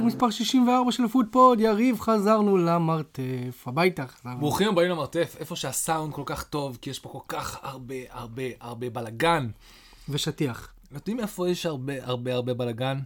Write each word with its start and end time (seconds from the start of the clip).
לפרק 0.00 0.14
מספר 0.14 0.30
64 0.30 0.92
של 0.92 1.04
הפוטפוד, 1.04 1.60
יריב 1.60 2.00
חזרנו 2.00 2.56
למרתף, 2.56 3.64
הביתה 3.66 4.06
חזרנו. 4.06 4.40
ברוכים 4.40 4.68
הבאים 4.68 4.90
למרתף, 4.90 5.36
איפה 5.40 5.56
שהסאונד 5.56 6.12
כל 6.12 6.22
כך 6.26 6.42
טוב, 6.42 6.78
כי 6.80 6.90
יש 6.90 6.98
פה 6.98 7.08
כל 7.08 7.18
כך 7.28 7.58
הרבה 7.62 7.94
הרבה 8.10 8.42
הרבה 8.60 8.90
בלאגן. 8.90 9.48
ושטיח. 10.08 10.72
יודעים 10.92 11.20
איפה 11.20 11.48
יש 11.48 11.66
הרבה 11.66 11.92
הרבה 12.02 12.34
הרבה 12.34 12.54
בלאגן? 12.54 12.98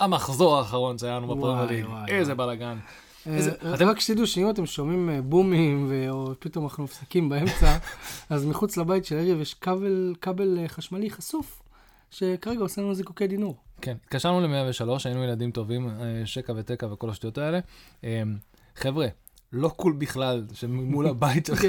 המחזור 0.00 0.58
האחרון 0.58 0.98
שהיה 0.98 1.16
לנו. 1.16 1.38
וואי, 1.38 1.82
איזה. 2.08 2.34
בלאגן. 2.34 2.78
אה, 3.26 3.74
אתם 3.74 3.88
רק 3.88 4.00
שתדעו 4.00 4.26
שאם 4.26 4.50
אתם 4.50 4.66
שומעים 4.66 5.10
אה, 5.10 5.22
בומים 5.22 5.92
או 6.10 6.32
פתאום 6.38 6.64
אנחנו 6.64 6.84
מפסיקים 6.84 7.28
באמצע, 7.28 7.76
אז 8.30 8.46
מחוץ 8.46 8.76
לבית 8.76 9.04
של 9.04 9.14
יריב 9.14 9.40
יש 9.40 9.54
כבל 9.54 10.14
כבל 10.20 10.58
אה, 10.58 10.68
חשמלי 10.68 11.10
חשוף, 11.10 11.62
שכרגע 12.10 12.60
עושה 12.60 12.82
לנו 12.82 12.94
זיקוקי 12.94 13.26
דינור. 13.26 13.56
כן, 13.80 13.96
התקשרנו 14.04 14.40
ל-103, 14.40 14.88
היינו 15.04 15.24
ילדים 15.24 15.50
טובים, 15.50 15.88
אה, 15.88 16.22
שקע 16.24 16.52
ותקע 16.56 16.86
וכל 16.86 17.10
השטויות 17.10 17.38
האלה. 17.38 17.60
אה, 18.04 18.22
חבר'ה, 18.76 19.06
לא 19.52 19.68
קול 19.68 19.92
בכלל 19.92 20.46
שממול 20.52 21.06
הבית 21.06 21.46
שלך, 21.46 21.64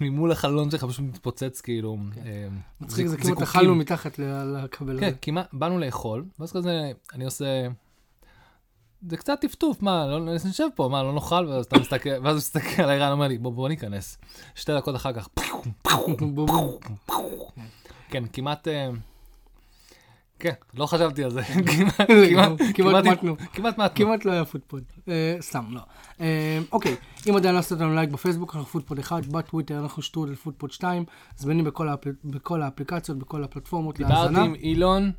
ממול 0.00 0.32
החלון 0.32 0.70
שלך 0.70 0.84
פשוט 0.84 1.04
מתפוצץ 1.04 1.60
כאילו. 1.60 1.96
אה, 2.26 2.48
מצחיק 2.80 3.06
זה 3.06 3.16
כמעט. 3.16 3.42
אכלנו 3.42 3.74
מתחת 3.74 4.18
לכבל 4.18 5.00
כן. 5.00 5.12
כמעט, 5.22 5.48
באנו 5.52 5.78
לאכול, 5.78 6.24
ואז 6.38 6.52
כזה, 6.52 6.92
אני 7.14 7.24
עושה... 7.24 7.66
זה 9.08 9.16
קצת 9.16 9.38
טפטוף, 9.40 9.82
מה, 9.82 10.06
לא 10.06 10.34
נשב 10.34 10.66
פה, 10.74 10.88
מה, 10.92 11.02
לא 11.02 11.12
נאכל, 11.12 11.46
ואז 11.48 11.64
אתה 11.64 11.78
מסתכל, 11.78 12.10
ואז 12.10 12.24
הוא 12.24 12.36
מסתכל 12.36 12.82
עליי, 12.82 12.98
רן 12.98 13.12
אומר 13.12 13.28
לי, 13.28 13.38
בוא, 13.38 13.52
בוא 13.52 13.68
ניכנס. 13.68 14.18
שתי 14.54 14.74
דקות 14.74 14.96
אחר 14.96 15.12
כך, 15.12 15.28
בום. 15.36 16.78
כן, 18.08 18.24
כמעט... 18.32 18.68
אה, 20.36 20.40
כן, 20.40 20.50
לא 20.74 20.86
חשבתי 20.86 21.24
על 21.24 21.30
זה, 21.30 21.42
כמעט, 21.44 22.10
כמעט, 22.74 23.04
מתנו. 23.06 23.36
כמעט 23.52 23.78
מעט, 23.78 23.92
כמעט 23.94 24.24
לא 24.24 24.32
היה 24.32 24.44
פוטפוד. 24.44 24.82
אה, 25.08 25.36
סתם, 25.40 25.64
לא. 25.70 25.80
אה, 26.20 26.58
אוקיי, 26.72 26.96
אם 27.30 27.36
עדיין 27.36 27.54
לא 27.54 27.58
עשית 27.60 27.78
לנו 27.78 27.94
לייק 27.94 28.10
בפייסבוק, 28.10 28.56
אנחנו 28.56 28.70
פוטפוד 28.70 28.98
1, 28.98 29.26
בטוויטר 29.26 29.78
אנחנו 29.78 30.02
שטרודל 30.02 30.34
פוטפוד 30.34 30.70
2, 30.72 31.04
זמינים 31.36 31.64
בכל 31.64 31.88
האפל- 31.88 32.14
בכל 32.24 32.62
האפליקציות, 32.62 33.18
בכל 33.18 33.44
הפלטפורמות 33.44 33.96
דיברתי 33.98 34.14
להאזנה. 34.14 34.42
עם 34.44 34.54
אילון, 34.54 35.12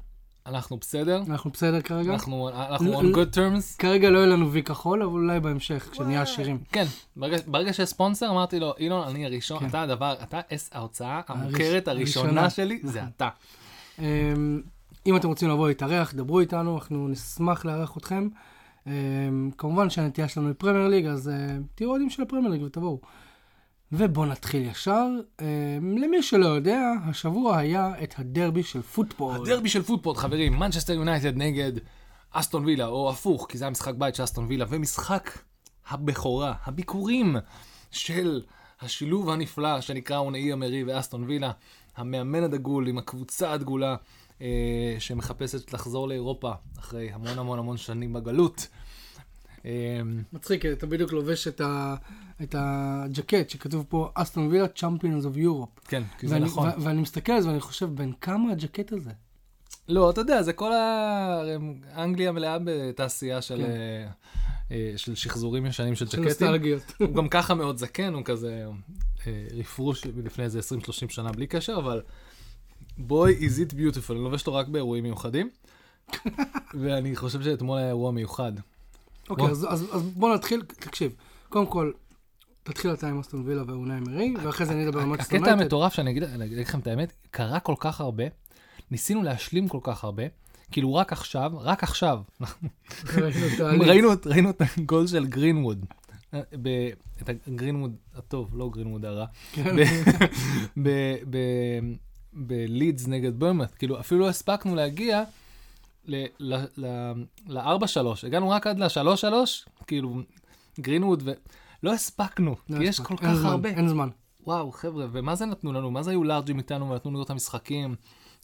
אנחנו 0.45 0.77
בסדר, 0.77 1.21
אנחנו 1.29 1.49
בסדר 1.49 1.81
כרגע. 1.81 2.13
אנחנו 2.13 2.49
אנחנו 2.49 2.91
לא- 2.91 3.01
on 3.01 3.15
good 3.15 3.35
terms. 3.35 3.77
כרגע 3.77 4.09
לא 4.09 4.17
יהיה 4.17 4.27
לנו 4.27 4.51
וי 4.51 4.63
כחול, 4.63 5.03
אבל 5.03 5.11
אולי 5.11 5.39
בהמשך, 5.39 5.89
כשנהיה 5.91 6.21
עשירים. 6.21 6.57
כן, 6.71 6.85
ברגע- 7.15 7.37
ברגע 7.47 7.73
שיש 7.73 7.89
ספונסר, 7.89 8.29
אמרתי 8.29 8.59
לו, 8.59 8.73
אילון, 8.79 9.07
אני 9.07 9.25
הראשון, 9.25 9.59
כן. 9.59 9.67
אתה 9.67 9.81
הדבר, 9.81 10.15
אתה 10.23 10.39
ההוצאה 10.71 11.21
המוכרת 11.27 11.87
הראשונה. 11.87 12.49
שלי, 12.49 12.79
זה. 12.83 13.01
אתה. 13.17 13.29
אם 15.07 15.15
אתם 15.15 15.27
רוצים 15.27 15.49
לבוא 15.49 15.67
להתארח, 15.67 16.13
דברו 16.13 16.39
איתנו, 16.39 16.75
אנחנו 16.75 17.07
נשמח 17.07 17.65
לארח 17.65 17.97
אתכם. 17.97 18.27
אמ, 18.87 18.91
כמובן 19.57 19.89
שהנטייה 19.89 20.27
שלנו 20.27 20.47
היא 20.47 20.55
פרמייר 20.57 20.87
ליג, 20.87 21.05
אז 21.05 21.29
אה, 21.29 21.57
תהיו 21.75 21.89
אוהדים 21.89 22.09
של 22.09 22.21
הפרמייר 22.21 22.51
ליג 22.51 22.63
ותבואו. 22.63 22.99
ובואו 23.91 24.25
נתחיל 24.25 24.65
ישר. 24.65 25.07
אמ, 25.41 25.97
למי 25.97 26.23
שלא 26.23 26.45
יודע, 26.45 26.91
השבוע 27.05 27.57
היה 27.57 27.93
את 28.03 28.13
הדרבי 28.17 28.63
של 28.63 28.81
פוטפוד. 28.81 29.35
הדרבי 29.35 29.69
של 29.69 29.83
פוטפוד, 29.83 30.15
חברים, 30.15 30.59
מנצ'סטר 30.59 30.93
יונייטד 30.93 31.37
נגד 31.37 31.71
אסטון 32.31 32.65
וילה, 32.65 32.87
או 32.87 33.09
הפוך, 33.09 33.45
כי 33.49 33.57
זה 33.57 33.65
היה 33.65 33.71
משחק 33.71 33.93
בית 33.93 34.15
של 34.15 34.23
אסטון 34.23 34.45
וילה, 34.49 34.65
ומשחק 34.69 35.39
הבכורה, 35.89 36.53
הביקורים 36.65 37.35
של 37.91 38.41
השילוב 38.81 39.29
הנפלא 39.29 39.81
שנקרא 39.81 40.17
אונאי 40.17 40.53
אמרי 40.53 40.83
ואסטון 40.83 41.23
וילה, 41.23 41.51
המאמן 41.97 42.43
הדגול 42.43 42.87
עם 42.87 42.97
הקבוצה 42.97 43.53
הדגולה 43.53 43.95
אה, 44.41 44.95
שמחפשת 44.99 45.73
לחזור 45.73 46.07
לאירופה 46.07 46.51
אחרי 46.79 47.11
המון 47.11 47.39
המון 47.39 47.59
המון 47.59 47.77
שנים 47.77 48.13
בגלות. 48.13 48.67
אה, 49.65 50.01
מצחיק, 50.33 50.65
אתה 50.65 50.85
בדיוק 50.85 51.11
לובש 51.11 51.47
את, 51.47 51.61
ה, 51.61 51.95
את 52.43 52.55
הג'קט 52.57 53.49
שכתוב 53.49 53.85
פה 53.89 54.11
אסטון 54.13 54.47
וילה 54.47 54.67
Champions 54.67 55.25
of 55.25 55.37
Europe. 55.37 55.69
כן, 55.87 56.03
כי 56.19 56.27
זה 56.27 56.35
ואני, 56.35 56.45
נכון. 56.45 56.69
ו- 56.69 56.81
ואני 56.81 57.01
מסתכל 57.01 57.31
על 57.31 57.41
זה 57.41 57.47
ואני 57.47 57.59
חושב, 57.59 57.85
בן 57.85 58.11
כמה 58.21 58.51
הג'קט 58.51 58.91
הזה? 58.91 59.11
לא, 59.89 60.09
אתה 60.09 60.21
יודע, 60.21 60.41
זה 60.41 60.53
כל 60.53 60.73
ה... 60.73 61.41
אנגליה 61.97 62.31
מלאה 62.31 62.57
בתעשייה 62.63 63.41
של, 63.41 63.57
כן. 63.57 63.63
אה, 63.63 64.07
אה, 64.71 64.93
של 64.97 65.15
שחזורים 65.15 65.65
ישנים 65.65 65.95
של 65.95 66.05
של 66.05 66.17
ג'קטים. 66.17 66.23
נוסטלגיות. 66.23 66.93
הוא 66.99 67.13
גם 67.15 67.29
ככה 67.29 67.55
מאוד 67.55 67.77
זקן, 67.77 68.13
הוא 68.13 68.21
כזה 68.25 68.65
רפרוש 69.53 70.05
לפני 70.05 70.43
איזה 70.43 70.59
20-30 70.59 70.63
שנה 71.09 71.31
בלי 71.31 71.47
קשר, 71.47 71.77
אבל 71.77 72.01
בוי 72.97 73.35
is 73.47 73.69
it 73.69 73.73
beautiful, 73.73 74.11
אני 74.11 74.19
לובש 74.19 74.41
אותו 74.41 74.53
רק 74.53 74.67
באירועים 74.67 75.03
מיוחדים. 75.03 75.49
ואני 76.81 77.15
חושב 77.15 77.41
שאתמול 77.41 77.77
היה 77.77 77.87
אירוע 77.87 78.11
מיוחד. 78.11 78.51
אוקיי. 79.29 79.45
אז, 79.45 79.65
אז, 79.69 79.85
אז 79.91 80.01
בוא 80.01 80.35
נתחיל, 80.35 80.61
תקשיב, 80.61 81.15
קודם 81.49 81.65
כל, 81.65 81.91
תתחיל 82.63 82.93
אתה 82.93 83.09
עם 83.09 83.19
אסטון 83.19 83.43
וילה 83.45 83.63
ואונאי 83.67 83.99
מרי, 83.99 84.33
ואחרי 84.43 84.65
זה 84.65 84.71
אני 84.73 84.87
אדבר 84.87 84.99
על 84.99 85.05
מצטר 85.05 85.37
הקטע 85.37 85.51
המטורף 85.51 85.93
שאני 85.93 86.11
אגיד 86.11 86.23
לכם 86.57 86.79
את 86.79 86.87
האמת, 86.87 87.13
קרה 87.31 87.59
כל 87.59 87.75
כך 87.79 88.01
הרבה, 88.01 88.23
ניסינו 88.91 89.23
להשלים 89.23 89.67
כל 89.67 89.79
כך 89.83 90.03
הרבה, 90.03 90.23
כאילו 90.71 90.95
רק 90.95 91.11
עכשיו, 91.13 91.51
רק 91.55 91.83
עכשיו, 91.83 92.19
ראינו, 93.61 94.11
את- 94.49 94.61
הגול 94.77 95.07
של 95.07 95.25
גרינווד. 95.25 95.85
אה, 96.33 96.41
את 97.21 97.29
הגרינווד 97.47 97.95
הטוב, 98.15 98.57
לא 98.57 98.69
גרינווד 98.69 99.05
הרע. 99.05 99.25
בלידס 102.37 103.07
נגד 103.07 103.39
ברמת, 103.39 103.75
כאילו 103.75 103.99
אפילו 103.99 104.21
לא 104.21 104.29
הספקנו 104.29 104.75
להגיע 104.75 105.23
ל-4-3, 106.05 107.55
הגענו 108.23 108.49
רק 108.49 108.67
עד 108.67 108.79
ל-3-3, 108.79 109.33
כאילו 109.87 110.21
גרינווד, 110.79 111.23
ולא 111.25 111.93
הספקנו, 111.93 112.55
לא 112.69 112.77
כי 112.77 112.83
יש. 112.83 112.99
כל 112.99 113.17
כך 113.17 113.33
זמן, 113.33 113.49
הרבה. 113.49 113.69
אין 113.69 113.87
זמן. 113.87 114.09
וואו, 114.43 114.71
חבר'ה, 114.71 115.05
ומה 115.11 115.35
זה 115.35 115.45
נתנו 115.45 115.73
לנו? 115.73 115.91
מה 115.91 116.03
זה 116.03 116.11
היו 116.11 116.23
לארג'ים 116.23 116.57
איתנו 116.57 116.89
ונתנו 116.89 117.11
לראות 117.11 117.25
את 117.25 117.31
המשחקים? 117.31 117.95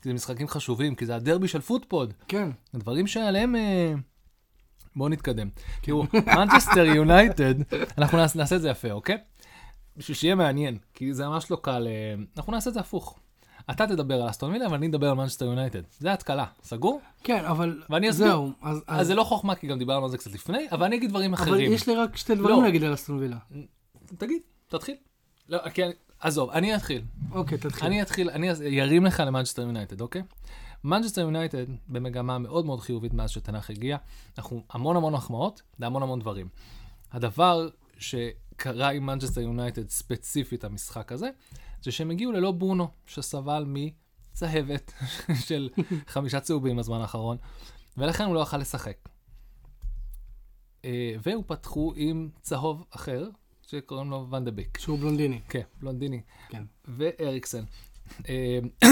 כי 0.02 0.10
זה 0.10 0.14
משחקים 0.14 0.48
חשובים, 0.48 0.96
כי 0.96 1.06
זה 1.06 1.16
הדרבי 1.16 1.48
של 1.48 1.62
פוטפוד. 1.62 2.14
כן. 2.28 2.50
דברים 2.76 3.08
שעליהם... 3.08 3.56
אה, 3.56 3.94
בואו 4.96 5.10
נתקדם. 5.10 5.50
תראו, 5.82 6.04
מנצ'סטר 6.38 6.86
יונייטד, 6.86 7.56
אנחנו 7.98 8.18
נעשה, 8.18 8.40
נעשה 8.40 8.56
את 8.56 8.62
זה 8.62 8.70
יפה, 8.70 8.92
אוקיי? 8.92 9.18
בשביל 9.98 10.18
שיהיה 10.18 10.36
מעניין, 10.36 10.78
כי 10.94 11.14
זה 11.14 11.28
ממש 11.28 11.52
לא 11.52 11.58
קל, 11.62 11.88
אה, 11.88 12.24
אנחנו 12.38 12.52
נעשה 12.52 12.70
את 12.70 12.74
זה 12.74 12.80
הפוך. 12.80 13.20
אתה 13.72 13.88
תדבר 13.88 14.22
על 14.22 14.30
אסטון 14.30 14.52
וילה, 14.52 14.72
ואני 14.72 14.88
אדבר 14.88 15.10
על 15.10 15.14
מנצ'סטר 15.16 15.46
יונייטד. 15.46 15.82
זה 16.00 16.14
התקלה, 16.14 16.46
סגור? 16.64 17.02
כן, 17.24 17.46
אבל 17.46 17.84
ואני 17.90 18.10
אסביר. 18.10 18.28
זהו. 18.28 18.52
אז, 18.62 18.84
אז 18.88 19.08
זה 19.08 19.16
לא 19.16 19.24
חוכמה, 19.24 19.56
כי 19.56 19.68
גם 19.68 19.80
דיברנו 19.80 20.06
על 20.06 20.12
זה 20.12 20.18
קצת 20.18 20.32
לפני, 20.34 20.68
אבל 20.72 20.86
אני 20.86 20.96
אגיד 20.96 21.10
דברים 21.10 21.34
אבל 21.34 21.44
אחרים. 21.44 21.72
יש 21.72 21.88
לי 21.90 21.96
רק 21.96 22.18
שתי 22.18 22.36
דברים 22.36 22.56
לא. 22.58 22.64
להגיד 22.64 22.84
על 22.84 22.94
אסטון 22.94 23.18
וילה. 23.18 23.38
תגיד, 24.18 24.42
תתחיל. 24.68 24.96
לא, 25.50 25.70
כי 25.70 25.84
אני- 25.84 25.94
עזוב, 26.20 26.50
אני 26.50 26.76
אתחיל. 26.76 27.02
אוקיי, 27.32 27.58
תתחיל. 27.58 27.86
אני 27.88 28.02
אתחיל, 28.02 28.30
אני 28.30 28.52
אז- 28.52 28.62
ירים 28.62 29.06
לך 29.06 29.24
למנצ'סטר 29.26 29.62
יונייטד, 29.62 30.02
אוקיי? 30.02 30.22
מנצ'סטר 30.84 31.22
יונייטד 31.22 31.66
במגמה 31.88 32.38
מאוד 32.38 32.66
מאוד 32.66 32.80
חיובית 32.80 33.14
מאז 33.14 33.30
שטן 33.30 33.53
האח 33.53 33.70
הגיע. 33.70 33.98
אנחנו 34.38 34.64
המון 34.72 34.96
המון 34.96 35.14
מחמאות 35.14 35.62
להמון 35.80 36.04
המון 36.04 36.20
דברים. 36.20 36.48
הדבר 37.12 37.70
שקרה 37.98 38.90
עם 38.90 39.06
מנצ'סטר 39.06 39.42
יונייטד 39.42 39.90
ספציפית 39.90 40.64
המשחק 40.64 41.12
הזה, 41.12 41.30
זה 41.84 41.92
שהם 41.92 42.12
הגיעו 42.12 42.32
ללא 42.32 42.52
ברונו, 42.52 42.88
שסבל 43.06 43.66
מצהבת 43.68 44.94
של 45.48 45.70
חמישה 46.08 46.40
צהובים 46.40 46.78
בזמן 46.78 47.02
האחרון, 47.02 47.38
ולכן 47.98 48.24
הוא 48.24 48.36
לא 48.36 48.40
יכל 48.40 48.58
לשחק. 48.58 48.98
אה, 50.86 51.16
והוא 51.24 51.44
פתחו 51.48 51.94
עם 51.96 52.30
צהוב 52.42 52.86
אחר, 52.90 53.30
שקוראים 53.68 54.10
לו 54.10 54.28
ואן 54.30 54.46
דה 54.46 54.52
ביק. 54.52 54.78
שהוא 54.78 55.00
בלונדיני. 55.00 55.42
כן, 55.50 55.62
בלונדיני. 55.80 56.22
כן. 56.50 56.64
ואריקסן. 56.88 57.64
אה, 58.30 58.60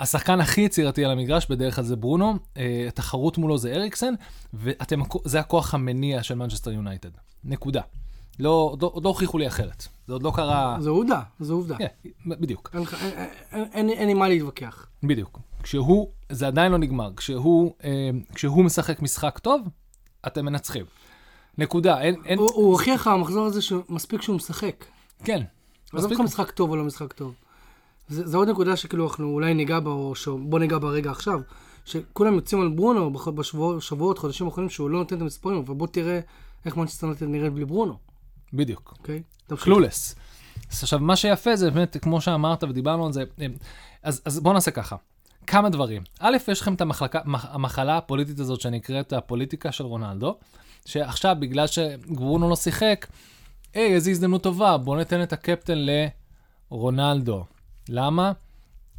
השחקן 0.00 0.40
הכי 0.40 0.60
יצירתי 0.60 1.04
על 1.04 1.10
המגרש 1.10 1.46
בדרך 1.50 1.74
כלל 1.74 1.84
זה 1.84 1.96
ברונו, 1.96 2.34
אה, 2.56 2.84
התחרות 2.88 3.38
מולו 3.38 3.58
זה 3.58 3.72
אריקסן, 3.72 4.14
וזה 4.54 5.40
הכוח 5.40 5.74
המניע 5.74 6.22
של 6.22 6.34
מנצ'סטר 6.34 6.72
יונייטד. 6.72 7.10
נקודה. 7.44 7.82
לא, 8.38 8.50
עוד 8.50 8.82
לא- 8.82 8.90
עוד 8.94 9.04
לא 9.04 9.08
הוכיחו 9.08 9.38
לי 9.38 9.46
אחרת. 9.46 9.86
זה 10.06 10.12
עוד 10.12 10.22
לא 10.22 10.32
קרה... 10.36 10.76
זו 10.80 10.90
עובדה, 10.90 11.20
זו 11.40 11.54
עובדה. 11.54 11.76
כן, 11.78 11.86
בדיוק, 12.26 12.70
אין 12.74 12.84
אין- 13.52 13.64
אין- 13.72 13.90
אין 13.90 14.08
לי 14.08 14.14
מה 14.14 14.28
להתווכח. 14.28 14.86
בדיוק. 15.02 15.38
כשהוא, 15.62 16.08
זה 16.32 16.46
עדיין 16.46 16.72
לא 16.72 16.78
נגמר, 16.78 17.10
כשהוא, 17.16 17.72
אה, 17.84 18.10
כשהוא 18.34 18.64
משחק 18.64 19.02
משחק 19.02 19.38
טוב, 19.38 19.60
אתם 20.26 20.44
מנצחים. 20.44 20.84
נקודה, 21.58 22.00
אין, 22.00 22.14
אין, 22.24 22.38
הוא 22.38 22.50
הוא 22.54 22.70
הוכיח 22.72 23.00
לך 23.00 23.06
המחזור 23.06 23.46
הזה 23.46 23.62
שמספיק 23.62 24.22
שהוא 24.22 24.36
משחק. 24.36 24.84
כן. 25.24 25.42
עזוב 25.92 26.10
אותך 26.12 26.20
משחק 26.24 26.50
טוב 26.50 26.70
או 26.70 26.76
לא 26.76 26.84
משחק 26.84 27.12
טוב. 27.12 27.34
זה 28.08 28.26
זה 28.28 28.36
עוד 28.36 28.48
נקודה 28.48 28.76
שכאילו 28.76 29.08
אנחנו 29.08 29.26
אולי 29.32 29.54
ניגע 29.54 29.80
בה, 29.80 29.90
או 29.90 30.14
ש- 30.14 30.28
בוא 30.28 30.58
ניגע 30.58 30.78
בה 30.78 30.88
רגע 30.88 31.10
עכשיו. 31.10 31.40
שכולם 31.84 32.34
יוצאים 32.34 32.60
על 32.62 32.68
ברונו 32.68 33.12
בשבועות, 33.12 34.18
חודשים 34.18 34.46
האחרונים, 34.46 34.70
שהוא 34.70 34.90
לא 34.90 34.98
נותן 34.98 35.16
את 35.16 35.20
המספרים, 35.20 35.56
אבל 35.58 35.74
בוא 35.74 35.86
תראה 35.86 36.20
איך 36.64 36.76
מנצ'סטר 36.76 37.06
נראית 37.20 37.52
בלי 37.52 37.64
ברונו, 37.64 37.96
בדיוק. 38.56 38.94
אוקיי? 38.98 39.22
תמשיך. 39.46 39.64
קלולס. 39.64 40.14
עכשיו, 40.68 40.98
מה 40.98 41.16
שיפה 41.16 41.56
זה 41.56 41.70
באמת, 41.70 41.96
כמו 42.02 42.20
שאמרת 42.20 42.64
ודיברנו 42.64 43.06
על 43.06 43.12
זה, 43.12 43.24
אז, 44.02 44.22
אז 44.24 44.40
בואו 44.40 44.54
נעשה 44.54 44.70
ככה. 44.70 44.96
כמה 45.46 45.68
דברים. 45.70 46.02
א', 46.20 46.36
יש 46.48 46.60
לכם 46.60 46.74
את 46.74 46.80
המחלקה, 46.80 47.20
מח- 47.24 47.46
המחלה 47.50 47.96
הפוליטית 47.96 48.38
הזאת 48.40 48.60
שנקראת 48.60 49.12
הפוליטיקה 49.12 49.72
של 49.72 49.84
רונלדו, 49.84 50.36
שעכשיו, 50.86 51.36
בגלל 51.40 51.66
שברונו 51.66 52.48
לא 52.50 52.56
שיחק, 52.56 53.06
היי, 53.74 53.94
איזו 53.94 54.10
הזדמנות 54.10 54.42
טובה, 54.42 54.76
בואו 54.76 54.96
ניתן 54.96 55.22
את 55.22 55.32
הקפטן 55.32 55.78
לרונלדו. 56.70 57.44
למה? 57.88 58.32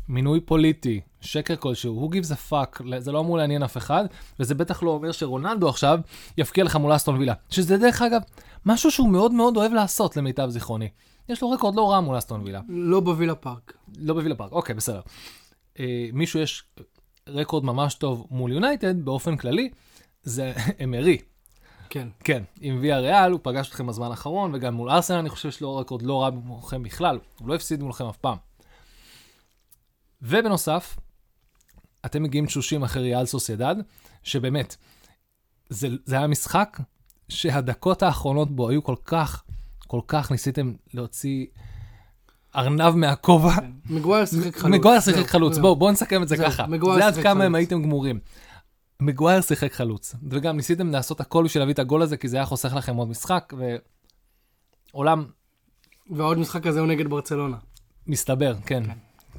מינוי 0.09 0.39
פוליטי, 0.39 1.01
שקר 1.21 1.55
כלשהו, 1.55 2.09
who 2.09 2.15
gives 2.15 2.31
a 2.31 2.51
fuck, 2.51 2.83
זה 2.99 3.11
לא 3.11 3.19
אמור 3.19 3.37
לעניין 3.37 3.63
אף 3.63 3.77
אחד, 3.77 4.05
וזה 4.39 4.55
בטח 4.55 4.83
לא 4.83 4.89
אומר 4.89 5.11
שרונלדו 5.11 5.69
עכשיו 5.69 5.99
יפקיע 6.37 6.63
לך 6.63 6.75
מול 6.75 6.95
אסטון 6.95 7.17
וילה. 7.17 7.33
שזה 7.49 7.77
דרך 7.77 8.01
אגב, 8.01 8.21
משהו 8.65 8.91
שהוא 8.91 9.09
מאוד 9.09 9.31
מאוד 9.31 9.57
אוהב 9.57 9.73
לעשות 9.73 10.17
למיטב 10.17 10.49
זיכרוני. 10.49 10.89
יש 11.29 11.41
לו 11.41 11.49
רקורד 11.49 11.75
לא 11.75 11.91
רע 11.91 11.99
מול 11.99 12.17
אסטון 12.17 12.41
וילה. 12.43 12.61
לא 12.69 12.99
בווילה 12.99 13.35
פארק. 13.35 13.73
לא 13.97 14.13
בווילה 14.13 14.35
פארק, 14.35 14.51
אוקיי, 14.51 14.75
בסדר. 14.75 15.01
אה, 15.79 16.09
מישהו 16.13 16.39
יש 16.39 16.63
רקורד 17.27 17.65
ממש 17.65 17.93
טוב 17.93 18.27
מול 18.31 18.51
יונייטד, 18.51 19.05
באופן 19.05 19.37
כללי, 19.37 19.69
זה 20.23 20.53
אמרי. 20.83 21.17
כן. 21.89 22.07
כן, 22.23 22.43
עם 22.61 22.77
ויה 22.81 22.99
ריאל, 22.99 23.31
הוא 23.31 23.39
פגש 23.43 23.69
אתכם 23.69 23.87
בזמן 23.87 24.11
האחרון, 24.11 24.55
וגם 24.55 24.73
מול 24.73 24.89
ארסנל 24.89 25.17
אני 25.17 25.29
חושב 25.29 25.51
שיש 25.51 25.61
לו 25.61 25.75
רקורד 25.77 26.01
לא 26.01 26.23
רע 26.23 26.29
מולכם 26.29 26.83
בכלל, 26.83 27.19
הוא 27.39 27.47
לא 27.47 27.55
הפסיד 27.55 27.83
מולכם 27.83 28.05
אף 28.05 28.17
פעם. 28.17 28.37
ובנוסף, 30.21 30.97
אתם 32.07 32.23
מגיעים 32.23 32.45
תשושים 32.45 32.83
אחרי 32.83 33.03
ריאל 33.03 33.25
סוסיידד, 33.25 33.75
שבאמת, 34.23 34.75
זה, 35.69 35.87
זה 36.05 36.17
היה 36.17 36.27
משחק 36.27 36.77
שהדקות 37.29 38.03
האחרונות 38.03 38.55
בו 38.55 38.69
היו 38.69 38.83
כל 38.83 38.95
כך, 39.05 39.43
כל 39.87 40.01
כך 40.07 40.31
ניסיתם 40.31 40.73
להוציא 40.93 41.45
ארנב 42.55 42.95
מהכובע. 42.95 43.55
כן. 43.55 43.71
מגווייר 43.89 44.25
שיחק 44.25 44.57
חלוץ. 44.57 44.73
מגווייר 44.73 45.01
שיחק 45.01 45.27
חלוץ. 45.27 45.57
בואו 45.57 45.75
בוא 45.75 45.91
נסכם 45.91 46.23
את 46.23 46.27
זה 46.27 46.37
ככה. 46.37 46.67
מגווייר 46.67 46.99
זה 46.99 47.05
עד 47.05 47.13
שיחק 47.13 47.23
כמה 47.23 47.43
הם 47.43 47.51
חלוץ. 47.51 47.55
הייתם 47.55 47.83
גמורים. 47.83 48.19
מגווייר 48.99 49.41
שיחק 49.41 49.73
חלוץ, 49.73 50.15
וגם 50.29 50.57
ניסיתם 50.57 50.91
לעשות 50.91 51.21
הכל 51.21 51.43
בשביל 51.43 51.61
להביא 51.61 51.73
את 51.73 51.79
הגול 51.79 52.01
הזה, 52.01 52.17
כי 52.17 52.27
זה 52.27 52.37
היה 52.37 52.45
חוסך 52.45 52.73
לכם 52.73 52.95
עוד 52.95 53.07
משחק, 53.07 53.53
ועולם 54.93 55.25
והעוד 56.09 56.37
משחק 56.37 56.67
הזה 56.67 56.79
הוא 56.79 56.87
נגד 56.87 57.07
ברצלונה. 57.07 57.57
מסתבר, 58.07 58.55
כן. 58.65 58.83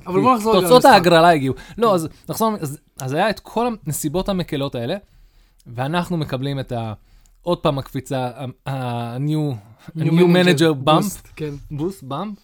אבל 0.08 0.20
בוא 0.20 0.34
נחזור 0.37 0.60
תוצאות. 0.60 0.84
ההגרלה 0.84 1.31
הגיעו. 1.31 1.55
לא, 1.78 1.94
אז 1.94 2.08
נחזור, 2.28 2.52
אז- 3.00 3.12
היה 3.12 3.31
את 3.31 3.40
כל 3.40 3.69
הנסיבות 3.87 4.28
המקלות 4.28 4.75
האלה, 4.75 4.96
ואנחנו 5.66 6.16
מקבלים 6.16 6.60
את 6.60 6.72
ה... 6.72 6.93
עוד 7.43 7.58
פעם 7.58 7.78
הקפיצה, 7.78 8.31
ה-new 8.66 9.55
New 9.96 10.00
new 10.00 10.25
manager 10.25 10.87
bump, 10.88 11.02
boost, 11.02 11.28
כן. 11.37 11.55
boost 11.70 12.02
bump, 12.02 12.38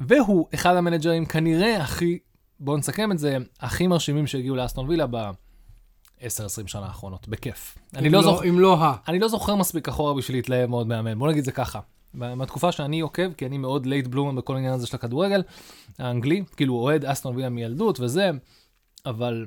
והוא 0.00 0.46
אחד 0.54 0.76
המנג'רים 0.76 1.26
כנראה 1.26 1.82
הכי, 1.82 2.18
בואו 2.60 2.76
נסכם 2.76 3.12
את 3.12 3.18
זה, 3.18 3.36
הכי 3.60 3.86
מרשימים 3.86 4.26
שהגיעו 4.26 4.56
לאסטון 4.56 4.88
וילה 4.88 5.06
ב-10-20 5.06 6.24
שנה 6.66 6.86
האחרונות, 6.86 7.28
בכיף. 7.28 7.78
אני 7.96 8.08
אם 8.08 8.12
לא, 8.12 8.22
זוכר, 8.22 8.48
אם 8.48 8.58
לא 8.60 8.82
ה. 8.84 8.94
אני 9.08 9.18
לא 9.18 9.28
זוכר 9.28 9.54
מספיק 9.56 9.88
אחורה 9.88 10.14
בשביל 10.14 10.36
להתלהב 10.36 10.70
מאוד 10.70 10.86
מאמן, 10.86 11.18
בוא 11.18 11.28
נגיד 11.28 11.44
זה 11.44 11.52
ככה. 11.52 11.80
מהתקופה 12.14 12.72
שאני 12.72 13.00
עוקב, 13.00 13.32
כי 13.32 13.46
אני 13.46 13.58
מאוד 13.58 13.86
late 13.86 14.06
bloomer 14.06 14.40
בכל 14.40 14.54
העניין 14.54 14.74
הזה 14.74 14.86
של 14.86 14.96
הכדורגל, 14.96 15.42
האנגלי, 15.98 16.42
כאילו 16.56 16.74
אוהד 16.74 17.04
אסטון 17.04 17.36
וילה 17.36 17.48
מילדות 17.48 18.00
וזה, 18.00 18.30
אבל 19.06 19.46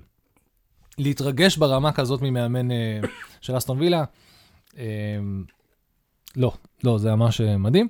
להתרגש 0.97 1.57
ברמה 1.57 1.91
כזאת 1.91 2.21
ממאמן 2.21 2.71
אה, 2.71 2.99
של 3.41 3.57
אסטון 3.57 3.79
וילה, 3.79 4.03
אה, 4.77 4.83
לא, 6.35 6.51
לא, 6.83 6.97
זה 6.97 7.15
ממש 7.15 7.41
אה, 7.41 7.57
מדהים. 7.57 7.87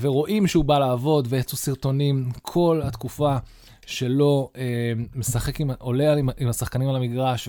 ורואים 0.00 0.46
שהוא 0.46 0.64
בא 0.64 0.78
לעבוד, 0.78 1.26
ויצאו 1.30 1.56
סרטונים 1.56 2.30
כל 2.42 2.80
התקופה 2.84 3.36
שלו 3.86 4.50
משחק 5.14 5.60
עם, 5.60 5.70
עולה 5.78 6.14
עם, 6.14 6.28
עם 6.38 6.48
השחקנים 6.48 6.88
על 6.88 6.96
המגרש, 6.96 7.48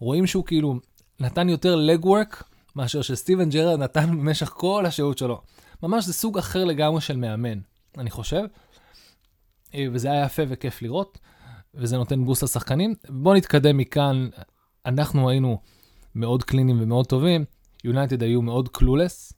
ורואים 0.00 0.26
שהוא 0.26 0.44
כאילו 0.44 0.74
נתן 1.20 1.48
יותר 1.48 1.76
לגוורק 1.76 2.44
מאשר 2.76 3.02
שסטיבן 3.02 3.50
ג'רארד 3.50 3.78
נתן 3.80 4.10
במשך 4.10 4.48
כל 4.48 4.86
השהות 4.86 5.18
שלו. 5.18 5.40
ממש 5.82 6.04
זה 6.04 6.12
סוג 6.12 6.38
אחר 6.38 6.64
לגמרי 6.64 7.00
של 7.00 7.16
מאמן, 7.16 7.58
אני 7.98 8.10
חושב. 8.10 8.42
אה, 9.74 9.86
וזה 9.92 10.10
היה 10.10 10.24
יפה 10.24 10.42
וכיף 10.48 10.82
לראות, 10.82 11.18
וזה 11.74 11.96
נותן 11.96 12.24
בוסט 12.24 12.42
לשחקנים. 12.42 12.94
בואו 13.08 13.34
נתקדם 13.34 13.76
מכאן, 13.76 14.28
אנחנו 14.86 15.30
היינו 15.30 15.60
מאוד 16.14 16.42
קליניים 16.42 16.82
ומאוד 16.82 17.06
טובים, 17.06 17.44
יונייטד 17.84 18.22
היו 18.22 18.42
מאוד 18.42 18.68
קלולס. 18.68 19.32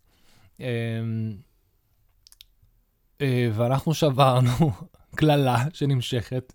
ואנחנו 3.53 3.95
שברנו 3.95 4.73
קללה 5.17 5.65
שנמשכת 5.73 6.53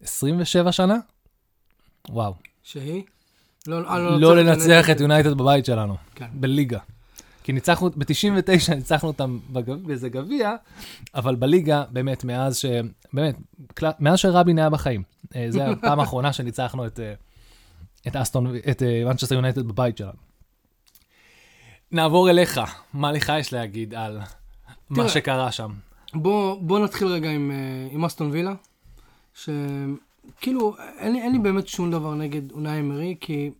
27 0.00 0.72
שנה? 0.72 0.96
וואו. 2.08 2.34
שהיא? 2.62 3.02
לא, 3.66 3.88
אה, 3.88 3.98
לא 3.98 4.36
לנצח 4.36 4.90
את 4.90 5.00
יונייטד 5.00 5.32
בבית 5.32 5.64
שלנו, 5.64 5.96
כן. 6.14 6.26
בליגה. 6.34 6.78
כי 7.46 7.52
ניצחנו, 7.52 7.90
ב-99 7.90 8.74
ניצחנו 8.74 9.08
אותם 9.08 9.38
באיזה 9.82 10.08
גביע, 10.08 10.54
אבל 11.14 11.34
בליגה, 11.34 11.84
באמת, 11.90 12.24
מאז 12.24 12.56
ש... 12.56 12.64
באמת, 13.12 13.36
קל- 13.74 13.90
מאז 14.00 14.18
שרבין 14.18 14.58
היה 14.58 14.70
בחיים. 14.70 15.02
אה, 15.36 15.46
זה 15.48 15.66
הפעם 15.66 16.00
האחרונה 16.00 16.32
שניצחנו 16.32 16.86
את, 16.86 17.00
אה, 17.00 17.14
את 18.06 18.16
אסטון, 18.16 18.56
את 18.70 18.82
אה, 18.82 19.02
מנצ'סטר 19.04 19.34
יונייטד 19.34 19.62
בבית 19.62 19.96
שלנו. 19.96 20.12
נעבור 21.92 22.30
אליך, 22.30 22.60
מה 22.92 23.12
לך 23.12 23.32
יש 23.38 23.52
להגיד 23.52 23.94
על 23.94 24.18
מה 24.90 24.96
תראה. 24.96 25.08
שקרה 25.08 25.52
שם? 25.52 25.70
בוא, 26.14 26.56
בוא 26.60 26.78
נתחיל 26.78 27.08
רגע 27.08 27.30
עם, 27.30 27.50
עם 27.90 28.04
אסטון 28.04 28.30
וילה, 28.30 28.54
שכאילו, 29.34 30.76
אין 30.98 31.12
לי, 31.12 31.22
אין 31.22 31.32
לי 31.32 31.38
באמת 31.38 31.68
שום 31.68 31.90
דבר 31.90 32.14
נגד 32.14 32.52
אונאי 32.52 32.80
אמרי, 32.80 33.16
כי 33.20 33.50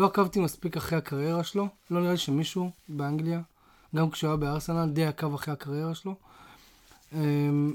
לא 0.00 0.06
עקבתי 0.06 0.40
מספיק 0.40 0.76
אחרי 0.76 0.98
הקריירה 0.98 1.44
שלו, 1.44 1.68
לא 1.90 2.00
נראה 2.00 2.12
לי 2.12 2.18
שמישהו 2.18 2.70
באנגליה, 2.88 3.40
גם 3.96 4.10
כשהוא 4.10 4.28
היה 4.28 4.36
בארסנל, 4.36 4.90
די 4.92 5.06
עקב 5.06 5.34
אחרי 5.34 5.52
הקריירה 5.54 5.94
שלו. 5.94 6.14
אמ, 7.12 7.72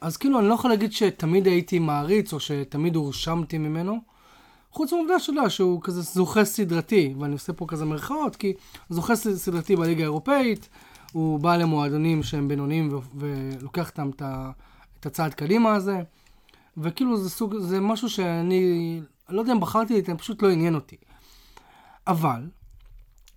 אז 0.00 0.16
כאילו, 0.16 0.38
אני 0.38 0.48
לא 0.48 0.54
יכול 0.54 0.70
להגיד 0.70 0.92
שתמיד 0.92 1.46
הייתי 1.46 1.78
מעריץ, 1.78 2.32
או 2.32 2.40
שתמיד 2.40 2.96
הורשמתי 2.96 3.58
ממנו. 3.58 4.00
חוץ 4.70 4.92
מהעובדה 4.92 5.18
שאתה 5.18 5.50
שהוא 5.50 5.82
כזה 5.82 6.02
זוכה 6.02 6.44
סדרתי, 6.44 7.14
ואני 7.20 7.32
עושה 7.32 7.52
פה 7.52 7.66
כזה 7.68 7.84
מירכאות, 7.84 8.36
כי 8.36 8.52
זוכה 8.90 9.16
סדרתי 9.16 9.76
בליגה 9.76 10.02
האירופאית, 10.02 10.68
הוא 11.12 11.40
בא 11.40 11.56
למועדונים 11.56 12.22
שהם 12.22 12.48
בינוניים 12.48 12.94
ו- 12.94 12.98
ולוקח 13.14 13.90
אותם 13.90 14.10
את, 14.16 14.22
את 15.00 15.06
הצעד 15.06 15.34
קדימה 15.34 15.74
הזה, 15.74 16.02
וכאילו 16.76 17.16
זה 17.16 17.30
סוג, 17.30 17.56
זה 17.58 17.80
משהו 17.80 18.08
שאני, 18.10 19.00
לא 19.28 19.40
יודע 19.40 19.52
אם 19.52 19.60
בחרתי 19.60 20.02
זה, 20.06 20.14
פשוט 20.14 20.42
לא 20.42 20.50
עניין 20.50 20.74
אותי. 20.74 20.96
אבל, 22.08 22.48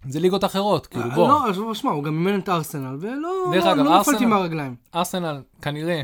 זה 0.07 0.19
ליגות 0.19 0.43
אחרות, 0.43 0.88
כאילו 0.88 1.05
אה, 1.05 1.15
בוא. 1.15 1.27
לא, 1.27 1.49
אז 1.49 1.59
שמע, 1.73 1.91
הוא 1.91 2.03
גם 2.03 2.13
אימן 2.13 2.39
את 2.39 2.49
ארסנל, 2.49 2.97
ולא 2.99 3.29
דרך 3.53 3.65
לא, 3.65 3.73
אגב, 3.73 3.85
לא 3.85 3.99
נפלתי 3.99 4.25
מהרגליים. 4.25 4.75
ארסנל, 4.95 5.41
כנראה, 5.61 6.01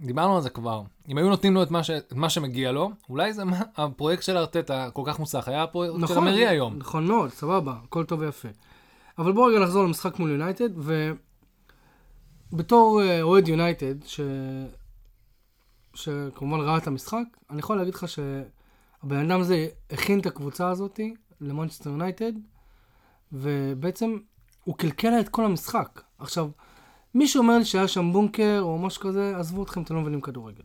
דיברנו 0.00 0.36
על 0.36 0.42
זה 0.42 0.50
כבר, 0.50 0.82
אם 1.08 1.18
היו 1.18 1.28
נותנים 1.28 1.54
לו 1.54 1.62
את 1.62 1.70
מה, 1.70 1.84
ש... 1.84 1.90
את 1.90 2.12
מה 2.12 2.30
שמגיע 2.30 2.72
לו, 2.72 2.90
אולי 3.10 3.32
זה 3.32 3.44
מה... 3.44 3.60
הפרויקט 3.76 4.22
של 4.22 4.36
ארטטה 4.36 4.88
כל 4.92 5.02
כך 5.06 5.18
מוצלח, 5.18 5.48
היה 5.48 5.62
הפרויקט 5.62 5.94
של 5.94 6.02
נכון, 6.02 6.16
אמרי 6.16 6.46
היום. 6.46 6.76
נכון 6.78 7.06
מאוד, 7.06 7.30
סבבה, 7.30 7.74
הכל 7.84 8.04
טוב 8.04 8.20
ויפה. 8.20 8.48
אבל 9.18 9.32
בואו 9.32 9.46
רגע 9.46 9.58
נחזור 9.58 9.84
למשחק 9.84 10.18
מול 10.18 10.30
יונייטד, 10.30 10.68
ובתור 12.52 13.02
אה, 13.02 13.22
אוהד 13.22 13.48
יונייטד, 13.48 13.94
ש... 14.04 14.20
שכמובן 15.94 16.60
ראה 16.60 16.76
את 16.76 16.86
המשחק, 16.86 17.24
אני 17.50 17.58
יכול 17.58 17.76
להגיד 17.76 17.94
לך 17.94 18.06
שהבן 18.08 19.30
אדם 19.30 19.40
הזה 19.40 19.66
הכין 19.90 20.20
את 20.20 20.26
הקבוצה 20.26 20.68
הזאת 20.68 21.00
למנצ'סטר 21.40 21.90
יונייטד, 21.90 22.32
ובעצם 23.32 24.18
הוא 24.64 24.76
קלקל 24.78 25.20
את 25.20 25.28
כל 25.28 25.44
המשחק. 25.44 26.02
עכשיו, 26.18 26.48
מי 27.14 27.28
שאומר 27.28 27.58
לי 27.58 27.64
שהיה 27.64 27.88
שם 27.88 28.12
בונקר 28.12 28.58
או 28.60 28.78
משהו 28.78 29.02
כזה, 29.02 29.36
עזבו 29.36 29.62
אתכם, 29.62 29.82
אתם 29.82 29.94
לא 29.94 30.00
מבינים 30.00 30.20
כדורגל. 30.20 30.62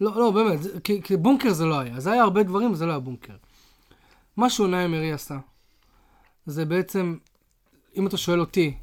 לא, 0.00 0.16
לא, 0.16 0.30
באמת, 0.30 0.62
זה, 0.62 0.80
כי, 0.80 1.02
כי 1.02 1.16
בונקר 1.16 1.52
זה 1.52 1.64
לא 1.64 1.78
היה. 1.78 2.00
זה 2.00 2.12
היה 2.12 2.22
הרבה 2.22 2.42
דברים, 2.42 2.74
זה 2.74 2.86
לא 2.86 2.90
היה 2.90 3.00
בונקר. 3.00 3.36
מה 4.36 4.50
שאונאי 4.50 4.84
אמרי 4.84 5.12
עשה, 5.12 5.38
זה 6.46 6.64
בעצם, 6.64 7.16
אם 7.96 8.06
אתה 8.06 8.16
שואל 8.16 8.40
אותי, 8.40 8.78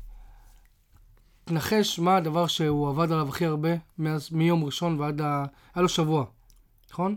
תנחש 1.46 2.00
מה 2.00 2.18
הדבר 2.18 2.48
שהוא 2.48 2.90
עבד 2.90 3.12
עליו 3.12 3.30
הכי 3.30 3.46
הרבה 3.46 3.70
מאז, 3.98 4.32
מיום 4.32 4.64
ראשון 4.64 5.00
ועד 5.00 5.22
ה... 5.22 5.46
היה 5.76 5.82
לו 5.82 5.90
שבוע, 5.90 6.26
נכון? 6.92 7.16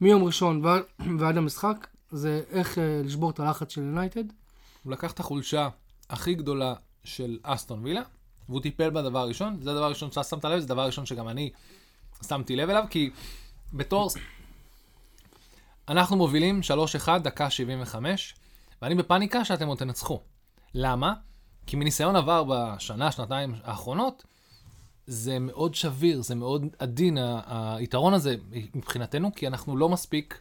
מיום 0.00 0.24
ראשון 0.24 0.64
ועד, 0.64 0.82
ועד 1.18 1.36
המשחק, 1.36 1.86
זה 2.12 2.42
איך 2.50 2.78
אה, 2.78 3.00
לשבור 3.04 3.30
את 3.30 3.40
הלחץ 3.40 3.72
של 3.72 3.80
יונייטד. 3.80 4.24
הוא 4.82 4.92
לקח 4.92 5.12
את 5.12 5.20
החולשה 5.20 5.68
הכי 6.10 6.34
גדולה 6.34 6.74
של 7.04 7.38
אסטון 7.42 7.84
וילה, 7.84 8.02
והוא 8.48 8.60
טיפל 8.60 8.90
בדבר 8.90 9.18
הראשון, 9.18 9.58
זה 9.62 9.70
הדבר 9.70 9.84
הראשון 9.84 10.10
שאתה 10.10 10.24
שמת 10.24 10.44
לב, 10.44 10.58
זה 10.58 10.64
הדבר 10.64 10.82
הראשון 10.82 11.06
שגם 11.06 11.28
אני 11.28 11.50
שמתי 12.28 12.56
לב 12.56 12.70
אליו, 12.70 12.84
כי 12.90 13.10
בתור... 13.72 14.10
אנחנו 15.88 16.16
מובילים 16.16 16.60
3-1, 17.06 17.18
דקה 17.18 17.50
75, 17.50 18.34
ואני 18.82 18.94
בפאניקה 18.94 19.44
שאתם 19.44 19.66
עוד 19.66 19.78
תנצחו. 19.78 20.20
למה? 20.74 21.14
כי 21.66 21.76
מניסיון 21.76 22.16
עבר 22.16 22.44
בשנה, 22.48 23.12
שנתיים 23.12 23.54
האחרונות, 23.64 24.24
זה 25.06 25.38
מאוד 25.38 25.74
שביר, 25.74 26.22
זה 26.22 26.34
מאוד 26.34 26.66
עדין, 26.78 27.18
היתרון 27.46 28.14
הזה 28.14 28.34
מבחינתנו, 28.74 29.34
כי 29.34 29.46
אנחנו 29.46 29.76
לא 29.76 29.88
מספיק 29.88 30.40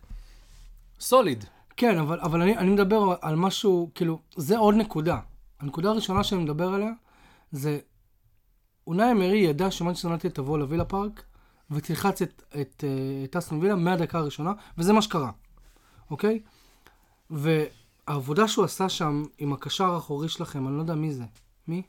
סוליד. 0.99 1.45
כן, 1.81 1.97
אבל, 1.97 2.19
אבל 2.19 2.41
אני, 2.41 2.57
אני 2.57 2.69
מדבר 2.69 3.15
על 3.21 3.35
משהו, 3.35 3.91
כאילו, 3.95 4.19
זה 4.35 4.57
עוד 4.57 4.75
נקודה. 4.75 5.19
הנקודה 5.59 5.89
הראשונה 5.89 6.23
שאני 6.23 6.43
מדבר 6.43 6.73
עליה, 6.73 6.91
זה 7.51 7.79
אונאי 8.88 9.11
אמרי 9.11 9.38
ידע 9.38 9.71
שמנצ'סטר 9.71 10.07
יונייטד 10.07 10.29
תבוא 10.29 10.57
לווילה 10.57 10.85
פארק, 10.85 11.23
ותלחץ 11.71 12.21
את, 12.21 12.43
את, 12.61 12.83
אה, 12.83 13.23
את 13.23 13.35
אסטון 13.35 13.59
וילה 13.59 13.75
מהדקה 13.75 14.17
הראשונה, 14.17 14.53
וזה 14.77 14.93
מה 14.93 15.01
שקרה, 15.01 15.31
אוקיי? 16.11 16.39
והעבודה 17.29 18.47
שהוא 18.47 18.65
עשה 18.65 18.89
שם 18.89 19.23
עם 19.38 19.53
הקשר 19.53 19.93
האחורי 19.93 20.29
שלכם, 20.29 20.67
אני 20.67 20.75
לא 20.75 20.81
יודע 20.81 20.95
מי 20.95 21.13
זה. 21.13 21.23
מי? 21.67 21.81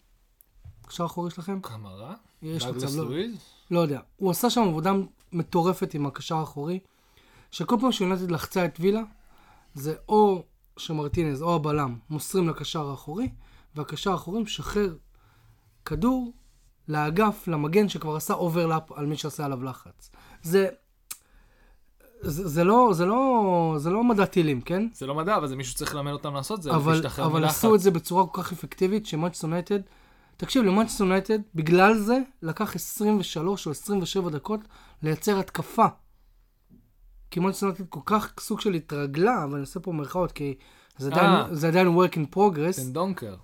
קשר 0.86 1.02
האחורי 1.02 1.30
שלכם? 1.30 1.60
רע? 1.88 2.14
יש 2.42 2.64
מצב, 2.64 2.96
לא? 2.96 3.14
לא 3.70 3.80
יודע. 3.80 4.00
הוא 4.16 4.30
עשה 4.30 4.50
שם 4.50 4.60
עבודה 4.60 4.92
מטורפת 5.32 5.94
עם 5.94 6.06
הקשר 6.06 6.36
האחורי, 6.36 6.78
שכל 7.50 7.76
פעם 7.80 7.92
שיונייטד 7.92 8.30
לחצה 8.30 8.64
את 8.64 8.76
וילה, 8.80 9.02
זה 9.74 9.94
או 10.08 10.44
שמרטינז 10.76 11.42
או 11.42 11.54
הבלם 11.54 11.96
מוסרים 12.10 12.48
לקשר 12.48 12.90
האחורי, 12.90 13.28
והקשר 13.74 14.12
האחורי 14.12 14.42
משחרר 14.42 14.96
כדור 15.84 16.32
לאגף, 16.88 17.48
למגן 17.48 17.88
שכבר 17.88 18.16
עשה 18.16 18.34
overlap 18.34 18.92
על 18.92 19.06
מי 19.06 19.16
שעשה 19.16 19.44
עליו 19.44 19.64
לחץ. 19.64 20.10
זה... 20.42 20.68
זה, 22.24 22.48
זה 22.48 22.64
לא, 22.64 22.90
זה 22.92 23.06
לא, 23.06 23.74
זה 23.78 23.90
לא 23.90 24.04
מדע 24.04 24.24
טילים, 24.24 24.60
כן? 24.60 24.88
זה 24.94 25.06
לא 25.06 25.14
מדע, 25.14 25.36
אבל 25.36 25.46
זה 25.46 25.56
מישהו 25.56 25.74
צריך 25.74 25.94
ללמד 25.94 26.12
אותם 26.12 26.34
לעשות 26.34 26.58
את 26.58 26.62
זה, 26.62 26.70
אבל, 26.74 27.02
אבל. 27.22 27.44
עשו 27.44 27.74
את 27.74 27.80
זה 27.80 27.90
בצורה 27.90 28.26
כל 28.26 28.42
כך 28.42 28.52
אפקטיבית, 28.52 29.06
שמאנצ'סטר 29.06 29.46
יונייטד, 29.46 29.80
תקשיב, 30.36 30.64
למאנצ'סטר 30.64 31.04
יונייטד, 31.04 31.38
בגלל 31.54 31.94
זה, 31.98 32.18
לקח 32.42 32.74
23 32.74 33.66
או 33.66 33.70
27 33.70 34.30
דקות 34.30 34.60
לייצר 35.02 35.38
התקפה. 35.38 35.86
כי 37.32 37.40
מאנצ'סטר 37.40 37.66
יונייטד 37.66 37.84
כל 37.88 38.00
כך 38.04 38.32
סוג 38.40 38.60
של 38.60 38.74
התרגלה, 38.74 39.46
ואני 39.50 39.60
עושה 39.60 39.80
פה 39.80 39.92
מירכאות, 39.92 40.32
כי 40.32 40.54
זה 40.98 41.10
עדיין, 41.10 41.30
אה. 41.30 41.54
זה 41.54 41.68
עדיין 41.68 41.88
work 41.88 42.12
in 42.12 42.36
progress, 42.36 42.76
דנדונקר, 42.76 43.34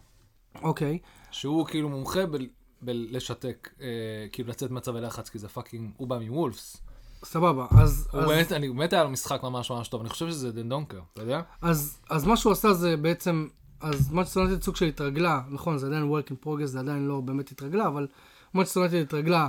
אוקיי, 0.63 0.99
שהוא 1.31 1.67
כאילו 1.67 1.89
מומחה 1.89 2.27
ב- 2.27 2.37
בלשתק, 2.83 3.69
אה, 3.81 3.87
כאילו 4.33 4.49
לצאת 4.49 4.71
מצבי 4.71 5.01
לחץ, 5.01 5.29
כי 5.29 5.39
זה 5.39 5.49
fucking, 5.49 5.91
הוא 5.97 6.09
בא 6.09 6.19
מוולפס. 6.19 6.77
סבבה, 7.25 7.67
אז, 7.71 8.09
הוא 8.13 8.21
אז, 8.21 8.29
באמת, 8.29 8.53
אני 8.53 8.69
באמת 8.69 8.93
היה 8.93 9.05
לו 9.05 9.11
משחק 9.11 9.43
ממש 9.43 9.71
ממש 9.71 9.89
טוב, 9.89 10.01
אני 10.01 10.11
חושב 10.11 10.29
שזה 10.29 10.53
דנדונקר, 10.53 11.01
אתה 11.13 11.23
יודע? 11.23 11.41
אז, 11.63 12.01
אז 12.11 12.27
מה 12.27 12.37
שהוא 12.37 12.53
עשה 12.53 12.73
זה 12.73 12.97
בעצם, 12.97 13.49
אז 13.81 14.11
מאנצ'סטר 14.13 14.41
יונייטד 14.41 14.63
סוג 14.63 14.77
של 14.77 14.87
התרגלה, 14.87 15.41
נכון, 15.51 15.79
זה 15.79 15.87
עדיין 15.87 16.11
work 16.13 16.31
in 16.31 16.47
progress, 16.47 16.67
זה 16.67 16.79
עדיין 16.79 17.07
לא 17.07 17.21
באמת 17.21 17.51
התרגלה, 17.51 17.87
אבל 17.87 18.07
מאנצ'סטר 18.55 18.81
יונייטד 18.81 19.07
התרגלה 19.07 19.49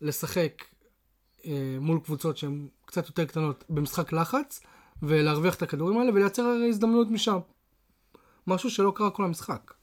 לשחק 0.00 0.62
מול 1.80 2.00
קבוצות 2.04 2.36
שהן 2.36 2.66
קצת 2.86 3.06
יותר 3.06 3.24
קטנות 3.24 3.64
במשחק 3.70 4.12
לחץ, 4.12 4.60
ולהרוויח 5.02 5.54
את 5.54 5.62
הכדורים 5.62 5.98
האלה 5.98 6.10
ולייצר 6.14 6.46
הזדמנות 6.68 7.10
משם. 7.10 7.38
משהו 8.46 8.70
שלא 8.70 8.92
קרה 8.94 9.10
כל 9.10 9.24
המשחק. 9.24 9.74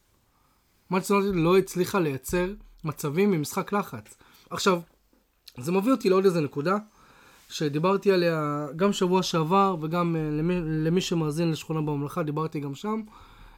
מאנצ'סטר 0.91 1.13
יונייטד 1.13 1.37
לא 1.37 1.57
הצליחה 1.57 1.99
לייצר 1.99 2.53
מצבים 2.83 3.31
ממשחק 3.31 3.73
לחץ. 3.73 4.17
עכשיו, 4.49 4.81
זה 5.57 5.71
מביא 5.71 5.91
אותי 5.91 6.09
לעוד 6.09 6.25
איזה 6.25 6.41
נקודה, 6.41 6.77
שדיברתי 7.49 8.11
עליה 8.11 8.67
גם 8.75 8.93
שבוע 8.93 9.23
שעבר, 9.23 9.75
וגם 9.81 10.15
אה, 10.15 10.29
למי, 10.31 10.55
למי 10.63 11.01
שמאזין 11.01 11.51
לשכונה 11.51 11.81
בממלכה, 11.81 12.23
דיברתי 12.23 12.59
גם 12.59 12.75
שם, 12.75 13.01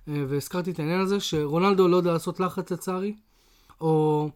אה, 0.07 0.25
והזכרתי 0.27 0.71
את 0.71 0.79
העניין 0.79 0.99
הזה, 0.99 1.19
שרונלדו 1.19 1.87
לא 1.87 1.97
יודע 1.97 2.13
לעשות 2.13 2.39
לחץ 2.39 2.71
לצערי, 2.71 3.15
או 3.81 4.29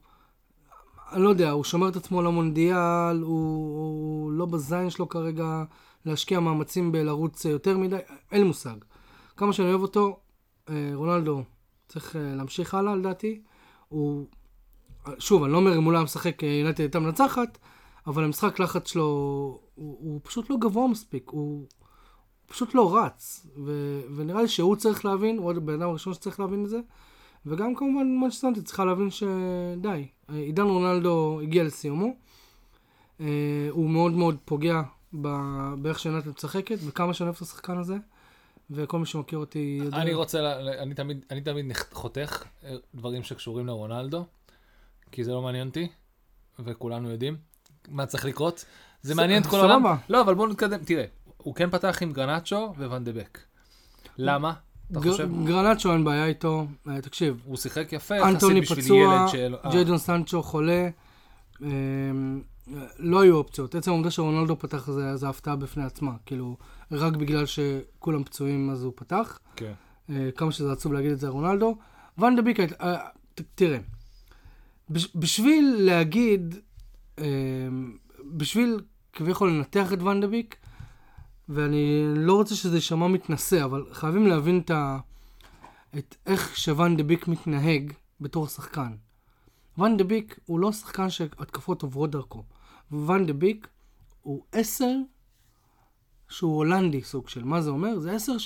אני 1.12 1.24
לא 1.24 1.30
יודע, 1.30 1.52
הוא 1.52 1.64
שומר 1.64 1.90
את 1.90 1.96
עצמו 1.96 2.22
למונדיאל, 2.22 3.22
הוא, 3.22 3.78
הוא 3.78 4.32
לא 4.32 4.46
בזין 4.46 4.90
שלו 4.90 5.10
כרגע 5.10 5.64
להשקיע 6.06 6.40
מאמצים 6.40 6.92
בלרוץ 6.92 7.46
יותר 7.46 7.78
מדי, 7.78 7.98
אין 8.32 8.42
לי 8.42 8.48
מושג. 8.48 8.76
כמה 9.38 9.54
שאני 9.54 9.70
אוהב 9.70 9.82
אותו, 9.82 10.20
אה, 10.70 10.92
רונלדו 10.94 11.44
צריך 11.88 12.16
אה, 12.16 12.36
להמשיך 12.36 12.74
הלאה 12.74 12.96
לדעתי. 12.96 13.42
הוא, 13.90 14.26
שוב, 15.20 15.44
אני 15.44 15.52
לא 15.52 15.58
אומר 15.58 15.78
אם 15.78 15.84
הוא 15.84 15.92
לא 15.92 15.98
היה 15.98 16.04
משחק 16.04 16.44
אה, 16.44 16.50
יונייטד 16.50 16.80
הייתה 16.80 17.00
מנצחת, 17.00 17.58
אבל 18.08 18.24
המשחק 18.24 18.60
לחץ 18.60 18.88
שלו 18.88 19.04
הוא, 19.76 19.98
הוא 20.00 20.20
פשוט 20.24 20.50
לא 20.50 20.58
גבוה 20.58 20.88
מספיק, 20.88 21.30
הוא, 21.30 21.60
הוא 21.60 21.68
פשוט 22.48 22.76
לא 22.76 22.98
רץ. 22.98 23.48
ו, 23.66 24.02
ונראה 24.16 24.42
לי 24.42 24.48
שהוא 24.48 24.76
צריך 24.76 25.06
להבין, 25.06 25.38
הוא 25.38 25.52
הבן 25.52 25.74
אדם 25.74 25.90
הראשון 25.90 26.14
שצריך 26.14 26.40
להבין 26.40 26.64
את 26.64 26.70
זה. 26.70 26.80
וגם 27.48 27.76
כמובן 27.76 28.08
מנצ'סטר 28.08 28.48
יונייטד 28.48 28.66
צריכה 28.68 28.86
להבין 28.86 29.10
שדי, 29.10 30.08
עידן 30.34 30.64
רונלדו 30.64 31.40
הגיע 31.44 31.64
לסיומו. 31.64 32.16
אה, 33.22 33.26
הוא 33.70 33.90
מאוד 33.90 34.12
מאוד 34.12 34.38
פוגע 34.46 34.82
באיך 35.78 36.00
שיונייטד 36.00 36.30
משחקת, 36.30 36.78
וכמה 36.86 37.14
שאני 37.14 37.28
אוהב 37.28 37.36
את 37.36 37.42
השחקן 37.42 37.78
הזה. 37.78 37.96
וכל 38.72 39.00
מי 39.00 39.06
שמכיר 39.06 39.40
אותי 39.40 39.80
יודע. 39.84 39.98
אני 39.98 40.14
רוצה, 40.14 40.42
ל- 40.42 40.62
ל- 40.70 40.80
אני 40.80 40.96
תמיד, 40.96 41.26
אני 41.32 41.42
תמיד 41.42 41.66
חותך 41.92 42.44
אה, 42.64 42.76
דברים 42.96 43.24
שקשורים 43.24 43.68
לרונלדו, 43.68 44.26
כי 45.12 45.24
זה 45.24 45.32
לא 45.32 45.42
מעניין 45.42 45.68
אותי, 45.68 45.88
וכולנו 46.60 47.10
יודעים 47.12 47.38
מה 47.88 48.06
צריך 48.06 48.26
לקרות. 48.26 48.66
זה 49.02 49.16
מעניין 49.16 49.42
את 49.42 49.48
כל. 49.48 49.60
העולם. 49.60 49.84
לא, 50.10 50.22
אבל 50.22 50.36
בואו 50.36 50.48
נתקדם. 50.48 50.84
תראה, 50.84 51.06
הוא 51.38 51.56
כן 51.56 51.70
פתח 51.70 51.98
עם 52.02 52.12
גרנצ'ו 52.12 52.74
וואן 52.78 53.04
דה 53.04 53.12
בק. 53.12 53.40
למה? 54.18 54.54
אתה 54.92 55.00
גר- 55.00 55.12
חושב? 55.12 55.30
גרנצ'ו 55.46 55.94
אין 55.94 56.04
בעיה 56.04 56.26
איתו, 56.26 56.68
אה, 56.90 57.02
תקשיב, 57.02 57.42
הוא 57.46 57.58
שיחק 57.58 57.94
יפה 57.94 58.30
אנטוני 58.30 58.60
יחסית 58.60 58.78
בשביל 58.78 58.86
פצוע, 58.86 58.98
ילד 59.16 59.28
של... 59.32 59.56
אה, 59.66 59.72
ג'יידון 59.72 59.98
סנצ'ו 59.98 60.44
חולה, 60.44 60.90
אה, 61.64 61.70
לא 63.00 63.22
היו 63.22 63.36
אופציות. 63.36 63.76
עצם 63.76 63.92
העובדה 63.92 64.12
שרונלדו 64.12 64.60
פתח 64.60 64.92
זה, 64.92 65.16
זה 65.16 65.30
הפתעה 65.30 65.56
בפני 65.56 65.84
עצמה, 65.84 66.12
כאילו, 66.26 66.58
רק 66.92 67.14
בגלל 67.14 67.46
שכולם 67.46 68.24
פצועים 68.24 68.70
אז 68.70 68.84
הוא 68.84 68.94
פתח. 68.96 69.40
כן. 69.56 69.74
אה, 70.10 70.30
כמה 70.36 70.52
שזה 70.52 70.72
עצוב 70.72 70.94
להגיד 70.94 71.12
את 71.12 71.20
זה 71.20 71.28
רונלדו. 71.28 71.76
ואן 72.18 72.36
דה 72.36 72.42
ביק, 72.42 72.60
אה, 72.60 72.98
תראה, 73.56 73.78
בש- 74.90 75.16
בשביל 75.16 75.76
להגיד, 75.80 76.56
אה, 77.20 77.26
בשביל 78.34 78.80
כביכול 79.14 79.50
לנתח 79.50 79.94
את 79.94 80.02
ואן 80.02 80.22
דה 80.22 80.28
ביק, 80.28 80.56
ואני 81.50 82.04
לא 82.16 82.34
רוצה 82.34 82.56
שזה 82.56 82.78
יישמע 82.78 83.08
מתנשא, 83.08 83.66
אבל 83.66 83.86
חייבים 83.92 84.28
להבין 84.28 84.60
את, 84.60 84.72
ה, 84.72 84.98
את 85.98 86.16
איך 86.26 86.58
שוואן 86.58 86.98
דה 86.98 87.04
ביק 87.04 87.28
מתנהג 87.28 87.94
בתור 88.22 88.48
שחקן. 88.48 88.96
ואן 89.78 89.98
דה 89.98 90.04
ביק 90.04 90.40
הוא 90.46 90.60
לא 90.60 90.72
שחקן 90.72 91.10
שהתקפות 91.10 91.82
עוברות 91.82 92.12
דרכו. 92.12 92.44
ואן 92.92 93.26
דה 93.26 93.34
ביק 93.34 93.68
הוא 94.22 94.44
עשר 94.52 94.92
שהוא 96.30 96.56
הולנדי 96.56 97.04
סוג 97.04 97.30
של. 97.30 97.44
מה 97.44 97.62
זה 97.62 97.70
אומר? 97.70 98.00
זה 98.00 98.12
עשר 98.12 98.38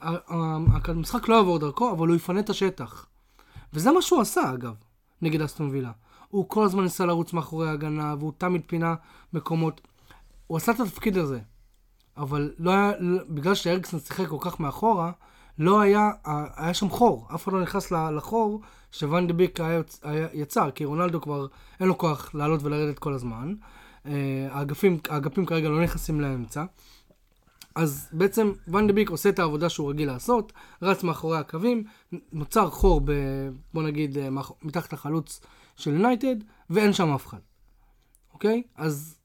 שהמשחק 0.00 1.28
לא 1.28 1.34
יעבור 1.34 1.58
דרכו, 1.58 1.92
אבל 1.92 2.08
הוא 2.08 2.16
יפנה 2.16 2.40
את 2.40 2.50
השטח. 2.50 3.06
וזה 3.72 3.92
מה 3.92 4.02
שהוא 4.02 4.20
עשה, 4.20 4.54
אגב, 4.54 4.74
נגד 5.22 5.40
אסטון 5.40 5.68
וילה. 5.70 5.92
הוא 6.28 6.48
כל 6.48 6.64
הזמן 6.64 6.82
ניסה 6.82 7.06
לרוץ 7.06 7.32
מאחורי 7.32 7.68
ההגנה, 7.68 8.14
והוא 8.18 8.32
תמיד 8.38 8.62
פינה 8.66 8.94
מקומות. 9.32 9.80
הוא 10.46 10.56
עשה 10.56 10.72
את 10.72 10.80
התפקיד 10.80 11.16
הזה. 11.16 11.40
אבל 12.16 12.52
לא 12.58 12.70
היה, 12.70 12.92
לא- 12.98 13.22
בגלל 13.28 13.54
שאריקסון 13.54 14.00
שיחק 14.00 14.26
כל 14.26 14.36
כך 14.40 14.60
מאחורה, 14.60 15.12
לא 15.58 15.80
היה, 15.80 16.10
היה 16.56 16.74
שם 16.74 16.88
חור. 16.88 17.28
אף 17.34 17.44
אחד 17.44 17.52
לא 17.52 17.62
נכנס 17.62 17.90
לחור 17.90 18.60
שוואן 18.92 19.26
דה 19.26 19.32
ביק 19.32 19.58
יצר, 20.32 20.70
כי 20.70 20.84
רונלדו 20.84 21.20
כבר 21.20 21.46
אין 21.80 21.88
לו 21.88 21.98
כוח 21.98 22.34
לעלות 22.34 22.62
ולרדת 22.62 22.98
כל 22.98 23.12
הזמן. 23.12 23.54
אה, 24.06 24.48
האגפים, 24.50 24.98
האגפים 25.08 25.46
כרגע 25.46 25.68
לא 25.68 25.82
נכנסים 25.82 26.20
לאמצע. 26.20 26.64
אז 27.74 28.08
בעצם 28.12 28.52
ואן 28.68 28.86
דה 28.86 28.92
ביק 28.92 29.10
עושה 29.10 29.28
את 29.28 29.38
העבודה 29.38 29.68
שהוא 29.68 29.90
רגיל 29.90 30.08
לעשות, 30.08 30.52
רץ 30.82 31.02
מאחורי 31.02 31.38
הקווים, 31.38 31.84
נוצר 32.32 32.70
חור, 32.70 33.00
ב, 33.04 33.12
בוא 33.74 33.82
נגיד, 33.82 34.18
אה, 34.18 34.28
מתחת 34.62 34.92
לחלוץ 34.92 35.40
של 35.76 35.90
יונייטד, 35.90 36.36
ואין 36.70 36.92
שם 36.92 37.08
אף 37.08 37.26
אחד. 37.26 37.38
אוקיי? 38.32 38.62
אז 38.76 39.18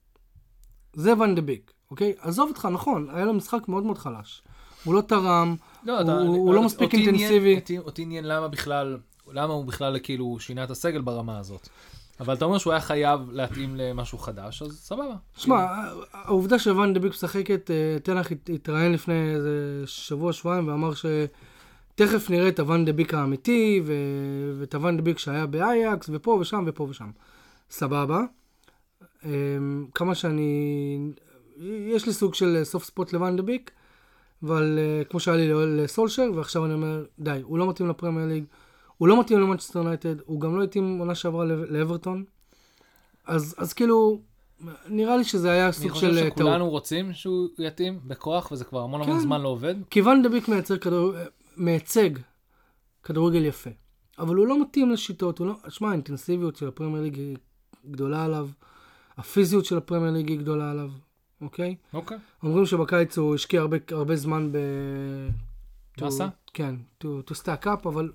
זה 0.92 1.18
ואן 1.18 1.34
דה 1.34 1.42
ביק, 1.42 1.72
אוקיי? 1.90 2.12
עזוב 2.20 2.48
אותך, 2.48 2.68
נכון, 2.72 3.08
היה 3.12 3.24
לו 3.24 3.34
משחק 3.34 3.68
מאוד 3.68 3.84
מאוד 3.84 3.98
חלש. 3.98 4.42
הוא 4.84 4.94
לא 4.94 5.00
תרם, 5.00 5.56
לא, 5.84 6.00
הוא- 6.22 6.36
הוא 6.36 6.54
לא 6.54 6.62
מספיק 6.62 6.94
אינטנסיבי. 6.94 7.60
אותי- 7.78 8.02
עניין 8.02 8.24
למה 8.24 8.48
בכלל, 8.48 8.98
למה 9.32 9.52
הוא 9.52 9.64
בכלל 9.64 9.98
כאילו 10.02 10.36
שינה 10.40 10.64
את 10.64 10.70
הסגל 10.70 11.00
ברמה 11.00 11.38
הזאת. 11.38 11.68
אבל 12.20 12.34
אתה 12.34 12.44
אומר 12.44 12.58
שהוא 12.58 12.72
היה 12.72 12.80
חייב 12.80 13.20
להתאים 13.30 13.76
למשהו 13.76 14.18
חדש, 14.18 14.62
אז 14.62 14.78
סבבה. 14.80 15.14
שמע, 15.36 15.66
העובדה 16.12 16.58
שוואן 16.58 16.94
דה 16.94 17.00
ביק 17.00 17.12
משחקת, 17.12 17.70
אה, 17.70 17.96
תנח 18.02 18.32
הת- 18.32 18.50
התראיין 18.54 18.92
לפני 18.92 19.30
איזה 19.34 19.50
שבוע, 19.86 20.32
שבועיים, 20.32 20.68
ואמר 20.68 20.90
שתכף 20.94 22.30
נראה 22.30 22.48
את 22.48 22.60
הוואן 22.60 22.84
דה 22.84 22.92
ביק 22.92 23.14
האמיתי, 23.14 23.82
ו- 23.86 23.92
ואת 24.60 24.74
הוואן 24.74 24.96
דה 24.96 25.02
ביק 25.02 25.18
שהיה 25.18 25.46
באייאקס, 25.46 26.10
ופה 26.12 26.30
ושם 26.40 26.64
ופה 26.66 26.86
ושם. 26.90 27.10
סבבה. 27.70 28.20
אה, 29.24 29.30
כמה 29.94 30.14
שאני... 30.14 30.98
יש 31.64 32.06
לי 32.06 32.12
סוג 32.12 32.34
של 32.34 32.60
soft 32.64 32.84
spot 32.84 33.12
לוואן 33.12 33.36
דה 33.36 33.42
ביק, 33.42 33.70
אבל 34.42 34.78
אה, 34.78 35.04
כמו 35.04 35.20
שהיה 35.20 35.36
לי 35.36 35.76
לסולשר, 35.82 36.30
ועכשיו 36.34 36.64
אני 36.64 36.74
אומר, 36.74 37.04
די, 37.18 37.40
הוא 37.42 37.58
לא 37.58 37.68
מתאים 37.68 37.88
לפרמייר 37.88 38.28
ליג, 38.28 38.44
הוא 38.96 39.08
לא 39.08 39.20
מתאים 39.20 39.40
למנצ'סטר 39.40 39.78
יונייטד, 39.78 40.14
הוא 40.26 40.40
גם 40.40 40.58
לא 40.58 40.62
התאים 40.64 40.98
עונה 40.98 41.14
שעברה 41.14 41.44
לאברטון. 41.44 42.24
אז, 43.26 43.54
אז 43.58 43.72
כאילו, 43.72 44.20
נראה 44.88 45.16
לי 45.16 45.24
שזה 45.24 45.50
היה 45.50 45.64
אני 45.64 45.72
סוג 45.72 45.90
חושב 45.90 46.10
של 46.10 46.18
אה, 46.18 46.22
טעות. 46.22 46.38
שכולנו 46.38 46.70
רוצים 46.70 47.14
שהוא 47.14 47.48
יתאים 47.58 48.00
בכוח, 48.04 48.52
וזה 48.52 48.64
כבר 48.64 48.80
המון 48.80 49.02
המון 49.02 49.16
כן. 49.16 49.22
זמן 49.22 49.40
לא 49.40 49.48
עובד. 49.48 49.74
כי 49.90 50.00
ואן 50.00 50.22
דה 50.22 50.28
ביק 50.28 50.48
מייצר 50.48 50.78
כדור... 50.78 51.12
מייצג 51.56 52.10
כדורגל 53.02 53.44
יפה. 53.44 53.70
אבל 54.18 54.34
הוא 54.34 54.46
לא 54.46 54.62
מתאים 54.62 54.90
לשיטות, 54.90 55.38
הוא 55.38 55.46
לא... 55.46 55.54
שמע, 55.68 55.88
האינטנסיביות 55.88 56.56
של 56.56 56.68
הפרמייר 56.68 57.02
ליג 57.02 57.16
היא 57.18 57.36
גדולה 57.90 58.24
עליו, 58.24 58.48
הפיזיות 59.16 59.64
של 59.64 59.76
הפרמייר 59.76 60.12
ליג 60.12 60.28
היא 60.28 60.38
גדולה 60.38 60.70
עליו, 60.70 60.90
אוקיי? 61.40 61.76
אוקיי. 61.92 62.18
אומרים 62.42 62.66
שבקיץ 62.66 63.18
הוא 63.18 63.34
השקיע 63.34 63.60
הרבה, 63.60 63.76
הרבה 63.90 64.16
זמן 64.16 64.52
ב... 64.52 64.58
מה 66.00 66.06
עשה? 66.06 66.28
כן, 66.54 66.74
to, 67.02 67.06
to 67.30 67.34
stack 67.34 67.66
up, 67.66 67.88
אבל... 67.88 68.12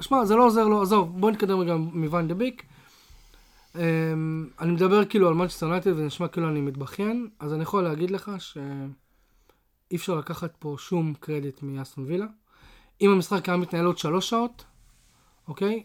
שמע, 0.00 0.24
זה 0.24 0.36
לא 0.36 0.46
עוזר 0.46 0.68
לו, 0.68 0.82
עזוב, 0.82 1.20
בוא 1.20 1.30
נתקדם 1.30 1.58
רגע 1.58 1.76
מוואן 1.76 2.28
דה 2.28 2.34
ביק. 2.34 2.62
Um, 3.74 3.78
אני 4.60 4.72
מדבר 4.72 5.04
כאילו 5.04 5.28
על 5.28 5.34
מנצ'סטר 5.34 5.66
יונייטד 5.66 5.90
וזה 5.90 6.06
נשמע 6.06 6.28
כאילו 6.28 6.48
אני 6.48 6.60
מתבכיין, 6.60 7.28
אז 7.38 7.52
אני 7.52 7.62
יכול 7.62 7.84
להגיד 7.84 8.10
לך 8.10 8.30
שאי 8.38 9.96
אפשר 9.96 10.14
לקחת 10.14 10.56
פה 10.58 10.76
שום 10.78 11.14
קרדיט 11.20 11.62
מאסטון 11.62 12.04
וילה. 12.04 12.26
אם 13.00 13.10
המשחק 13.10 13.48
היה 13.48 13.58
מתנהל 13.58 13.84
עוד 13.84 13.98
שלוש 13.98 14.30
שעות, 14.30 14.64
אוקיי? 15.48 15.82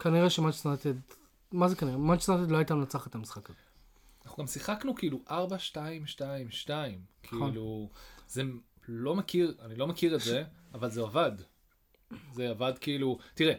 כנראה 0.00 0.30
שמנצ'סטר 0.30 0.68
יונייטד, 0.68 0.94
מה 1.52 1.68
זה 1.68 1.76
כנראה? 1.76 1.96
מנצ'סטר 1.96 2.32
יונייטד 2.32 2.52
לא 2.52 2.56
הייתה 2.56 2.74
מנצחת 2.74 3.06
את 3.06 3.14
המשחק 3.14 3.50
הזה. 3.50 3.58
אנחנו 4.32 4.42
גם 4.42 4.46
שיחקנו 4.46 4.94
כאילו 4.94 5.20
4, 5.30 5.58
2, 5.58 6.06
2, 6.06 6.50
2. 6.50 6.98
נכון. 7.24 7.50
כאילו, 7.50 7.88
זה 8.28 8.42
לא 8.88 9.14
מכיר, 9.14 9.54
אני 9.64 9.76
לא 9.76 9.86
מכיר 9.86 10.14
את 10.14 10.20
זה, 10.20 10.44
אבל 10.74 10.90
זה 10.90 11.00
עבד. 11.02 11.32
זה 12.34 12.50
עבד 12.50 12.72
כאילו, 12.80 13.18
תראה, 13.34 13.54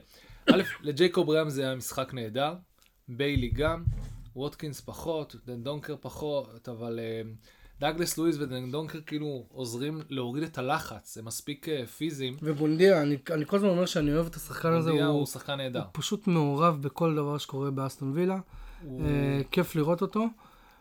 א', 0.53 0.61
לג'ייקוב 0.81 1.29
ראם 1.29 1.49
זה 1.49 1.61
היה 1.63 1.75
משחק 1.75 2.13
נהדר, 2.13 2.55
ביילי 3.07 3.49
גם, 3.49 3.83
ווטקינס 4.35 4.81
פחות, 4.81 5.35
דנדונקר 5.45 5.95
פחות, 6.01 6.69
אבל 6.69 6.99
אה, 6.99 7.21
דאגלס 7.79 8.17
לואיס 8.17 8.35
ודנדונקר 8.39 8.99
כאילו 9.05 9.45
עוזרים 9.49 10.01
להוריד 10.09 10.43
את 10.43 10.57
הלחץ, 10.57 11.17
הם 11.17 11.25
מספיק 11.25 11.69
אה, 11.69 11.85
פיזיים. 11.85 12.37
ובונדיה, 12.41 13.01
אני, 13.01 13.17
אני 13.31 13.45
כל 13.45 13.55
הזמן 13.55 13.69
אומר 13.69 13.85
שאני 13.85 14.13
אוהב 14.13 14.25
את 14.25 14.35
השחקן 14.35 14.73
הזה, 14.73 14.91
הוא, 14.91 15.03
הוא 15.03 15.25
שחקן 15.25 15.55
נהדר. 15.55 15.79
הוא 15.79 15.89
פשוט 15.91 16.27
מעורב 16.27 16.81
בכל 16.81 17.15
דבר 17.15 17.37
שקורה 17.37 17.71
באסטון 17.71 18.11
וילה. 18.13 18.39
הוא 18.83 19.05
אה, 19.05 19.41
כיף 19.51 19.75
לראות 19.75 20.01
אותו, 20.01 20.25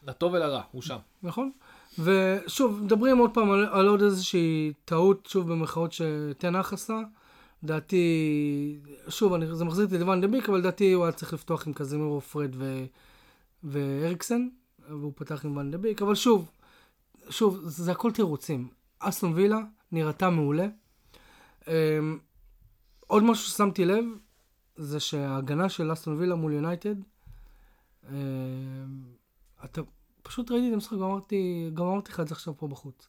לטוב 0.06 0.32
ולרע, 0.32 0.62
הוא 0.70 0.82
שם. 0.82 0.98
נכון? 1.22 1.50
ושוב, 1.98 2.80
מדברים 2.82 3.18
עוד 3.18 3.34
פעם 3.34 3.50
על, 3.50 3.66
על 3.72 3.88
עוד 3.88 4.02
איזושהי 4.02 4.72
טעות, 4.84 5.26
שוב 5.26 5.52
במרכאות 5.52 5.92
שטן 5.92 6.38
האח 6.38 6.72
עשה. 6.72 7.00
דעתי, 7.64 8.78
שוב, 9.08 9.32
אני, 9.34 9.54
זה 9.54 9.64
מחזיר 9.64 9.84
אותי 9.84 9.98
לוואן 9.98 10.20
דה 10.20 10.26
ביק, 10.26 10.48
אבל 10.48 10.62
דעתי 10.62 10.92
הוא 10.92 11.04
היה 11.04 11.12
צריך 11.12 11.32
לפתוח 11.32 11.66
עם 11.66 11.72
קזימירו, 11.72 12.20
פרד 12.20 12.50
ו, 12.54 12.84
ואריקסן, 13.64 14.48
והוא 14.88 15.12
פתח 15.16 15.44
עם 15.44 15.56
ואן 15.56 15.70
דה 15.70 15.78
ביק, 15.78 16.02
אבל 16.02 16.14
שוב, 16.14 16.50
שוב, 17.30 17.60
זה, 17.62 17.84
זה 17.84 17.92
הכל 17.92 18.10
תירוצים. 18.10 18.68
אסטון 18.98 19.32
וילה 19.32 19.58
נראתה 19.92 20.30
מעולה. 20.30 20.66
אמ, 21.68 22.18
עוד 23.06 23.22
משהו 23.22 23.44
ששמתי 23.50 23.84
לב, 23.84 24.04
זה 24.76 25.00
שההגנה 25.00 25.68
של 25.68 25.92
אסטון 25.92 26.16
וילה 26.18 26.34
מול 26.34 26.52
יונייטד, 26.52 26.94
אמ, 28.10 28.14
אתה 29.64 29.80
פשוט 30.22 30.50
ראיתי 30.50 30.68
את 30.68 30.74
המשחק 30.74 30.92
ואמרתי, 30.92 31.70
גם 31.74 31.86
אמרתי 31.86 32.12
לך 32.12 32.20
את 32.20 32.28
זה 32.28 32.34
עכשיו 32.34 32.56
פה 32.56 32.68
בחוץ. 32.68 33.08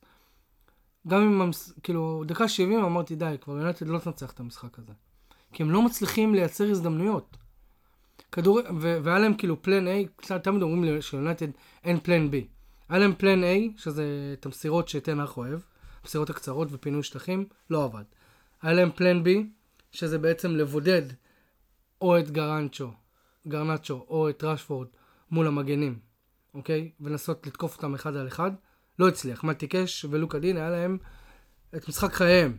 גם 1.07 1.21
אם, 1.21 1.41
המס- 1.41 1.73
כאילו, 1.83 2.23
דקה 2.25 2.47
70 2.47 2.83
אמרתי 2.83 3.15
די, 3.15 3.35
כבר 3.41 3.57
יונייטד 3.57 3.87
לא 3.87 3.99
תנצח 3.99 4.31
את 4.31 4.39
המשחק 4.39 4.79
הזה. 4.79 4.93
כי 5.53 5.63
הם 5.63 5.71
לא 5.71 5.81
מצליחים 5.81 6.35
לייצר 6.35 6.69
הזדמנויות. 6.69 7.37
כדור, 8.31 8.59
ו- 8.81 8.97
והיה 9.03 9.19
להם 9.19 9.33
כאילו 9.33 9.61
פלן 9.61 9.85
A, 9.87 10.33
תמיד 10.43 10.61
אומרים 10.61 11.01
שליונייטד 11.01 11.47
אין 11.83 11.99
פלן 11.99 12.27
B. 12.27 12.31
היה 12.89 12.99
להם 12.99 13.13
פלן 13.17 13.43
A, 13.43 13.81
שזה 13.81 14.03
את 14.39 14.45
המסירות 14.45 14.87
שתנח 14.87 15.37
אוהב, 15.37 15.59
המסירות 16.03 16.29
הקצרות 16.29 16.67
ופינוי 16.71 17.03
שטחים, 17.03 17.45
לא 17.69 17.83
עבד. 17.83 18.03
היה 18.61 18.73
להם 18.73 18.89
פלן 18.95 19.23
B, 19.23 19.27
שזה 19.91 20.17
בעצם 20.17 20.51
לבודד 20.51 21.01
או 22.01 22.19
את 22.19 22.31
גרנצ'ו, 22.31 22.91
גרנצ'ו, 23.47 24.05
או 24.09 24.29
את 24.29 24.43
רשפורד 24.43 24.87
מול 25.31 25.47
המגנים, 25.47 25.99
אוקיי? 26.53 26.89
ולנסות 27.01 27.47
לתקוף 27.47 27.75
אותם 27.75 27.93
אחד 27.93 28.15
על 28.15 28.27
אחד. 28.27 28.51
לא 28.99 29.07
הצליח. 29.07 29.43
מתי 29.43 29.67
קאש 29.67 30.05
ולוקה 30.09 30.39
דין, 30.39 30.57
היה 30.57 30.69
להם 30.69 30.97
את 31.75 31.89
משחק 31.89 32.13
חייהם, 32.13 32.57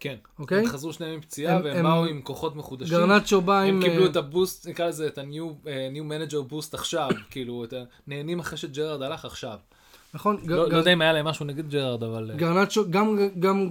כן. 0.00 0.16
אוקיי? 0.38 0.58
הם 0.58 0.66
חזרו 0.66 0.92
שניהם 0.92 1.12
עם 1.14 1.20
פציעה, 1.20 1.56
הם- 1.56 1.64
והם 1.64 1.76
הם- 1.76 1.84
באו 1.84 2.04
עם 2.04 2.22
כוחות 2.22 2.56
מחודשים. 2.56 2.96
גרנצ'ו 2.98 3.40
בא 3.40 3.60
עם... 3.60 3.74
הם 3.76 3.82
קיבלו 3.82 4.04
אה, 4.04 4.10
את 4.10 4.16
ה 4.16 4.23
boost, 4.23 4.66
נקרא 4.68 4.86
לזה 4.88 5.06
את 5.06 5.18
ה-new 5.18 5.64
new 5.64 6.10
manager 6.30 6.52
boost 6.52 6.68
עכשיו, 6.74 7.08
כאילו, 7.30 7.64
את 7.64 7.72
ה- 7.72 7.84
נהנים 8.06 8.38
אחרי 8.40 8.58
שג'רארד 8.58 9.02
הלך 9.02 9.24
עכשיו. 9.24 9.58
נכון? 10.14 10.36
לא 10.46 10.68
ג- 10.68 10.72
לא 10.72 10.76
יודע 10.78 10.92
אם 10.92 11.00
היה 11.00 11.12
להם 11.12 11.26
משהו 11.26 11.44
נגד 11.46 11.68
ג'רארד, 11.70 12.02
אבל... 12.02 12.30
אה, 12.30 12.36
גרנצ'ו, 12.36 12.90
גם, 12.90 13.18
גם 13.38 13.68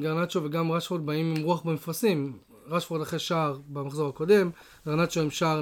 גרנצ'ו 0.00 0.44
וגם 0.44 0.72
רשפורד 0.72 1.06
באים 1.06 1.34
עם 1.36 1.42
רוח 1.42 1.62
במפרשים. 1.62 2.38
רשפורד 2.66 3.02
אחרי 3.02 3.18
שער 3.18 3.58
במחזור 3.68 4.08
הקודם, 4.08 4.50
גרנצ'ו 4.86 5.20
עם 5.20 5.30
שער 5.30 5.60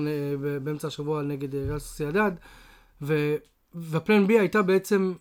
באמצע 0.63 0.89
השבוע 0.89 1.23
נגד 1.23 1.55
ריאל 1.55 1.79
סוסיידד, 1.79 2.31
ו- 3.03 3.37
וה 3.75 3.92
plan 3.92 4.27
B 4.27 4.39
הייתה 4.39 4.63
בעצם 4.63 5.13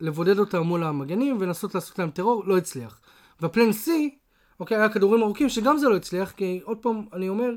לבודד 0.00 0.38
אותם 0.38 0.62
מול 0.62 0.84
המגנים 0.84 1.36
ולנסות 1.40 1.74
לעשות 1.74 1.98
להם 1.98 2.10
טרור, 2.10 2.44
לא 2.46 2.58
הצליח. 2.58 3.00
וה 3.40 3.51
plan 3.51 3.72
C, 3.72 4.18
אוקיי, 4.60 4.76
היה 4.76 4.88
כדורים 4.88 5.22
ארוכים 5.22 5.48
שגם 5.48 5.78
זה 5.78 5.88
לא 5.88 5.96
הצליח, 5.96 6.30
כי 6.30 6.60
עוד 6.64 6.78
פעם, 6.78 7.02
אני 7.12 7.28
אומר, 7.28 7.50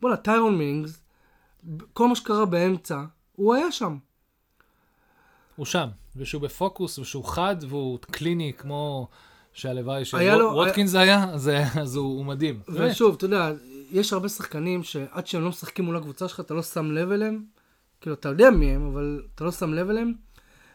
בואנה, 0.00 0.16
טיירון 0.16 0.58
מינגס, 0.58 1.00
כל 1.92 2.08
מה 2.08 2.16
שקרה 2.16 2.44
באמצע, 2.44 3.02
הוא 3.36 3.54
היה 3.54 3.72
שם. 3.72 3.96
הוא 5.56 5.66
שם, 5.66 5.88
ושהוא 6.16 6.42
בפוקוס, 6.42 6.98
ושהוא 6.98 7.24
חד, 7.24 7.56
והוא 7.68 7.98
קליני, 8.10 8.52
כמו 8.58 9.08
שהלוואי 9.52 10.04
שווטקינס 10.04 10.90
זה 10.90 11.00
היה, 11.00 11.38
זה- 11.38 11.64
אז 11.80 11.96
הוא 11.96 12.04
הוא 12.16 12.24
מדהים. 12.24 12.60
ושוב, 12.68 13.14
אתה 13.14 13.24
יודע, 13.24 13.52
יש 13.90 14.12
הרבה 14.12 14.28
שחקנים 14.28 14.82
שעד 14.82 15.26
שהם 15.26 15.42
לא 15.42 15.48
משחקים 15.48 15.84
מול 15.84 15.96
הקבוצה 15.96 16.28
שלך, 16.28 16.40
אתה 16.40 16.54
לא 16.54 16.62
שם 16.62 16.90
לב 16.90 17.10
אליהם. 17.10 17.44
כאילו, 18.00 18.14
אתה 18.14 18.28
יודע 18.28 18.50
מי 18.50 18.66
הם, 18.66 18.86
אבל 18.86 19.22
אתה 19.34 19.44
לא 19.44 19.52
שם 19.52 19.74
לב 19.74 19.90
אליהם. 19.90 20.12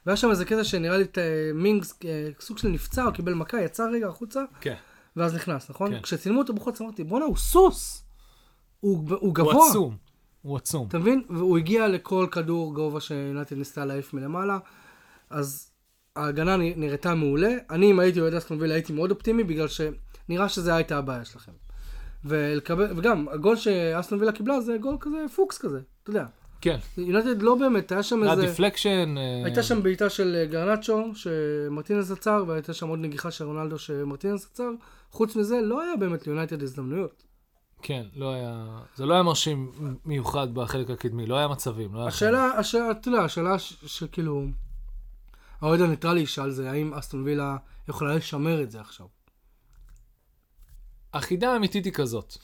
והיה 0.06 0.18
שם 0.18 0.30
איזה 0.30 0.46
קטע 0.46 0.64
שנראה 0.64 0.98
לי 0.98 1.04
את, 1.04 1.18
אה, 1.18 1.52
מינגס 1.54 2.00
אה, 2.06 2.30
סוג 2.40 2.58
של 2.58 2.68
נפצע, 2.68 3.06
או 3.06 3.14
קיבל 3.14 3.34
מכה, 3.34 3.62
יצא 3.62 3.88
רגע 3.92 4.08
החוצה, 4.08 4.44
כן. 4.62 4.76
ואז 5.16 5.36
נכנס, 5.36 5.70
נכון? 5.70 5.92
כן. 5.92 6.02
כשצילמו 6.02 6.40
אותו 6.40 6.54
בחוץ 6.54 6.82
אמרתי, 6.82 7.04
בואנה, 7.04 7.26
הוא 7.26 7.38
סוס! 7.38 8.06
הוא, 8.80 9.10
הוא 9.10 9.18
הוא 9.20 9.36
גבוה. 9.36 9.68
עצום. 9.70 9.98
הוא 10.42 10.58
עצום. 10.58 10.88
אתה 10.88 11.00
מבין? 11.00 11.24
והוא 11.30 11.58
הגיע 11.58 11.88
לכל 11.88 12.28
כדור 12.32 12.74
גובה 12.74 13.00
שיונייטד 13.00 13.58
ניסתה 13.58 13.86
להעיף 13.86 14.14
מלמעלה, 14.14 14.58
אז 15.30 15.72
ההגנה 16.16 16.58
נראתה 16.58 17.16
מעולה. 17.16 17.54
אני, 17.70 17.92
אם 17.92 18.00
הייתי 18.00 18.20
אוהד 18.20 18.34
אסטון 18.34 18.62
וילה, 18.62 18.74
הייתי 18.74 18.94
מאוד 18.94 19.12
אופטימי, 19.12 19.44
בגלל 19.44 19.68
שנראה 19.68 20.50
שזה 20.50 20.76
הייתה 20.76 20.98
הבעיה 20.98 21.26
שלכם. 21.26 21.52
ולקבל, 22.26 22.98
וגם, 22.98 23.28
הגול 23.30 23.56
שאסטון 23.56 24.20
וילה 24.20 24.32
קיבלה 24.32 24.62
זה 24.62 24.78
גול 24.78 24.98
כזה 25.00 25.26
פוקס 25.36 25.58
כזה, 25.58 25.80
אתה 26.04 26.10
יודע. 26.10 26.26
כן. 26.66 26.80
יונייטד 26.98 27.42
לא 27.42 27.56
באמת, 27.56 27.92
היה 27.92 28.04
שם 28.04 28.24
היה 28.24 28.32
איזה... 28.32 28.46
deflection. 28.46 29.16
הייתה 29.46 29.64
שם 29.64 29.84
בעיטה 29.84 30.10
של 30.10 30.36
אה, 30.40 30.46
גרנצ'ו, 30.46 31.12
שמרטינס 31.16 32.12
עצר, 32.12 32.44
והייתה 32.48 32.74
שם 32.74 32.88
עוד 32.88 33.00
נגיחה 33.00 33.32
של 33.32 33.46
רונלדו 33.46 33.80
שמרטינס 33.80 34.46
עצר. 34.52 34.70
חוץ 35.12 35.36
מזה, 35.36 35.62
לא 35.62 35.82
היה 35.82 35.96
באמת 35.96 36.28
ליונייטד 36.28 36.64
הזדמנויות. 36.64 37.24
כן, 37.82 38.04
לא 38.16 38.34
היה... 38.34 38.78
זה 38.96 39.06
לא 39.06 39.14
היה 39.14 39.24
מרשים 39.24 39.72
מיוחד 40.06 40.54
בחלק 40.54 40.90
הקדמי, 40.90 41.26
לא 41.26 41.36
היה 41.38 41.48
מצבים. 41.48 41.94
לא 41.94 42.00
היה 42.00 42.08
השאלה, 42.08 42.46
השאלה, 42.46 42.92
אתה 42.92 43.10
יודע, 43.10 43.22
השאלה 43.22 43.60
שכאילו, 43.60 44.46
האוהד 45.62 45.82
הניטרלי 45.82 46.22
ישאל 46.22 46.52
זה, 46.52 46.72
האם 46.72 46.94
אסטון 46.94 47.24
וילה 47.24 47.58
יכולה 47.88 48.16
לשמר 48.16 48.62
את 48.62 48.72
זה 48.72 48.82
עכשיו? 48.82 49.06
החידה 51.14 51.54
האמיתית 51.54 51.86
היא 51.86 51.94
כזאת. 51.94 52.38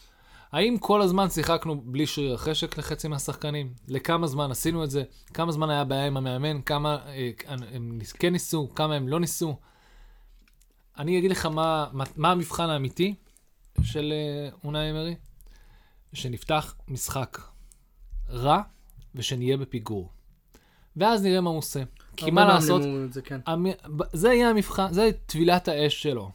האם 0.52 0.78
כל 0.78 1.02
הזמן 1.02 1.30
שיחקנו 1.30 1.82
בלי 1.82 2.08
שריר 2.08 2.34
החשק 2.34 2.78
לחצי 2.78 3.08
מהשחקנים? 3.08 3.74
לכמה 3.88 4.28
זמן 4.28 4.52
עשינו 4.52 4.84
את 4.84 4.92
זה? 4.92 5.04
כמה 5.34 5.52
זמן 5.52 5.70
היה 5.70 5.84
בעיה 5.84 6.08
עם 6.08 6.18
המאמן? 6.18 6.62
כמה 6.62 6.98
אה, 7.08 7.32
הם 7.48 8.00
כן 8.20 8.32
ניסו? 8.32 8.70
כמה 8.76 8.96
הם 8.96 9.08
לא 9.08 9.20
ניסו? 9.20 9.58
אני 10.98 11.20
אגיד 11.20 11.32
לך 11.32 11.46
מה, 11.46 11.88
מה, 11.94 12.04
מה 12.16 12.32
המבחן 12.32 12.70
האמיתי 12.70 13.16
של 13.84 14.14
אה, 14.14 14.50
אונאי 14.64 14.92
אמרי? 14.92 15.16
שנפתח 16.14 16.76
משחק 16.88 17.42
רע 18.30 18.62
ושנהיה 19.16 19.58
בפיגור. 19.58 20.10
ואז 20.96 21.24
נראה 21.24 21.42
מה 21.42 21.50
הוא 21.50 21.58
עושה. 21.58 21.84
כי 22.18 22.32
מה 22.32 22.46
לעשות, 22.46 22.82
זה, 23.10 23.22
כן. 23.22 23.40
המ... 23.46 23.66
זה 24.14 24.34
יהיה 24.34 24.50
המבחן, 24.50 24.94
זה 24.94 25.10
טבילת 25.26 25.68
האש 25.68 26.04
שלו. 26.04 26.32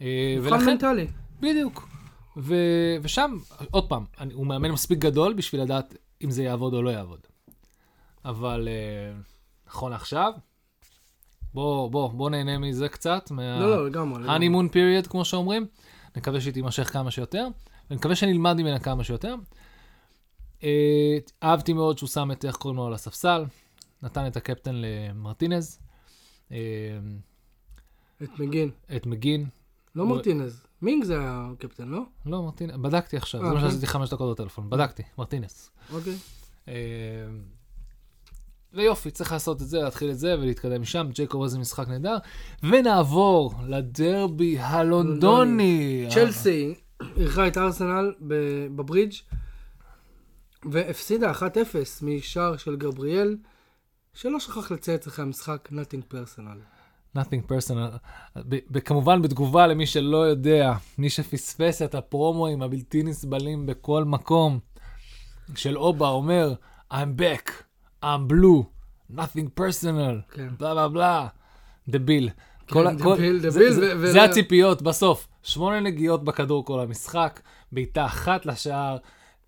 אה, 0.00 0.36
מבחן 0.38 0.66
מנטלי. 0.66 1.06
בדיוק. 1.40 1.91
ו... 2.36 2.54
ושם, 3.02 3.36
עוד 3.70 3.88
פעם, 3.88 4.04
אני, 4.20 4.34
הוא 4.34 4.46
מאמן 4.46 4.70
מספיק 4.70 4.98
גדול 4.98 5.32
בשביל 5.34 5.62
לדעת 5.62 5.94
אם 6.24 6.30
זה 6.30 6.42
יעבוד 6.42 6.74
או 6.74 6.82
לא 6.82 6.90
יעבוד. 6.90 7.20
אבל 8.24 8.68
אה, 8.68 9.20
נכון 9.66 9.92
לעכשיו, 9.92 10.32
בוא, 11.54 11.90
בוא, 11.90 12.10
בוא 12.10 12.30
נהנה 12.30 12.58
מזה 12.58 12.88
קצת, 12.88 13.30
מה... 13.30 13.60
לא, 13.60 13.70
לא, 13.70 13.86
לגמרי. 13.86 14.28
honeymoon 14.28 14.72
period, 14.72 15.08
כמו 15.08 15.24
שאומרים. 15.24 15.66
נקווה 16.16 16.40
שהיא 16.40 16.52
תימשך 16.52 16.92
כמה 16.92 17.10
שיותר, 17.10 17.48
ונקווה 17.90 18.16
שנלמד 18.16 18.56
ממנה 18.56 18.78
כמה 18.78 19.04
שיותר. 19.04 19.34
אה, 20.64 21.18
אהבתי 21.42 21.72
מאוד 21.72 21.98
שהוא 21.98 22.08
שם 22.08 22.30
את, 22.32 22.44
איך 22.44 22.56
קוראים 22.56 22.76
לו, 22.76 22.86
על 22.86 22.94
הספסל, 22.94 23.44
נתן 24.02 24.26
את 24.26 24.36
הקפטן 24.36 24.74
למרטינז, 24.74 25.78
אה, 26.52 26.58
את 28.22 28.38
מגין. 28.38 28.70
את 28.96 29.06
מגין, 29.06 29.46
לא- 29.94 30.06
מרטינז. 30.06 30.66
מינג 30.82 31.04
זה 31.04 31.16
הקפטן, 31.20 31.88
לא? 31.88 32.02
לא, 32.26 32.42
מרטינז, 32.42 32.76
בדקתי 32.76 33.16
עכשיו, 33.16 33.40
אה, 33.40 33.48
זה 33.48 33.54
מה 33.54 33.60
כן. 33.60 33.66
שעשיתי 33.66 33.86
חמש 33.86 34.10
דקות 34.10 34.38
בטלפון, 34.38 34.70
בדקתי, 34.70 35.02
מרטינס. 35.18 35.70
אוקיי. 35.92 36.16
אה, 36.68 36.74
ויופי, 38.74 39.10
צריך 39.10 39.32
לעשות 39.32 39.62
את 39.62 39.66
זה, 39.66 39.78
להתחיל 39.78 40.10
את 40.10 40.18
זה 40.18 40.34
ולהתקדם 40.38 40.80
משם. 40.82 41.08
ג'ייקוב 41.12 41.42
איזה 41.42 41.58
משחק 41.58 41.88
נהדר. 41.88 42.16
ונעבור 42.62 43.54
לדרבי 43.66 44.58
הלונדוני. 44.58 46.06
צ'לסי 46.10 46.74
אירחה 47.16 47.48
את 47.48 47.58
ארסנל 47.58 48.14
בברידג' 48.70 49.12
והפסידה 50.70 51.32
1-0 51.32 51.42
משער 52.02 52.56
של 52.56 52.76
גבריאל, 52.76 53.36
שלא 54.14 54.40
שכח 54.40 54.70
לצייץ 54.70 55.06
אחרי 55.06 55.24
המשחק 55.24 55.68
nothing 55.72 56.14
personal. 56.14 56.81
Nothing 57.18 57.50
personal. 57.52 57.98
ב- 58.36 58.58
ב- 58.70 58.78
כמובן 58.78 59.22
בתגובה 59.22 59.66
למי 59.66 59.86
שלא 59.86 60.16
יודע, 60.16 60.72
מי 60.98 61.10
שפספס 61.10 61.82
את 61.82 61.94
הפרומואים 61.94 62.62
הבלתי 62.62 63.02
נסבלים 63.02 63.66
בכל 63.66 64.04
מקום, 64.04 64.58
של 65.56 65.78
אובה 65.78 66.08
אומר, 66.08 66.54
I'm 66.92 67.18
back, 67.18 67.50
I'm 68.04 68.32
blue, 68.32 68.62
nothing 69.16 69.60
personal, 69.60 70.32
כן. 70.34 70.48
בלה 70.58 70.74
בלה 70.74 70.88
בלה, 70.88 71.26
דביל. 71.88 72.28
כן, 72.66 72.74
כל 72.74 72.86
ה- 72.86 72.90
כל- 73.02 73.16
דביל, 73.16 73.38
זה- 73.40 73.50
דביל, 73.50 73.72
זה- 73.72 73.96
ו- 73.96 74.00
ו- 74.02 74.12
זה 74.12 74.22
הציפיות 74.24 74.82
בסוף. 74.82 75.28
שמונה 75.42 75.80
נגיעות 75.80 76.24
בכדור 76.24 76.64
כל 76.64 76.80
המשחק, 76.80 77.40
בעיטה 77.72 78.04
אחת 78.06 78.46
לשער, 78.46 78.96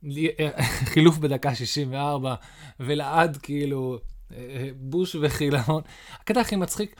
חילוף 0.93 1.19
בדקה 1.19 1.55
64, 1.55 2.35
ולעד 2.81 3.37
כאילו 3.37 3.99
אה, 4.37 4.69
בוש 4.77 5.17
וחילון. 5.21 5.83
הקטע 6.21 6.41
הכי 6.41 6.57
מצחיק, 6.57 6.97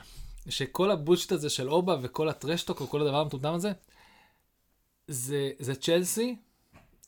שכל 0.49 0.91
הבושט 0.91 1.31
הזה 1.31 1.49
של 1.49 1.69
אובה 1.69 1.95
וכל 2.01 2.29
הטרשטוק 2.29 2.81
וכל 2.81 3.01
הדבר 3.01 3.19
המטומטם 3.19 3.53
הזה, 3.53 3.71
זה, 5.07 5.51
זה 5.59 5.75
צ'לסי, 5.75 6.35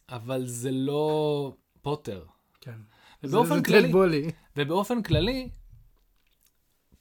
אבל 0.09 0.45
זה 0.47 0.71
לא 0.71 1.53
פוטר. 1.81 2.25
כן. 2.61 2.77
ובאופן 3.23 3.55
זה- 3.57 3.63
כללי- 3.63 3.91
בולי. 3.91 4.31
ובאופן 4.57 5.03
כללי, 5.03 5.49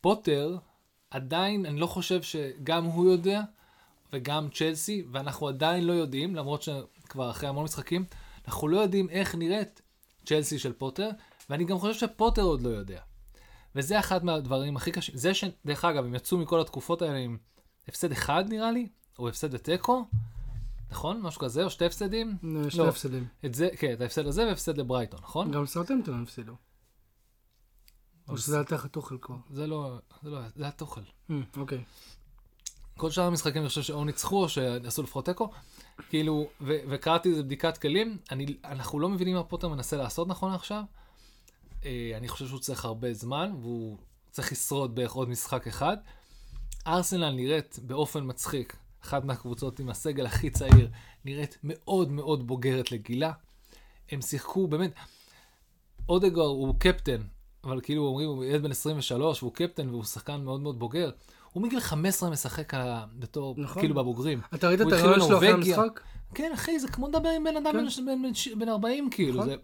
פוטר, 0.00 0.56
עדיין, 1.10 1.66
אני 1.66 1.80
לא 1.80 1.86
חושב 1.86 2.22
שגם 2.22 2.84
הוא 2.84 3.10
יודע, 3.10 3.40
וגם 4.12 4.48
צ'לסי, 4.54 5.04
ואנחנו 5.12 5.48
עדיין 5.48 5.84
לא 5.84 5.92
יודעים, 5.92 6.34
למרות 6.36 6.62
שכבר 6.62 7.30
אחרי 7.30 7.48
המון 7.48 7.64
משחקים, 7.64 8.04
אנחנו 8.48 8.68
לא 8.68 8.78
יודעים 8.80 9.08
איך 9.10 9.34
נראית 9.34 9.82
צ'לסי 10.26 10.58
של 10.58 10.72
פוטר, 10.72 11.08
ואני 11.50 11.64
גם 11.64 11.78
חושב 11.78 11.94
שפוטר 11.94 12.42
עוד 12.42 12.62
לא 12.62 12.68
יודע. 12.68 13.00
וזה 13.76 13.98
אחד 13.98 14.24
מהדברים 14.24 14.76
הכי 14.76 14.92
קשים. 14.92 15.16
זה 15.16 15.34
שדרך 15.34 15.84
אגב, 15.84 16.04
הם 16.04 16.14
יצאו 16.14 16.38
מכל 16.38 16.60
התקופות 16.60 17.02
האלה 17.02 17.16
עם 17.16 17.38
הפסד 17.88 18.12
אחד 18.12 18.44
נראה 18.48 18.70
לי, 18.72 18.88
או 19.18 19.28
הפסד 19.28 19.54
בתיקו, 19.54 20.04
נכון? 20.90 21.20
משהו 21.20 21.40
כזה, 21.40 21.64
או 21.64 21.70
שתי 21.70 21.86
הפסדים? 21.86 22.36
שני 22.40 22.84
לא. 22.84 22.88
הפסדים. 22.88 23.26
את 23.44 23.54
זה, 23.54 23.68
כן, 23.78 23.92
את 23.92 24.00
ההפסד 24.00 24.26
הזה 24.26 24.46
והפסד 24.46 24.78
לברייטון, 24.78 25.20
נכון? 25.22 25.50
גם 25.50 25.66
סרטמפטון 25.66 26.22
הפסידו. 26.22 26.52
או 28.28 28.38
שזה 28.38 28.56
היה 28.56 28.64
תחת 28.64 28.96
אוכל 28.96 29.18
כבר. 29.20 29.36
זה 29.50 29.66
לא, 29.66 29.98
זה 30.22 30.30
לא, 30.30 30.38
זה 30.56 30.68
התוכל. 30.68 31.00
אה, 31.30 31.36
אוקיי. 31.56 31.84
כל 32.96 33.10
שאר 33.10 33.24
המשחקים 33.24 33.62
אני 33.62 33.68
חושב 33.68 33.82
שאו 33.82 34.04
ניצחו 34.04 34.42
או 34.42 34.48
שעשו 34.48 35.02
לפחות 35.02 35.24
תיקו. 35.24 35.50
כאילו, 36.08 36.48
וקראתי 36.60 37.28
איזה 37.28 37.42
בדיקת 37.42 37.78
כלים, 37.78 38.18
אני, 38.30 38.46
אנחנו 38.64 39.00
לא 39.00 39.08
מבינים 39.08 39.34
מה 39.34 39.44
פוטר 39.44 39.68
מנסה 39.68 39.96
לעשות 39.96 40.28
נכון 40.28 40.52
עכשיו. 40.52 40.82
אה, 41.86 42.16
אני 42.16 42.28
חושב 42.28 42.46
שהוא 42.46 42.60
צריך 42.60 42.84
הרבה 42.84 43.14
זמן, 43.14 43.52
והוא 43.60 43.96
צריך 44.30 44.52
לשרוד 44.52 44.94
בערך 44.94 45.12
עוד 45.12 45.28
משחק 45.28 45.66
אחד. 45.66 45.96
ארסנל 46.86 47.30
נראית 47.30 47.78
באופן 47.82 48.20
מצחיק, 48.26 48.76
אחת 49.04 49.24
מהקבוצות 49.24 49.80
עם 49.80 49.88
הסגל 49.88 50.26
הכי 50.26 50.50
צעיר, 50.50 50.88
נראית 51.24 51.58
מאוד 51.64 52.10
מאוד 52.10 52.46
בוגרת 52.46 52.92
לגילה. 52.92 53.32
הם 54.10 54.20
שיחקו, 54.22 54.66
באמת, 54.66 54.90
אודגר 56.08 56.40
הוא 56.42 56.74
קפטן, 56.78 57.22
אבל 57.64 57.80
כאילו 57.80 58.06
אומרים, 58.06 58.28
הוא 58.28 58.44
ילד 58.44 58.62
בן 58.62 58.70
23, 58.70 59.42
והוא 59.42 59.52
קפטן 59.54 59.88
והוא 59.88 60.04
שחקן 60.04 60.40
מאוד 60.40 60.60
מאוד 60.60 60.78
בוגר. 60.78 61.10
הוא 61.52 61.62
מגיל 61.62 61.80
15 61.80 62.30
משחק 62.30 62.74
על 62.74 62.88
בתור, 63.18 63.54
נכון. 63.58 63.82
כאילו 63.82 63.94
בבוגרים. 63.94 64.40
אתה 64.54 64.68
ראית 64.68 64.80
את 64.80 64.86
הרעיון 64.92 65.20
שלו 65.26 65.36
אחרי. 65.36 65.48
המשחק? 65.48 66.00
כן, 66.34 66.50
אחי, 66.54 66.78
זה 66.80 66.88
כמו 66.88 67.08
לדבר 67.08 67.28
עם 67.28 67.44
בן 67.44 67.56
אדם 67.56 67.72
כן. 67.72 68.04
בן- 68.06 68.22
בן- 68.22 68.58
בן 68.58 68.68
40, 68.68 69.08
כאילו. 69.10 69.34
נכון. 69.34 69.48
זה... 69.48 69.56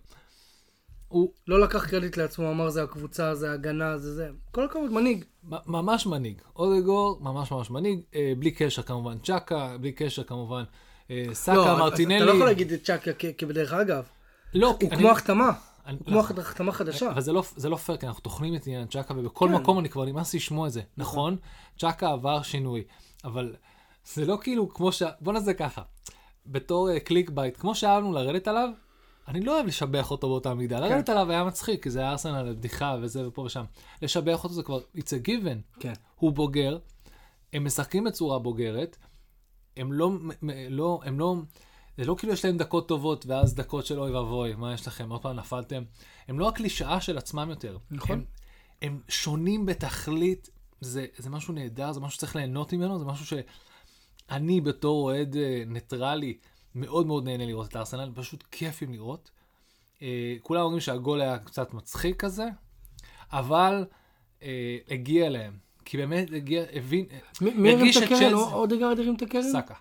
הוא 1.12 1.32
לא 1.46 1.60
לקח 1.60 1.86
קרדיט 1.90 2.16
לעצמו, 2.16 2.50
אמר 2.50 2.70
זה 2.70 2.82
הקבוצה, 2.82 3.34
זה 3.34 3.50
ההגנה, 3.50 3.98
זה 3.98 4.14
זה. 4.14 4.28
כל 4.50 4.64
הכבוד, 4.64 4.92
מנהיג. 4.92 5.24
ממש 5.66 6.06
מנהיג. 6.06 6.40
אודגור, 6.56 7.18
ממש 7.20 7.50
ממש 7.52 7.70
מנהיג. 7.70 8.00
אה, 8.14 8.32
בלי 8.38 8.50
קשר 8.50 8.82
כמובן 8.82 9.18
צ'קה, 9.18 9.76
בלי 9.80 9.92
קשר 9.92 10.22
כמובן 10.24 10.62
אה, 11.10 11.24
סאקה, 11.32 11.56
לא, 11.58 11.78
מרטינלי. 11.78 12.16
אתה 12.16 12.24
לא 12.24 12.32
יכול 12.32 12.46
להגיד 12.46 12.72
את 12.72 12.82
צ'קה 12.84 13.10
כ- 13.18 13.24
כבדרך 13.38 13.72
אגב. 13.72 14.04
לא, 14.54 14.66
הוא 14.80 14.90
אני- 14.90 14.98
כמו 14.98 15.10
החתמה. 15.10 15.50
אני- 15.86 15.96
הוא 15.98 16.06
כמו 16.06 16.18
נכון. 16.20 16.38
החתמה 16.38 16.72
חדשה. 16.72 17.10
אבל 17.10 17.20
זה 17.20 17.32
לא, 17.32 17.42
זה 17.56 17.68
לא 17.68 17.76
פייר, 17.76 17.98
כי 17.98 18.06
אנחנו 18.06 18.20
טוחנים 18.22 18.54
את 18.54 18.66
עניין 18.66 18.86
צ'קה, 18.86 19.14
ובכל 19.16 19.48
כן. 19.48 19.54
מקום 19.54 19.78
אני 19.78 19.88
כבר 19.88 20.04
נמאס 20.04 20.34
לשמוע 20.34 20.66
את 20.66 20.72
זה. 20.72 20.80
נכון, 20.96 21.36
צ'קה 21.78 22.08
עבר 22.10 22.42
שינוי, 22.42 22.84
אבל 23.24 23.54
זה 24.14 24.24
לא 24.26 24.38
כאילו 24.42 24.74
כמו 24.74 24.92
ש... 24.92 25.02
בוא 25.20 25.32
נעשה 25.32 25.52
ככה, 25.54 25.82
בתור 26.46 26.98
clickbait, 26.98 27.56
כמו 27.60 27.74
שאהבנו 27.74 28.12
לרדת 28.12 28.48
עליו, 28.48 28.68
אני 29.28 29.40
לא 29.40 29.56
אוהב 29.56 29.66
לשבח 29.66 30.10
אותו 30.10 30.28
באותה 30.28 30.54
מידה. 30.54 30.78
כן. 30.78 30.82
לרדת 30.82 31.08
עליו 31.08 31.30
היה 31.30 31.44
מצחיק, 31.44 31.82
כי 31.82 31.90
זה 31.90 32.00
היה 32.00 32.10
ארסנל, 32.10 32.52
בדיחה 32.52 32.96
וזה 33.02 33.28
ופה 33.28 33.42
ושם. 33.42 33.64
לשבח 34.02 34.44
אותו 34.44 34.54
זה 34.54 34.62
כבר, 34.62 34.80
it's 34.96 35.00
a 35.24 35.26
given. 35.28 35.80
כן. 35.80 35.92
הוא 36.14 36.32
בוגר, 36.32 36.78
הם 37.52 37.64
משחקים 37.64 38.04
בצורה 38.04 38.38
בוגרת, 38.38 38.96
הם 39.76 39.92
לא, 39.92 40.10
לא, 40.68 41.00
הם 41.04 41.18
לא, 41.18 41.36
זה 41.96 42.04
לא 42.04 42.14
כאילו 42.18 42.32
יש 42.32 42.44
להם 42.44 42.56
דקות 42.56 42.88
טובות 42.88 43.26
ואז 43.26 43.54
דקות 43.54 43.86
של 43.86 44.00
אוי 44.00 44.10
ואבוי, 44.10 44.54
מה 44.54 44.74
יש 44.74 44.86
לכם, 44.86 45.10
עוד 45.10 45.22
פעם 45.22 45.36
נפלתם. 45.36 45.82
הם 46.28 46.38
לא 46.38 46.48
הקלישאה 46.48 47.00
של 47.00 47.18
עצמם 47.18 47.50
יותר. 47.50 47.78
נכון. 47.90 48.18
הם, 48.18 48.24
הם 48.82 49.00
שונים 49.08 49.66
בתכלית, 49.66 50.50
זה, 50.80 51.06
זה 51.16 51.30
משהו 51.30 51.54
נהדר, 51.54 51.92
זה 51.92 52.00
משהו 52.00 52.16
שצריך 52.16 52.36
ליהנות 52.36 52.72
ממנו, 52.72 52.98
זה 52.98 53.04
משהו 53.04 53.26
שאני 53.26 54.60
בתור 54.60 55.02
אוהד 55.02 55.36
אה, 55.36 55.62
ניטרלי 55.66 56.38
מאוד 56.74 57.06
מאוד 57.06 57.24
נהנה 57.24 57.46
לראות 57.46 57.68
את 57.68 57.76
הארסנל, 57.76 58.10
פשוט 58.14 58.44
כיפים 58.50 58.92
לראות. 58.92 59.30
אה, 60.02 60.34
כולם 60.42 60.60
אומרים 60.60 60.80
שהגול 60.80 61.20
היה 61.20 61.38
קצת 61.38 61.74
מצחיק 61.74 62.16
כזה, 62.24 62.48
אבל 63.32 63.84
אה, 64.42 64.76
הגיע 64.90 65.30
להם. 65.30 65.58
כי 65.84 65.96
באמת 65.96 66.28
הגיע, 66.36 66.64
הבין, 66.72 67.06
מי 67.40 67.50
הרים 67.50 67.78
הרגיש 67.78 67.96
את 67.96 68.02
הקרן? 68.02 68.32
או- 68.34 68.52
אודגרד 68.52 68.98
הרים 68.98 69.14
את 69.14 69.22
הקרן? 69.22 69.52
סאקה. 69.52 69.74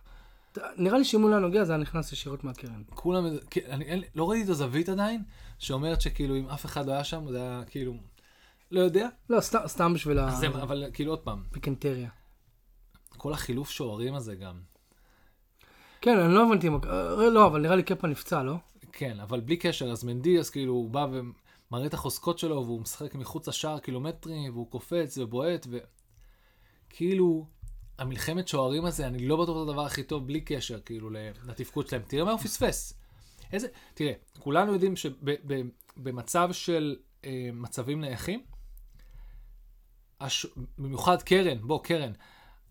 נראה 0.78 0.98
לי 0.98 1.04
שאם 1.06 1.22
הוא 1.22 1.30
לא 1.30 1.40
נוגע 1.40 1.64
זה 1.64 1.74
היה 1.74 1.82
נכנס 1.82 2.12
ישירות 2.14 2.44
מהקרן. 2.44 2.84
כולם, 2.90 3.26
אני, 3.70 3.86
אין, 3.86 4.04
לא 4.16 4.30
ראיתי 4.30 4.46
את 4.46 4.50
הזווית 4.50 4.90
עדיין, 4.90 5.24
שאומרת 5.60 6.02
שכאילו 6.02 6.36
אם 6.38 6.50
אף 6.50 6.66
אחד 6.66 6.86
לא 6.86 6.92
היה 6.92 7.04
שם, 7.04 7.26
זה 7.32 7.42
היה 7.42 7.64
כאילו, 7.70 7.94
לא 8.72 8.80
יודע, 8.80 9.08
לא, 9.30 9.42
סתם- 9.42 9.68
סתם 9.68 9.94
בשביל 9.94 10.18
זה, 10.40 10.48
אבל 10.48 10.86
כאילו 10.94 11.12
עוד 11.12 11.20
פעם, 11.20 11.44
הפיקנטריה. 11.52 12.10
כל 13.10 13.34
החילוף 13.34 13.70
שוערים 13.70 14.14
הזה 14.16 14.36
גם, 14.36 14.60
כן, 16.02 16.20
אני 16.20 16.34
לא 16.34 16.46
הבנתי, 16.48 16.68
אה, 16.68 17.30
לא, 17.30 17.48
אבל 17.48 17.62
נראה 17.62 17.76
לי 17.76 17.84
קפה 17.84 18.08
נפצע, 18.08 18.44
לא? 18.44 18.56
כן, 18.92 19.20
אבל 19.20 19.40
בלי 19.40 19.58
קשר, 19.58 19.92
אז 19.92 20.04
מנדי, 20.04 20.40
אז 20.40 20.50
כאילו 20.50 20.74
הוא 20.74 20.90
בא 20.90 21.08
ומראה 21.12 21.86
את 21.86 21.94
החוזקות 21.94 22.40
שלו, 22.40 22.66
והוא 22.66 22.82
משחק 22.82 23.16
מחוץ 23.16 23.48
לשער 23.48 23.80
קילומטרים, 23.80 24.54
והוא 24.54 24.72
קופץ 24.72 25.18
ובועט, 25.18 25.68
וכאילו, 26.90 27.46
המלחמת 27.98 28.48
שוערים 28.48 28.86
הזה, 28.86 29.08
אני 29.08 29.28
לא 29.28 29.42
בטוח 29.42 29.56
שזה 29.56 29.72
הדבר 29.72 29.86
הכי 29.86 30.04
טוב 30.04 30.28
בלי 30.28 30.42
קשר, 30.42 30.80
כאילו, 30.80 31.10
לתפקוד 31.48 31.88
שלהם. 31.88 32.02
תראה 32.08 32.24
מה 32.24 32.32
הוא 32.32 32.40
פספס. 32.40 32.94
איזה, 33.54 33.68
תראה, 33.94 34.14
כולנו 34.40 34.74
יודעים 34.74 34.94
שבמצב 34.96 36.50
של 36.52 36.96
אה, 37.26 37.50
מצבים 37.54 38.02
נייחים, 38.02 38.44
הש... 40.20 40.46
במיוחד 40.78 41.22
קרן, 41.22 41.58
בוא, 41.62 41.84
קרן, 41.84 42.12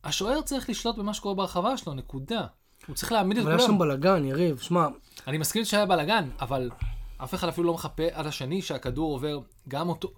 השוער 0.04 0.42
צריך 0.42 0.70
לשלוט 0.70 0.96
במה 0.96 1.14
שקורה 1.14 1.34
ברחבה 1.34 1.76
שלו, 1.76 1.94
נקודה. 1.94 2.46
הוא 2.90 2.96
צריך 2.96 3.12
להעמיד 3.12 3.38
את 3.38 3.42
אבל 3.42 3.52
היה 3.52 3.58
כולם. 3.58 3.72
שם 3.72 3.78
בלאגן, 3.78 4.24
יריב, 4.24 4.58
שמע, 4.58 4.86
אני 5.26 5.38
מסכים 5.38 5.64
שהיה 5.64 5.86
בלאגן, 5.86 6.28
אבל 6.40 6.70
אף 7.16 7.34
אחד 7.34 7.48
אפילו 7.48 7.66
לא 7.66 7.74
מחפה 7.74 8.02
עד 8.12 8.26
השני 8.26 8.62
שהכדור 8.62 9.12
עובר 9.12 9.38
גם 9.68 9.88
אותו. 9.88 10.12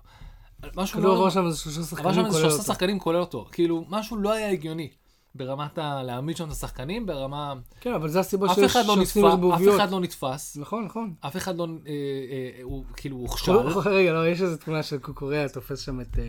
משהו 0.77 1.01
לא... 1.01 1.17
עבר 1.17 1.31
שם 1.31 1.47
איזה 1.47 1.59
שלושה 1.59 1.81
עבר 1.81 1.87
שחקנים, 1.87 2.15
שם 2.15 2.25
איזה 2.25 2.31
כולל 2.31 2.43
שלושה 2.43 2.55
אותו. 2.55 2.65
שחקנים 2.65 2.99
כולל 2.99 3.21
אותו. 3.21 3.49
כאילו, 3.53 3.85
משהו 3.89 4.17
לא 4.17 4.33
היה 4.33 4.51
הגיוני. 4.51 4.91
ברמת 5.35 5.79
ה... 5.79 6.03
להעמיד 6.03 6.37
שם 6.37 6.47
את 6.47 6.53
השחקנים, 6.53 7.07
ברמה... 7.07 7.55
כן, 7.81 7.95
אבל 7.95 8.09
זה 8.09 8.21
הסיבה 8.21 8.47
אף 8.47 8.55
שיש 8.55 8.65
אחד 8.65 8.87
לא 8.87 8.97
נתפס. 8.97 9.17
אף 9.55 9.77
אחד 9.77 9.91
לא 9.91 10.01
נתפס, 10.01 10.57
נכון, 10.57 10.85
נכון. 10.85 11.15
אף 11.21 11.37
אחד 11.37 11.57
לא... 11.57 11.67
אה, 11.87 11.93
אה, 11.93 12.63
הוא 12.63 12.85
כאילו 12.97 13.17
הוכשל. 13.17 13.53
רגע, 13.97 14.13
לא, 14.13 14.29
יש 14.29 14.43
איזו 14.43 14.57
תמונה 14.57 14.83
של 14.83 14.99
קוקוריאה, 14.99 15.49
תופס 15.49 15.81
שם 15.81 16.01
את... 16.01 16.19
אה, 16.19 16.25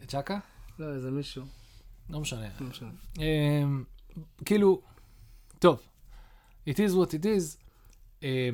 אה, 0.00 0.06
צ'קה? 0.06 0.38
לא, 0.78 0.86
איזה 0.94 1.10
מישהו. 1.10 1.42
לא 2.10 2.20
משנה. 2.20 2.48
לא 2.60 2.66
משנה. 2.66 2.90
כאילו, 4.44 4.82
טוב, 5.62 5.80
it 6.68 6.72
is 6.72 6.92
what 6.94 7.08
it 7.10 7.24
is. 7.24 7.56
אה, 8.24 8.48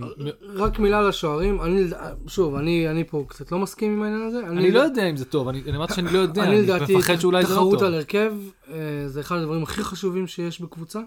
רק 0.55 0.79
מילה 0.79 1.03
לשוערים, 1.03 1.61
אני, 1.61 1.85
שוב, 2.27 2.55
אני, 2.55 2.88
אני 2.90 3.05
פה 3.05 3.25
קצת 3.29 3.53
לא 3.53 3.59
מסכים 3.59 3.92
עם 3.92 4.03
העניין 4.03 4.23
הזה. 4.23 4.47
אני 4.47 4.71
לא 4.71 4.81
יודע 4.81 5.11
אם 5.11 5.16
זה 5.16 5.25
טוב, 5.25 5.49
אני 5.49 5.62
אני 5.62 5.77
אמרתי 5.77 5.94
שאני 5.94 6.12
לא 6.12 6.18
יודע, 6.18 6.42
אני 6.44 6.73
אני 6.73 6.97
מפחד 6.97 7.16
שאולי 7.16 7.42
זה 7.42 7.51
לא 7.51 7.55
תחרות 7.55 7.75
טוב. 7.79 7.83
על 7.85 7.94
הרכב, 7.94 8.33
אה, 8.71 8.75
זה 9.07 9.21
אחד 9.21 9.37
הדברים 9.37 9.62
הכי 9.62 9.85
חשובים 9.85 10.27
שיש 10.27 10.61
בקבוצה. 10.61 11.01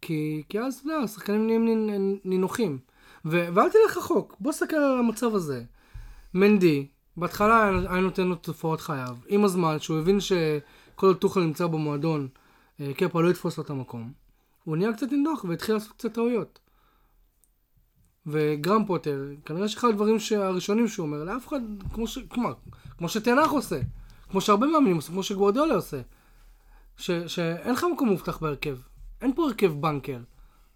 כי, 0.00 0.42
כי 0.48 0.60
אז, 0.60 0.74
אתה 0.74 0.88
יודע, 0.88 1.04
השחקנים 1.04 1.46
נהיים 1.46 1.66
נינ- 1.66 2.20
נינוחים. 2.24 2.78
ו- 3.24 3.48
ואל 3.54 3.68
תלך 3.70 3.96
רחוק, 3.96 4.36
בוא 4.40 4.50
נסתכל 4.50 4.76
על 4.76 4.98
המצב 4.98 5.34
הזה. 5.34 5.62
מנדי, 6.34 6.86
בהתחלה 7.16 7.68
היה 7.88 8.00
נותן 8.00 8.26
לו 8.26 8.34
תופעות 8.34 8.80
חייו. 8.80 9.16
עם 9.28 9.44
הזמן, 9.44 9.76
שהוא 9.78 9.98
הבין 9.98 10.18
שכל 10.20 11.14
טוחל 11.14 11.40
נמצא 11.40 11.66
במועדון, 11.66 12.28
אה, 12.80 12.90
קפה 12.96 13.22
לא 13.22 13.30
יתפוס 13.30 13.58
לו 13.58 13.64
את 13.64 13.70
המקום. 13.70 14.12
הוא 14.68 14.76
נהיה 14.76 14.92
קצת 14.92 15.06
נינוח 15.12 15.44
והתחיל 15.44 15.74
לעשות 15.74 15.92
קצת 15.92 16.12
טעויות. 16.12 16.58
וגרם 18.26 18.86
פוטר, 18.86 19.24
כנראה 19.44 19.68
שאחד 19.68 19.88
הדברים 19.88 20.16
הראשונים 20.36 20.88
שהוא 20.88 21.06
אומר, 21.06 21.24
לאף 21.24 21.48
אחד, 21.48 21.60
כמו, 21.94 22.06
ש, 22.06 22.18
כמו, 22.30 22.48
כמו 22.98 23.08
שתנח 23.08 23.50
עושה, 23.50 23.80
כמו 24.30 24.40
שהרבה 24.40 24.66
מאמנים 24.66 24.96
עושים, 24.96 25.12
כמו 25.14 25.22
שגוורדיאלה 25.22 25.74
עושה, 25.74 26.00
ש, 26.96 27.10
שאין 27.10 27.72
לך 27.72 27.86
מקום 27.94 28.08
מובטח 28.08 28.38
בהרכב. 28.38 28.78
אין 29.20 29.34
פה 29.34 29.44
הרכב 29.44 29.72
בנקר. 29.80 30.18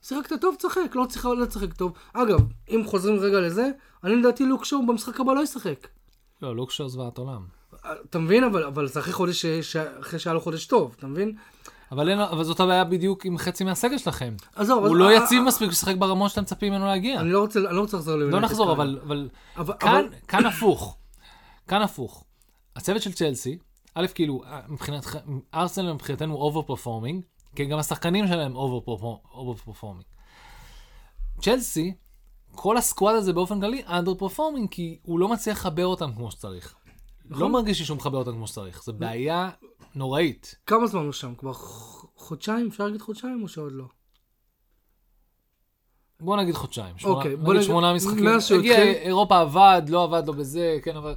שיחקת 0.03 0.41
טוב, 0.41 0.55
תשחק, 0.59 0.95
לא 0.95 1.07
צריך 1.09 1.27
לא 1.27 1.47
תשחק 1.47 1.73
טוב. 1.73 1.93
אגב, 2.13 2.41
אם 2.69 2.83
חוזרים 2.87 3.17
רגע 3.17 3.41
לזה, 3.41 3.71
אני 4.05 4.17
לדעתי 4.17 4.45
לוק 4.47 4.65
שואו 4.65 4.87
במשחק 4.87 5.21
הבא 5.21 5.33
לא 5.33 5.41
ישחק. 5.41 5.89
לא, 6.43 6.57
לוקשר 6.57 6.89
זוועת 6.89 7.19
עולם. 7.19 7.43
אתה 8.11 8.19
מבין? 8.19 8.45
אבל, 8.45 8.65
אבל 8.65 8.87
זה 8.89 9.01
אחרי 9.01 9.13
חודש, 9.13 9.47
ש- 9.47 9.77
אחרי 9.77 10.19
שהיה 10.19 10.35
לו 10.35 10.41
חודש 10.41 10.67
טוב, 10.67 10.95
אתה 10.99 11.07
מבין? 11.07 11.37
אבל 11.93 12.09
אין- 12.09 12.21
אבל 12.21 12.45
זאת 12.45 12.61
הבעיה 12.61 12.85
בדיוק 12.85 13.25
עם 13.27 13.39
חצי 13.39 13.65
מהסגל 13.65 13.99
שלכם. 13.99 14.35
עזוב, 14.57 14.79
הוא 14.79 14.87
אז- 14.87 14.93
לא 15.01 15.09
אה, 15.09 15.15
יציב 15.15 15.41
אה, 15.41 15.47
מספיק 15.47 15.69
לשחק 15.71 15.97
ברמות 15.97 16.31
שאתם 16.31 16.43
מצפים 16.43 16.73
ממנו 16.73 16.87
להגיע. 16.87 17.21
אני 17.21 17.31
לא 17.31 17.41
רוצה, 17.41 17.59
אני 17.59 17.77
לא 17.77 17.81
רוצה 17.81 17.97
לחזור 17.97 18.15
לא 18.15 18.21
ליונייטד 18.21 18.45
נחזור, 18.45 18.67
כרגע. 18.67 18.77
אבל, 18.77 18.99
אבל 19.07 19.29
אבל, 19.57 19.75
כאן, 19.81 19.91
אבל, 20.09 20.09
כאן 20.29 20.47
הפוך. 20.47 20.97
כאן 21.69 21.83
הפוך. 21.83 22.25
הצוות 22.77 23.03
של 23.03 23.13
צ'לסי, 23.13 23.59
א', 23.95 24.07
כאילו, 24.15 24.43
מבחינת, 24.69 25.07
ארסנל 25.55 25.93
מבחינתנו 25.93 26.35
overperforming, 26.35 27.23
כי 27.57 27.65
גם 27.65 27.79
השחקנים 27.79 28.27
שלהם 28.27 28.57
overperforming. 28.57 30.05
צ'לסי, 31.43 31.95
כל 32.55 32.77
ה 32.77 32.83
squad 32.83 33.15
הזה 33.17 33.33
באופן 33.33 33.61
כללי 33.61 33.83
underperforming, 33.89 34.69
כי 34.71 34.99
הוא 35.03 35.19
לא 35.19 35.29
מצליח 35.29 35.59
לחבר 35.59 35.87
אותם 35.87 36.13
כמו 36.17 36.31
שצריך. 36.31 36.75
לא 37.31 37.37
נכון. 37.37 37.53
מרגיש 37.53 37.79
לי 37.81 37.85
שהוא 37.87 37.97
מחבר 37.97 38.19
אותם 38.19 38.33
כמו 38.33 38.47
שצריך, 38.47 38.83
זו 38.85 38.93
בעיה 38.93 39.51
נוראית. 39.95 40.55
כמה 40.67 40.87
זמן 40.87 41.05
הוא 41.05 41.13
שם? 41.13 41.35
כבר 41.35 41.53
חודשיים? 42.17 42.69
אפשר 42.69 42.85
להגיד 42.85 43.01
חודשיים 43.03 43.43
או 43.43 43.49
שעוד 43.49 43.73
לא? 43.73 43.85
בוא 46.21 46.37
נגיד 46.37 46.55
חודשיים, 46.55 46.95
אוקיי, 47.05 47.37
בוא 47.37 47.55
נגיד 47.55 47.67
שמונה 47.67 47.95
משחקים. 47.95 48.25
מאז 48.25 48.47
שהוא 48.47 48.59
הגיע, 48.59 48.77
התחיל- 48.77 48.95
אירופה 48.95 49.41
עבד, 49.41 49.83
לא 49.89 50.05
עבד 50.05 50.23
לו 50.27 50.33
בזה, 50.35 50.79
כן 50.83 50.97
עבד. 50.97 51.15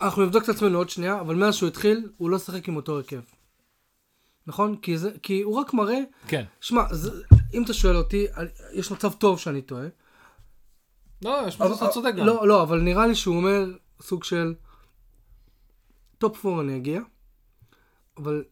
אנחנו 0.00 0.22
נבדוק 0.24 0.44
את 0.44 0.48
עצמנו 0.48 0.78
עוד 0.78 0.90
שנייה, 0.90 1.20
אבל 1.20 1.34
מאז 1.34 1.54
שהוא 1.54 1.68
התחיל, 1.68 2.08
הוא 2.16 2.30
לא 2.30 2.38
שיחק 2.38 2.68
עם 2.68 2.76
אותו 2.76 2.96
הרכב. 2.96 3.20
נכון? 4.46 4.76
כי, 4.76 4.98
זה, 4.98 5.10
כי 5.22 5.42
הוא 5.42 5.54
רק 5.60 5.74
מראה, 5.74 5.98
כן. 6.28 6.44
שמע, 6.60 6.82
אם 7.54 7.62
אתה 7.64 7.74
שואל 7.74 7.96
אותי, 7.96 8.26
יש 8.74 8.92
מצב 8.92 9.12
טוב 9.12 9.38
שאני 9.38 9.62
טועה. 9.62 9.86
לא, 11.22 11.38
יש 11.48 11.60
מצב 11.60 11.74
שאתה 11.74 11.88
צודק 11.88 12.12
גם. 12.16 12.26
לא, 12.26 12.48
לא, 12.48 12.62
אבל 12.62 12.80
נראה 12.80 13.06
לי 13.06 13.14
שהוא 13.14 13.36
אומר 13.36 13.66
סוג 14.00 14.24
של 14.24 14.54
top 16.18 16.38
four 16.38 16.60
אני 16.60 16.76
אגיע, 16.76 17.00
אבל 18.16 18.44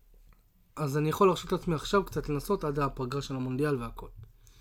אז 0.77 0.99
אני 0.99 1.09
יכול 1.09 1.27
להרשות 1.29 1.53
לעצמי 1.53 1.75
עכשיו 1.75 2.05
קצת 2.05 2.29
לנסות 2.29 2.65
עד 2.65 2.79
הפגרה 2.79 3.23
של 3.23 3.37
המונדיאל 3.37 3.77
והכל. 3.77 4.09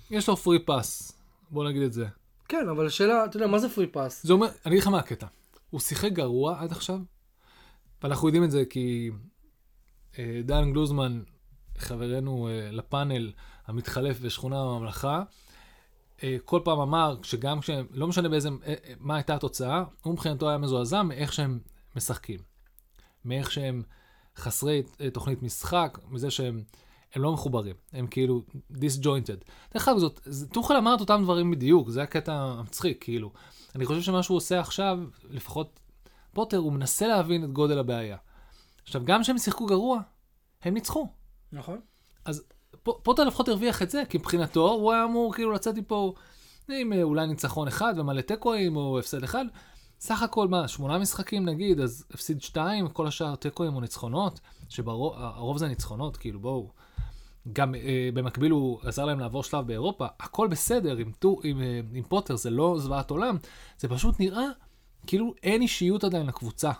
יש 0.10 0.30
לו 0.30 0.38
free 0.38 0.60
pass, 0.60 1.20
בוא 1.50 1.70
נגיד 1.70 1.82
את 1.82 1.94
זה. 1.94 2.06
כן, 2.48 2.70
אבל 2.70 2.88
השאלה, 2.88 3.26
אתה 3.26 3.38
יודע, 3.38 3.48
מה 3.48 3.60
זה 3.60 3.70
פרי 3.70 3.88
פאס? 3.88 4.24
זה 4.24 4.34
אומר, 4.34 4.48
אני 4.48 4.76
אגיד 4.76 4.82
לך 4.82 4.88
מה 4.88 5.00
הקטע. 5.00 5.28
הוא 5.70 5.80
שיחק 5.80 6.12
גרוע 6.12 6.60
עד 6.60 6.72
עכשיו, 6.72 7.00
ואנחנו 8.04 8.28
יודעים 8.28 8.44
את 8.44 8.52
זה 8.52 8.64
כי 8.70 9.12
אה, 10.20 10.42
דן 10.44 10.72
גלוזמן, 10.72 11.22
חברנו 11.78 12.48
אה, 12.48 12.72
לפאנל 12.72 13.32
המתחלף 13.66 14.20
בשכונה 14.20 14.56
בממלכה, 14.66 15.18
אה, 15.18 15.24
כל 16.46 16.62
פעם 16.64 16.80
אמר 16.80 17.18
שגם 17.24 17.60
כשהם, 17.60 17.86
לא 17.92 18.08
משנה 18.08 18.30
באיזה, 18.30 18.50
אה, 18.50 18.54
אה, 18.68 18.94
מה 19.00 19.16
הייתה 19.16 19.36
התוצאה, 19.36 19.84
הוא 20.02 20.14
מבחינתו 20.14 20.50
היה 20.50 20.58
מזועזע 20.58 21.02
מאיך 21.02 21.34
שהם 21.34 21.60
משחקים. 21.96 22.40
מאיך 23.26 23.52
שהם 23.52 23.84
חסרי 24.38 24.84
אה, 25.02 25.10
תוכנית 25.10 25.44
משחק, 25.44 25.98
מזה 26.10 26.32
שהם 26.32 26.64
הם 27.16 27.22
לא 27.22 27.34
מחוברים, 27.34 27.76
הם 27.94 28.08
כאילו 28.08 28.42
disjointed. 28.74 29.46
דרך 29.74 29.88
אגב, 29.88 29.98
זאת, 29.98 30.28
טוחל 30.54 30.76
אמר 30.76 30.96
את 30.96 31.00
אותם 31.00 31.22
דברים 31.24 31.52
בדיוק, 31.52 31.90
זה 31.90 32.04
הקטע 32.04 32.34
המצחיק, 32.34 33.04
כאילו. 33.04 33.32
אני 33.76 33.86
חושב 33.86 34.02
שמה 34.02 34.24
שהוא 34.24 34.38
עושה 34.38 34.60
עכשיו, 34.60 35.00
לפחות 35.30 35.80
פוטר, 36.34 36.58
הוא 36.58 36.74
מנסה 36.74 37.08
להבין 37.08 37.44
את 37.44 37.52
גודל 37.52 37.80
הבעיה. 37.80 38.18
עכשיו, 38.84 39.06
גם 39.06 39.22
כשהם 39.22 39.38
שיחקו 39.38 39.66
גרוע, 39.66 40.00
הם 40.62 40.74
ניצחו. 40.74 41.08
נכון. 41.52 41.80
אז 42.26 42.44
פוטר 42.84 43.24
לפחות 43.24 43.48
הרוויח 43.48 43.82
את 43.82 43.90
זה, 43.90 44.04
כי 44.10 44.18
מבחינתו 44.18 44.72
הוא 44.72 44.92
היה 44.92 45.04
אמור 45.04 45.34
כאילו 45.34 45.52
לצאת 45.52 45.76
מפה 45.76 46.14
עם 46.70 46.94
אה, 46.94 47.04
אולי 47.04 47.28
ניצחון 47.28 47.68
אחד 47.68 47.94
ומלא 47.98 48.22
תיקואים 48.22 48.76
או 48.76 49.00
הפסד 49.00 49.24
אחד. 49.24 49.46
סך 50.00 50.22
הכל 50.22 50.48
מה, 50.48 50.68
שמונה 50.68 50.98
משחקים 50.98 51.46
נגיד, 51.46 51.80
אז 51.80 52.06
הפסיד 52.12 52.42
שתיים, 52.42 52.90
כל 52.90 53.08
השאר 53.08 53.36
תיקואים 53.36 53.76
או 53.76 53.82
ניצחונות, 53.82 54.40
שהרוב 54.70 55.58
זה 55.58 55.68
ניצחונות, 55.68 56.18
כאילו 56.18 56.40
בואו. 56.40 56.72
גם 57.54 57.76
אה, 57.76 58.10
במקביל 58.14 58.52
הוא 58.52 58.80
עזר 58.84 59.06
להם 59.06 59.20
לעבור 59.20 59.44
שלב 59.44 59.68
באירופה, 59.68 60.08
הכל 60.20 60.48
בסדר 60.48 60.98
עם, 60.98 61.12
טו, 61.20 61.40
עם, 61.44 61.62
אה, 61.62 61.80
עם 61.94 62.04
פוטר, 62.04 62.36
זה 62.36 62.50
לא 62.50 62.76
זוועת 62.80 63.10
עולם, 63.10 63.38
זה 63.78 63.88
פשוט 63.88 64.20
נראה 64.20 64.46
כאילו 65.08 65.34
אין 65.44 65.62
אישיות 65.62 66.04
עדיין 66.04 66.26
לקבוצה. 66.26 66.72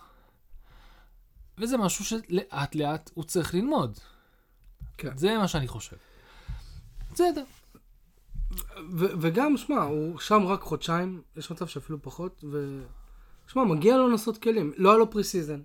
וזה 1.58 1.78
משהו 1.78 2.06
שלאט 2.06 2.76
לאט 2.76 3.12
הוא 3.14 3.24
צריך 3.24 3.54
ללמוד. 3.54 4.00
כן. 4.98 5.18
זה 5.18 5.38
מה 5.38 5.48
שאני 5.48 5.68
חושב. 5.68 5.96
בסדר. 7.14 7.44
ו- 8.92 9.14
וגם, 9.22 9.58
שמע, 9.58 9.82
הוא 9.82 10.20
שם 10.20 10.46
רק 10.46 10.62
חודשיים, 10.62 11.22
יש 11.38 11.52
מצב 11.52 11.68
שאפילו 11.68 12.02
פחות, 12.02 12.44
ו... 12.52 12.82
שמע, 13.48 13.64
מגיע 13.64 13.98
לו 13.98 14.10
לנסות 14.10 14.38
כלים. 14.38 14.74
לא 14.78 14.90
היה 14.90 14.98
לו 14.98 15.12
pre-season. 15.12 15.60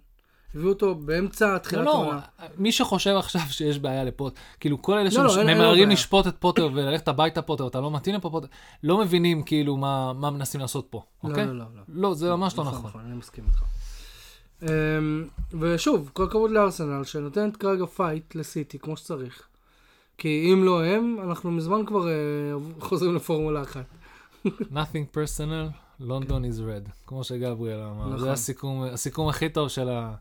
הביאו 0.55 0.69
אותו 0.69 0.95
באמצע 0.95 1.53
לא, 1.53 1.59
תחילת 1.59 1.85
לא, 1.85 1.95
העונה. 1.95 2.21
מי 2.57 2.73
שחושב 2.73 3.15
עכשיו 3.17 3.41
שיש 3.51 3.79
בעיה 3.79 4.05
לפוטר, 4.05 4.41
כאילו 4.61 4.83
כל 4.83 4.99
אלה 4.99 5.09
לא, 5.13 5.25
לא, 5.25 5.29
שממהרים 5.29 5.59
בעיה. 5.59 5.87
לשפוט 5.87 6.27
את 6.27 6.37
פוטר 6.39 6.69
וללכת 6.75 7.09
הביתה 7.09 7.43
פוטר, 7.43 7.67
אתה 7.67 7.81
לא 7.81 7.91
מתאים 7.91 8.15
לפה 8.15 8.31
פוטר, 8.31 8.47
לא 8.83 8.99
מבינים 8.99 9.43
כאילו 9.43 9.77
מה 9.77 10.13
מה 10.13 10.31
מנסים 10.31 10.61
לעשות 10.61 10.87
פה, 10.91 11.03
לא, 11.25 11.29
אוקיי? 11.29 11.47
לא, 11.47 11.53
לא, 11.53 11.65
לא. 11.75 11.83
לא, 11.89 12.15
זה 12.15 12.31
ממש 12.31 12.59
לא 12.59 12.65
נכון. 12.65 12.89
נכון, 12.89 13.01
אני 13.05 13.17
מסכים 13.17 13.45
איתך. 13.45 13.63
אמ, 14.63 14.69
ושוב, 15.61 16.11
כל 16.13 16.25
הכבוד 16.25 16.51
לארסנל, 16.51 17.05
שנותנת 17.05 17.57
כרגע 17.57 17.87
fight 17.87 18.35
לסיטי 18.35 18.79
כמו 18.79 18.97
שצריך. 18.97 19.43
כי 20.19 20.51
אם 20.53 20.65
לא 20.65 20.85
הם, 20.85 21.17
אנחנו 21.25 21.51
מזמן 21.51 21.87
כבר 21.87 22.09
אה, 22.09 22.13
חוזרים 22.81 23.15
לפורמולה 23.17 23.63
אחת. 23.63 23.85
Nothing 24.47 25.15
personal, 25.17 25.71
London 26.01 26.31
is 26.31 26.59
red, 26.61 26.91
כמו 27.07 27.25
שגבריאל 27.25 27.81
אמר. 27.81 28.07
נכון. 28.07 28.19
זה 28.19 28.33
הסיכום 28.33 28.83
הסיכום 28.83 29.29
הכי 29.29 29.49
טוב 29.49 29.69
של 29.69 29.89
ה- 29.89 30.15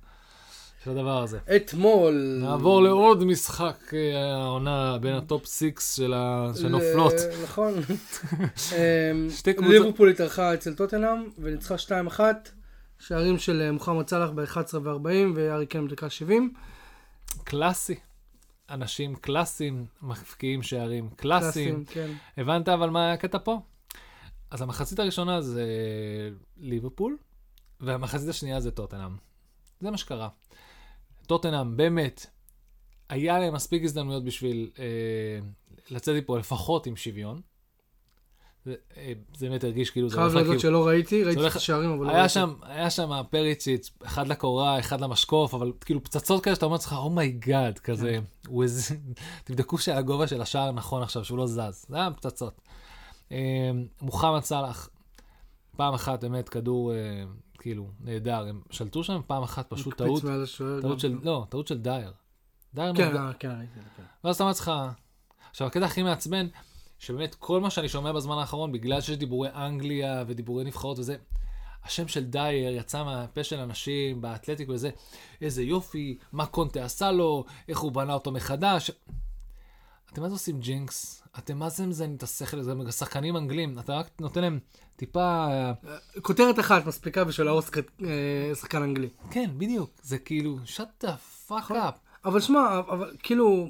של 0.84 0.92
הדבר 0.92 1.24
הזה. 1.24 1.40
אתמול... 1.56 2.38
נעבור 2.42 2.82
לעוד 2.82 3.24
משחק 3.24 3.94
אה, 3.94 4.36
העונה 4.36 4.98
בין 5.02 5.14
ה 5.14 5.22
top 5.22 5.46
6 5.46 5.62
של 5.96 6.14
ה- 6.14 6.52
שנופלות. 6.62 7.14
ל- 7.14 7.44
נכון. 7.44 7.74
אמ, 8.76 9.28
שתי 9.30 9.54
קבוצות- 9.54 9.72
ליברפול 9.74 10.10
התארחה 10.10 10.54
אצל 10.54 10.74
טוטנאם 10.74 11.18
וניצחה 11.40 11.76
2-1. 12.18 12.20
שערים 13.00 13.38
של 13.38 13.62
אה, 13.62 13.72
מוחמד 13.72 14.08
סאלח 14.08 14.30
ב-11 14.30 14.78
ו-40 14.84 15.10
והארי 15.36 15.66
קיין 15.66 15.88
בדקה 15.88 16.10
70. 16.10 16.54
קלאסי. 17.44 17.96
אנשים 18.70 19.16
קלאסיים 19.16 19.86
מבקיעים 20.02 20.64
שערים 20.64 21.10
קלאסיים. 21.10 21.86
כן. 21.86 22.12
הבנת 22.38 22.70
אבל 22.70 22.90
מה 22.90 23.14
הקטע 23.14 23.38
פה? 23.44 23.60
אז 24.52 24.62
המחצית 24.62 25.00
הראשונה 25.00 25.42
זה 25.42 25.66
ליברפול, 26.58 27.18
והמחצית 27.80 28.30
השנייה 28.30 28.60
זה 28.60 28.72
טוטנאם. 28.72 29.16
זה 29.80 29.92
מה 29.92 29.98
שקרה. 29.98 30.30
טוטנאם 31.28 31.78
באמת, 31.78 32.26
היה 33.10 33.40
להם 33.40 33.54
מספיק 33.54 33.84
הזדמנויות 33.84 34.24
בשביל 34.24 34.70
אה, 34.80 35.40
לצאת 35.90 36.16
מפה 36.24 36.38
לפחות 36.38 36.86
עם 36.86 36.96
שוויון. 36.96 37.42
זה, 38.68 38.76
אה, 38.98 39.14
זה 39.38 39.50
באמת 39.50 39.64
הרגיש 39.64 39.90
כאילו 39.90 40.10
זה 40.10 40.16
חייב 40.16 40.26
להודות 40.28 40.42
לכיוון- 40.44 40.60
שלא 40.60 40.88
ראיתי, 40.88 41.24
ראיתי 41.24 41.48
את 41.48 41.56
השערים, 41.56 41.90
אבל 41.92 42.06
לא 42.06 42.12
ראיתי. 42.12 42.30
שם, 42.30 42.54
היה 42.62 42.90
שם 42.90 43.22
פרישיץ', 43.30 43.92
אחד 44.06 44.28
לקורה, 44.28 44.80
אחד 44.80 45.02
למשקוף, 45.02 45.54
אבל 45.54 45.72
כאילו 45.86 46.04
פצצות 46.04 46.44
כאלה 46.44 46.56
שאתה 46.56 46.66
אומר 46.66 46.76
לעצמך, 46.76 46.94
oh 46.94 47.15
my 47.15 47.37
God, 47.37 47.80
כזה, 47.80 48.20
הוא 48.48 48.64
איזה, 48.64 48.96
תבדקו 49.44 49.78
שהגובה 49.78 50.28
של 50.28 50.42
השער 50.42 50.72
נכון 50.72 51.04
עכשיו, 51.04 51.26
שהוא 51.26 51.38
לא 51.38 51.48
זז, 51.48 51.86
זה 51.90 51.98
היה 51.98 52.12
פצצות. 52.12 52.62
אה, 53.32 53.72
מוחמד 54.02 54.44
סאלח, 54.44 54.90
פעם 55.78 55.94
אחת 55.94 56.24
באמת 56.24 56.50
כדור, 56.50 56.94
אה, 56.94 56.98
כאילו, 57.60 57.88
נהדר, 58.00 58.46
הם 58.50 58.62
שלטו 58.70 59.04
שם, 59.04 59.22
פעם 59.28 59.44
אחת 59.44 59.70
פשוט 59.70 59.98
טעות. 59.98 60.22
טעות. 60.82 61.00
של, 61.00 61.18
לא, 61.24 61.46
טעות 61.50 61.68
של 61.68 61.78
דייר. 61.78 62.12
דייר 62.74 62.94
כן, 62.96 63.12
כן, 63.40 63.50
כן. 63.98 64.04
ואז 64.24 64.36
אתה 64.36 64.44
אומר 64.44 64.52
לעצמך, 64.52 64.72
עכשיו 65.50 65.68
הקטע 65.68 65.86
הכי 65.86 66.04
מעצבן, 66.04 66.48
שבאמת 67.00 67.36
כל 67.36 67.62
מה 67.62 67.70
שאני 67.70 67.90
שומע 67.90 68.12
בזמן 68.12 68.38
האחרון, 68.38 68.72
בגלל 68.72 69.02
שיש 69.02 69.18
דיבורי 69.18 69.50
אנגליה 69.56 70.24
ודיבורי 70.28 70.64
נבחרות 70.64 71.00
וזה, 71.00 71.16
השם 71.84 72.08
של 72.08 72.24
דייר 72.24 72.76
יצא 72.76 73.04
מהפה 73.04 73.44
של 73.44 73.60
אנשים 73.60 74.22
באתלטיק 74.22 74.70
וזה, 74.70 74.90
איזה 75.42 75.64
יופי, 75.64 76.18
מה 76.32 76.46
קונטה 76.46 76.86
עשה 76.86 77.12
לו, 77.12 77.46
איך 77.68 77.80
הוא 77.80 77.92
בנה 77.92 78.14
אותו 78.14 78.32
מחדש. 78.32 78.92
אתם 80.14 80.22
מה 80.22 80.30
זה 80.30 80.36
עושים 80.36 80.60
ג'ינקס? 80.60 81.24
אתם 81.38 81.58
מה 81.58 81.70
זה 81.70 81.86
מזיינים 81.86 82.16
את 82.16 82.24
השכל 82.24 82.60
הזה? 82.60 82.74
שחקנים 82.92 83.38
אנגלים, 83.38 83.80
אתה 83.80 83.94
רק 83.94 84.10
נותן 84.22 84.42
להם 84.42 84.60
טיפה... 84.96 85.48
כותרת 86.22 86.60
אחת 86.60 86.86
מספיקה 86.86 87.24
בשביל 87.24 87.48
האוסקר 87.48 87.82
אה, 88.04 88.56
שחקן 88.56 88.82
אנגלי. 88.82 89.10
כן, 89.32 89.52
בדיוק. 89.58 89.90
זה 90.02 90.18
כאילו, 90.18 90.58
shut 90.66 91.04
the 91.06 91.10
fuck 91.50 91.70
up. 91.70 91.98
אבל 92.26 92.40
שמע, 92.40 92.80
אבל 92.80 93.16
כאילו, 93.24 93.70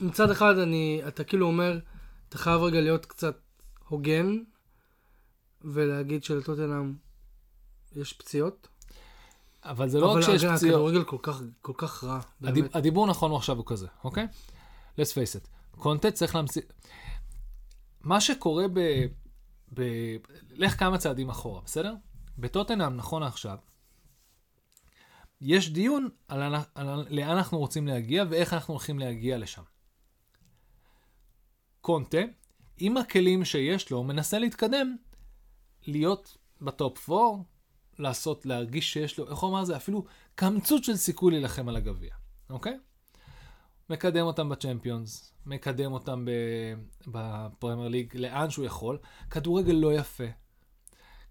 מצד 0.00 0.30
אחד 0.30 0.58
אני, 0.58 1.02
אתה 1.08 1.24
כאילו 1.24 1.46
אומר, 1.46 1.78
אתה 2.30 2.38
חייב 2.38 2.60
רגע 2.60 2.80
להיות 2.80 3.06
קצת 3.06 3.40
הוגן, 3.88 4.38
ולהגיד 5.62 6.24
שלטוטנאם 6.24 6.94
יש 7.96 8.12
פציעות. 8.12 8.68
אבל 9.64 9.88
זה 9.88 10.00
לא 10.00 10.06
רק 10.06 10.22
שיש 10.22 10.44
אבל 10.44 10.56
פציעות. 10.56 10.74
הכדורגל 10.74 11.04
כל 11.04 11.16
כך, 11.22 11.42
כל 11.60 11.72
כך 11.76 12.04
רע, 12.04 12.20
הדיב, 12.42 12.64
באמת. 12.64 12.76
הדיבור 12.76 13.06
נכון 13.06 13.30
הוא 13.30 13.38
עכשיו 13.38 13.56
הוא 13.56 13.66
כזה, 13.66 13.86
אוקיי? 14.04 14.26
let's 14.96 15.12
face 15.12 15.42
it. 15.42 15.48
קונטה 15.70 16.10
צריך 16.10 16.34
להמציא... 16.34 16.62
מה 18.00 18.20
שקורה 18.20 18.64
ב... 18.72 18.80
ב... 19.74 19.82
לך 20.50 20.78
כמה 20.78 20.98
צעדים 20.98 21.30
אחורה, 21.30 21.60
בסדר? 21.64 21.94
בטוטנאם, 22.38 22.96
נכון 22.96 23.22
לעכשיו, 23.22 23.56
יש 25.40 25.70
דיון 25.70 26.08
על, 26.28 26.42
על, 26.42 26.54
על 26.74 27.06
לאן 27.10 27.30
אנחנו 27.30 27.58
רוצים 27.58 27.86
להגיע 27.86 28.24
ואיך 28.30 28.52
אנחנו 28.52 28.74
הולכים 28.74 28.98
להגיע 28.98 29.38
לשם. 29.38 29.62
קונטה, 31.80 32.18
עם 32.78 32.96
הכלים 32.96 33.44
שיש 33.44 33.90
לו, 33.90 34.04
מנסה 34.04 34.38
להתקדם, 34.38 34.96
להיות 35.86 36.36
ב 36.60 36.72
top 36.72 37.10
4, 37.10 37.42
לעשות, 37.98 38.46
להרגיש 38.46 38.92
שיש 38.92 39.18
לו, 39.18 39.30
איך 39.30 39.38
הוא 39.38 39.50
אמר 39.50 39.64
זה? 39.64 39.76
אפילו 39.76 40.04
קמצוץ 40.34 40.86
של 40.86 40.96
סיכוי 40.96 41.32
להילחם 41.32 41.68
על 41.68 41.76
הגביע, 41.76 42.14
אוקיי? 42.50 42.78
מקדם 43.90 44.26
אותם 44.26 44.48
בצ'מפיונס, 44.48 45.32
מקדם 45.46 45.92
אותם 45.92 46.26
בפרמייר 47.06 47.88
ליג 47.88 48.16
לאן 48.16 48.50
שהוא 48.50 48.64
יכול. 48.64 48.98
כדורגל 49.30 49.72
לא 49.72 49.94
יפה. 49.94 50.24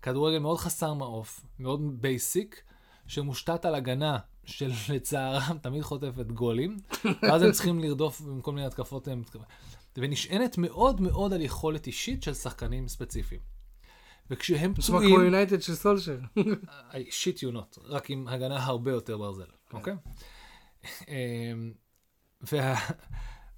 כדורגל 0.01 0.39
מאוד 0.39 0.57
חסר 0.57 0.93
מעוף, 0.93 1.45
מאוד 1.59 2.01
basic, 2.01 2.61
שמושתת 3.07 3.65
על 3.65 3.75
הגנה 3.75 4.17
שלצערם 4.45 5.57
תמיד 5.57 5.81
חוטפת 5.81 6.25
גולים, 6.25 6.77
ואז 7.23 7.41
הם 7.41 7.51
צריכים 7.51 7.79
לרדוף 7.79 8.21
במקום 8.21 8.55
מיני 8.55 8.67
התקפות, 8.67 9.07
הם... 9.07 9.23
ונשענת 10.01 10.57
מאוד 10.57 11.01
מאוד 11.01 11.33
על 11.33 11.41
יכולת 11.41 11.87
אישית 11.87 12.23
של 12.23 12.33
שחקנים 12.33 12.87
ספציפיים. 12.87 13.41
וכשהם 14.31 14.73
נשמע 14.77 14.97
פצועים... 14.97 15.15
כמו 15.15 15.23
יונייטד 15.23 15.61
של 15.61 15.75
סולשר. 15.75 16.19
שיט 17.09 17.43
יונות, 17.43 17.77
רק 17.83 18.09
עם 18.09 18.27
הגנה 18.27 18.65
הרבה 18.65 18.91
יותר 18.91 19.17
ברזל, 19.17 19.45
אוקיי? 19.73 19.93
אמ. 21.07 21.73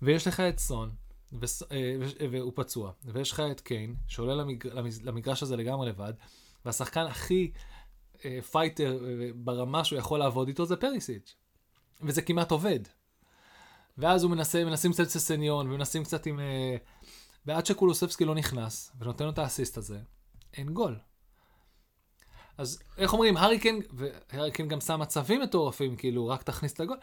ויש 0.01 0.27
לך 0.27 0.39
את 0.39 0.59
סון. 0.59 0.91
אה, 1.33 1.37
וש- 1.99 2.13
והוא 2.31 2.51
פצוע, 2.55 2.91
ויש 3.05 3.31
לך 3.31 3.39
את 3.51 3.61
קיין, 3.61 3.95
שעולה 4.07 4.43
למגרש 5.03 5.43
הזה 5.43 5.55
לגמרי 5.55 5.89
לבד, 5.89 6.13
והשחקן 6.65 7.05
הכי 7.05 7.51
אה, 8.25 8.39
fighter 8.51 9.05
אה, 9.05 9.29
ברמה 9.35 9.83
שהוא 9.83 9.99
יכול 9.99 10.19
לעבוד 10.19 10.47
איתו 10.47 10.65
זה 10.65 10.75
פריסיץ'. 10.75 11.35
וזה 12.01 12.21
כמעט 12.21 12.51
עובד. 12.51 12.79
ואז 13.97 14.23
הוא 14.23 14.31
מנסה, 14.31 14.65
מנסים 14.65 14.93
קצת 14.93 15.09
ססניון, 15.09 15.71
ומנסים 15.71 16.03
קצת 16.03 16.25
עם... 16.25 16.39
אה, 16.39 16.75
ועד 17.45 17.65
שקולוספסקי 17.65 18.25
לא 18.25 18.35
נכנס, 18.35 18.91
ונותן 18.99 19.25
לו 19.25 19.31
את 19.31 19.39
האסיסט 19.39 19.77
הזה, 19.77 19.99
אין 20.53 20.73
גול. 20.73 20.99
אז 22.57 22.79
איך 22.97 23.13
אומרים, 23.13 23.37
הארי 23.37 23.59
קיין, 23.59 23.81
והארי 23.93 24.51
קיין 24.51 24.67
גם 24.67 24.81
שם 24.81 24.99
מצבים 24.99 25.41
מטורפים, 25.41 25.95
כאילו, 25.95 26.27
רק 26.27 26.43
תכניס 26.43 26.73
את 26.73 26.79
הגול. 26.79 26.97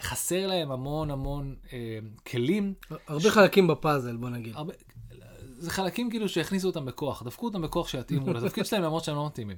חסר 0.00 0.46
להם 0.46 0.72
המון 0.72 1.10
המון 1.10 1.56
אה, 1.72 1.98
כלים. 2.26 2.74
הרבה 3.06 3.30
חלקים 3.30 3.66
בפאזל, 3.66 4.16
בוא 4.16 4.30
נגיד. 4.30 4.56
הרבה, 4.56 4.72
זה 5.58 5.70
חלקים 5.70 6.10
כאילו 6.10 6.28
שהכניסו 6.28 6.68
אותם 6.68 6.84
בכוח, 6.84 7.22
דפקו 7.22 7.46
אותם 7.46 7.62
בכוח 7.62 7.88
שיתאימו 7.88 8.32
לתפקיד 8.34 8.66
שלהם 8.66 8.82
למרות 8.82 9.04
שהם 9.04 9.16
לא 9.16 9.26
מתאימים. 9.26 9.56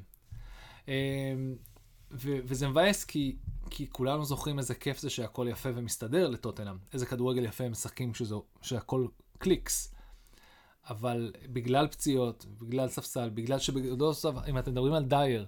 אה, 0.89 1.35
ו- 2.13 2.39
וזה 2.45 2.69
מבאס 2.69 3.05
כי, 3.05 3.37
כי 3.71 3.87
כולנו 3.91 4.25
זוכרים 4.25 4.59
איזה 4.59 4.75
כיף 4.75 4.99
זה 4.99 5.11
שהכל 5.11 5.47
יפה 5.51 5.69
ומסתדר 5.75 6.29
לטוטנאם. 6.29 6.77
איזה 6.93 7.07
כדורגל 7.07 7.45
יפה 7.45 7.65
הם 7.65 7.71
משחקים 7.71 8.15
שזו, 8.15 8.45
שהכל 8.63 9.07
clicks. 9.39 9.95
אבל 10.91 11.33
בגלל 11.53 11.89
פציעות, 11.89 12.47
בגלל 12.61 12.89
ספסל, 12.89 13.31
בגלל 13.31 13.59
שבגדול 13.59 14.13
סוף, 14.13 14.37
אם 14.49 14.59
אתם 14.59 14.71
מדברים 14.71 14.93
על 14.93 15.05
דייר, 15.05 15.47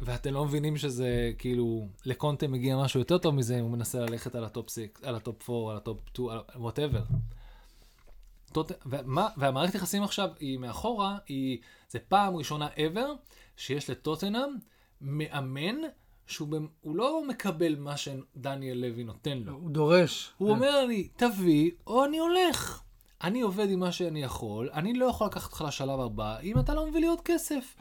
ואתם 0.00 0.34
לא 0.34 0.44
מבינים 0.44 0.76
שזה 0.76 1.32
כאילו, 1.38 1.88
לקונטה 2.06 2.48
מגיע 2.48 2.76
משהו 2.76 3.00
יותר 3.00 3.18
טוב 3.18 3.34
מזה, 3.34 3.58
אם 3.58 3.64
הוא 3.64 3.70
מנסה 3.70 4.00
ללכת 4.00 4.34
על 4.34 4.44
ה 4.44 4.50
top 4.50 4.70
6, 4.70 4.78
על 5.02 5.14
ה 5.14 5.23
top 5.23 5.50
4, 5.50 5.70
על 5.70 5.76
ה 5.76 5.84
top 5.84 6.08
2, 6.08 6.28
על 6.28 6.40
whatever. 6.56 7.02
והמערכת 9.36 9.74
יחסים 9.74 10.02
עכשיו 10.02 10.30
היא 10.40 10.58
מאחורה, 10.58 11.18
היא, 11.26 11.58
זה 11.90 11.98
פעם 11.98 12.36
ראשונה 12.36 12.68
ever 12.68 13.08
שיש 13.56 13.90
לטוטנאם 13.90 14.50
מאמן 15.00 15.76
שהוא 16.28 16.96
לא 16.96 17.24
מקבל 17.28 17.76
מה 17.76 17.96
שדניאל 17.96 18.78
לוי 18.78 19.04
נותן 19.04 19.38
לו. 19.38 19.52
הוא 19.52 19.70
דורש. 19.70 20.32
הוא 20.38 20.50
אומר 20.50 20.84
לי, 20.84 21.08
תביא, 21.16 21.70
או 21.86 22.04
אני 22.04 22.18
הולך. 22.18 22.82
אני 23.22 23.40
עובד 23.40 23.70
עם 23.70 23.80
מה 23.80 23.92
שאני 23.92 24.22
יכול, 24.22 24.70
אני 24.72 24.94
לא 24.94 25.06
יכול 25.06 25.26
לקחת 25.26 25.44
אותך 25.44 25.64
לשלב 25.66 26.00
הבא, 26.00 26.40
אם 26.40 26.58
אתה 26.58 26.74
לא 26.74 26.86
מביא 26.86 27.00
לי 27.00 27.06
עוד 27.06 27.20
כסף. 27.20 27.76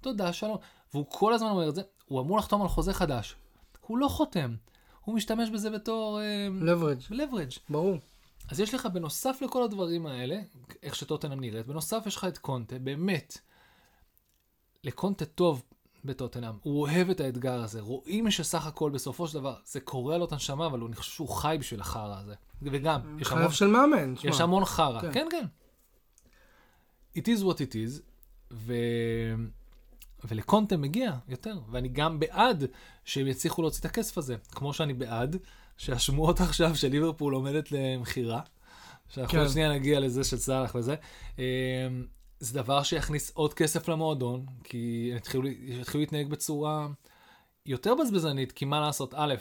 תודה, 0.00 0.32
שלום. 0.32 0.56
והוא 0.94 1.06
כל 1.08 1.32
הזמן 1.32 1.48
אומר 1.48 1.68
את 1.68 1.74
זה, 1.74 1.82
הוא 2.04 2.20
אמור 2.20 2.38
לחתום 2.38 2.62
על 2.62 2.68
חוזה 2.68 2.92
חדש. 2.92 3.36
הוא 3.80 3.98
לא 3.98 4.08
חותם, 4.08 4.54
הוא 5.04 5.14
משתמש 5.14 5.50
בזה 5.50 5.70
בתור 5.70 6.20
לברג', 6.60 7.00
leverage. 7.00 7.58
ברור. 7.68 7.96
אז 8.50 8.60
יש 8.60 8.74
לך 8.74 8.86
בנוסף 8.86 9.42
לכל 9.42 9.62
הדברים 9.62 10.06
האלה, 10.06 10.40
איך 10.82 10.94
שטוטנאם 10.94 11.40
נראית, 11.40 11.66
בנוסף 11.66 12.02
יש 12.06 12.16
לך 12.16 12.24
את 12.24 12.38
קונטה, 12.38 12.78
באמת, 12.78 13.38
לקונטה 14.84 15.24
טוב 15.24 15.62
בטוטנאם, 16.04 16.54
הוא 16.62 16.80
אוהב 16.80 17.10
את 17.10 17.20
האתגר 17.20 17.62
הזה, 17.62 17.80
רואים 17.80 18.30
שסך 18.30 18.66
הכל 18.66 18.90
בסופו 18.90 19.28
של 19.28 19.34
דבר, 19.34 19.54
זה 19.64 19.80
קורע 19.80 20.18
לו 20.18 20.24
את 20.24 20.32
הנשמה, 20.32 20.66
אבל 20.66 20.80
אני 20.82 20.96
חושב 20.96 21.12
שהוא 21.12 21.28
חי 21.28 21.56
בשביל 21.60 21.80
החרא 21.80 22.18
הזה. 22.20 22.34
וגם, 22.62 23.18
יש 23.20 23.28
המון, 23.28 23.42
חייב 23.42 23.50
של 23.52 23.66
מאמן. 23.66 24.14
יש 24.24 24.40
המון 24.40 24.64
חרא, 24.64 25.00
כן. 25.00 25.12
כן, 25.12 25.26
כן. 25.30 25.46
It 27.16 27.24
is 27.24 27.42
what 27.42 27.56
it 27.56 27.72
is, 27.72 28.00
ו... 28.52 28.74
ולקונטה 30.24 30.76
מגיע 30.76 31.12
יותר, 31.28 31.58
ואני 31.70 31.88
גם 31.88 32.20
בעד 32.20 32.64
שהם 33.04 33.26
יצליחו 33.26 33.62
להוציא 33.62 33.80
את 33.80 33.84
הכסף 33.84 34.18
הזה, 34.18 34.36
כמו 34.52 34.74
שאני 34.74 34.94
בעד 34.94 35.36
שהשמועות 35.76 36.40
עכשיו 36.40 36.76
של 36.76 36.88
ליברפול 36.88 37.34
עומדת 37.34 37.72
למכירה, 37.72 38.40
שאנחנו 39.08 39.38
כן. 39.38 39.48
שנייה 39.48 39.72
נגיע 39.72 40.00
לזה 40.00 40.24
של 40.24 40.36
סאלח 40.36 40.74
וזה, 40.74 40.94
אמ, 41.38 41.42
זה 42.42 42.54
דבר 42.54 42.82
שיכניס 42.82 43.30
עוד 43.34 43.54
כסף 43.54 43.88
למועדון, 43.88 44.46
כי 44.64 45.12
יתחילו, 45.16 45.48
יתחילו 45.48 46.00
להתנהג 46.00 46.28
בצורה 46.28 46.88
יותר 47.66 47.94
בזבזנית, 47.94 48.52
כי 48.52 48.64
מה 48.64 48.80
לעשות, 48.80 49.14
א', 49.16 49.34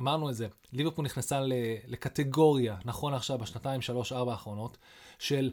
אמרנו 0.00 0.30
את 0.30 0.34
זה, 0.34 0.48
ליברפול 0.72 1.04
נכנסה 1.04 1.40
לקטגוריה, 1.86 2.76
נכון 2.84 3.14
עכשיו, 3.14 3.38
בשנתיים, 3.38 3.80
שלוש, 3.80 4.12
ארבע 4.12 4.32
האחרונות, 4.32 4.78
של, 5.18 5.50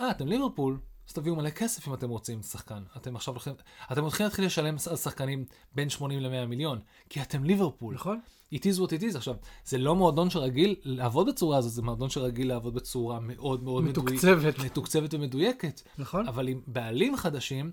אה, 0.00 0.10
אתם 0.10 0.26
ליברפול, 0.26 0.80
אז 1.08 1.12
תביאו 1.12 1.36
מלא 1.36 1.50
כסף 1.50 1.88
אם 1.88 1.94
אתם 1.94 2.10
רוצים 2.10 2.42
שחקן. 2.42 2.82
אתם 2.96 3.16
עכשיו 3.16 3.34
הולכים, 3.34 3.54
אתם 3.92 4.02
הולכים 4.02 4.24
להתחיל 4.24 4.44
לשלם 4.44 4.76
על 4.90 4.96
שחקנים 4.96 5.44
בין 5.72 5.90
80 5.90 6.20
ל-100 6.20 6.46
מיליון, 6.46 6.80
כי 7.10 7.22
אתם 7.22 7.44
ליברפול. 7.44 7.94
נכון? 7.94 8.20
It 8.54 8.58
is 8.58 8.78
what 8.80 8.90
it 8.90 9.12
is. 9.12 9.16
עכשיו, 9.16 9.34
זה 9.64 9.78
לא 9.78 9.94
מועדון 9.94 10.30
שרגיל 10.30 10.76
לעבוד 10.84 11.28
בצורה 11.28 11.58
הזאת, 11.58 11.72
זה 11.72 11.82
מועדון 11.82 12.10
שרגיל 12.10 12.48
לעבוד 12.48 12.74
בצורה 12.74 13.20
מאוד 13.20 13.62
מאוד 13.62 13.84
מדויק- 13.84 14.10
מתוקצבת. 14.10 14.58
מתוקצבת 14.58 15.14
ומדויקת. 15.14 15.80
נכון? 15.98 16.28
אבל 16.28 16.48
עם 16.48 16.60
בעלים 16.66 17.16
חדשים, 17.16 17.72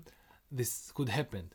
this 0.54 0.92
could 0.98 1.08
happen. 1.08 1.54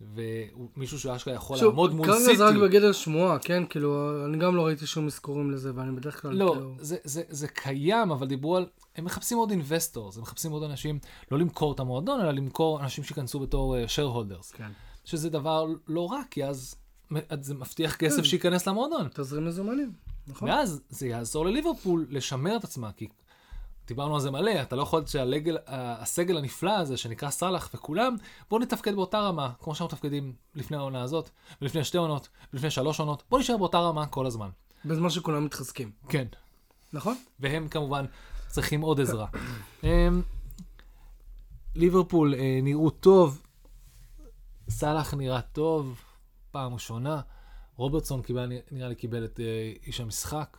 ומישהו 0.00 0.98
שאשכרה 1.00 1.34
יכול 1.34 1.56
שוב, 1.58 1.68
לעמוד 1.68 1.94
מול 1.94 2.06
כרגע 2.06 2.18
סיטי. 2.18 2.36
זה 2.36 2.44
רק 2.46 2.54
בגדר 2.56 2.92
שמועה, 2.92 3.38
כן? 3.38 3.62
כאילו, 3.70 4.24
אני 4.26 4.38
גם 4.38 4.56
לא 4.56 4.66
ראיתי 4.66 4.86
שום 4.86 5.06
אזכורים 5.06 5.50
לזה, 5.50 5.72
ואני 5.74 5.92
בדרך 5.96 6.22
כלל, 6.22 6.32
לא, 6.32 6.52
כאילו... 6.54 6.74
זה, 6.78 6.96
זה, 7.04 7.22
זה 7.28 7.48
קיים, 7.48 8.10
אבל 8.12 8.26
דיברו 8.26 8.56
על... 8.56 8.66
הם 8.96 9.04
מחפשים 9.04 9.38
עוד 9.38 9.50
investors, 9.50 10.16
הם 10.16 10.22
מחפשים 10.22 10.52
עוד 10.52 10.62
אנשים, 10.62 10.98
לא 11.30 11.38
למכור 11.38 11.72
את 11.72 11.80
המועדון, 11.80 12.20
אלא 12.20 12.30
למכור 12.30 12.80
אנשים 12.80 13.04
שייכנסו 13.04 13.40
בתור 13.40 13.76
uh, 13.76 13.88
shareholders. 13.88 14.56
כן. 14.56 14.70
שזה 15.04 15.30
דבר 15.30 15.66
לא 15.88 16.12
רע, 16.12 16.20
כי 16.30 16.44
אז 16.44 16.74
זה 17.40 17.54
מבטיח 17.54 17.96
כסף 17.96 18.16
כן. 18.16 18.24
שייכנס 18.24 18.68
למועדון. 18.68 19.08
תזרים 19.14 19.46
מזומנים, 19.46 19.92
נכון? 20.26 20.48
ואז 20.48 20.80
זה 20.88 21.06
יעזור 21.06 21.46
לליברפול 21.46 22.06
לשמר 22.10 22.56
את 22.56 22.64
עצמה, 22.64 22.92
כי 22.92 23.08
דיברנו 23.86 24.14
על 24.14 24.20
זה 24.20 24.30
מלא, 24.30 24.62
אתה 24.62 24.76
לא 24.76 24.82
יכול 24.82 25.04
שהסגל 25.06 26.36
הנפלא 26.38 26.70
הזה 26.70 26.96
שנקרא 26.96 27.30
סאלח 27.30 27.70
וכולם, 27.74 28.16
בואו 28.50 28.60
נתפקד 28.60 28.94
באותה 28.94 29.20
רמה, 29.20 29.52
כמו 29.60 29.74
שאנחנו 29.74 29.96
מתפקדים 29.96 30.32
לפני 30.54 30.76
העונה 30.76 31.02
הזאת, 31.02 31.30
ולפני 31.62 31.84
שתי 31.84 31.98
עונות, 31.98 32.28
ולפני 32.52 32.70
שלוש 32.70 33.00
עונות, 33.00 33.22
בואו 33.30 33.40
נשאר 33.40 33.56
באותה 33.56 33.78
רמה 33.78 34.06
כל 34.06 34.26
הזמן. 34.26 34.48
בזמן 34.84 35.10
שכולם 35.10 35.44
מתחזקים, 35.44 35.90
כן. 36.08 36.26
נכון? 36.92 37.16
והם 37.40 37.68
כמובן 37.68 38.04
צריכים 38.48 38.80
עוד 38.80 39.00
עזרה. 39.00 39.26
אמ, 39.84 40.22
ליברפול 41.74 42.34
אה, 42.34 42.58
נראו 42.62 42.90
טוב, 42.90 43.42
סאלח 44.68 45.14
נראה 45.14 45.40
טוב, 45.40 46.00
פעם 46.54 46.74
ראשונה. 46.74 47.20
רוברטסון 47.76 48.22
קיבל, 48.22 48.52
נראה 48.72 48.88
לי 48.88 48.94
קיבל 48.94 49.24
את 49.24 49.40
אה, 49.40 49.72
איש 49.86 50.00
המשחק. 50.00 50.56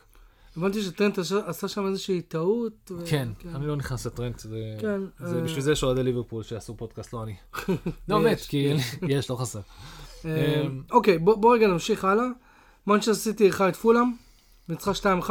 הבנתי 0.58 0.82
שטרנט 0.82 1.18
עשה- 1.48 1.68
שם 1.68 1.88
איזושהי 1.88 2.22
טעות. 2.22 2.92
ו- 2.92 3.04
כן, 3.10 3.28
אני 3.56 3.68
לא 3.68 3.76
נכנס 3.76 4.06
לטרנט, 4.08 4.38
זה... 4.40 4.78
כן, 4.82 5.02
זה 5.20 5.38
אה, 5.38 5.42
בשביל 5.44 5.62
זה 5.62 5.72
יש 5.72 5.84
אוהדי 5.84 6.04
ליברפול 6.04 6.44
שעשו 6.44 6.78
פודקאסט, 6.78 7.14
לא 7.14 7.24
אני. 7.24 7.36
לא, 8.10 8.20
באמת, 8.20 8.40
כי 8.40 8.58
יש, 9.10 9.30
לא 9.30 9.36
חסר. 9.36 9.60
אה, 10.26 10.62
אמ, 10.66 10.82
אוקיי, 10.92 11.18
בוא 11.18 11.36
בוא 11.36 11.56
רגע 11.56 11.68
נמשיך 11.68 12.06
הלאה. 12.06 12.26
מנצ'סטר 12.88 13.14
סיטי 13.14 13.44
אירחה 13.44 13.70
את 13.70 13.76
פולאם, 13.76 14.14
ניצחה 14.70 14.92
2-1. 14.92 15.30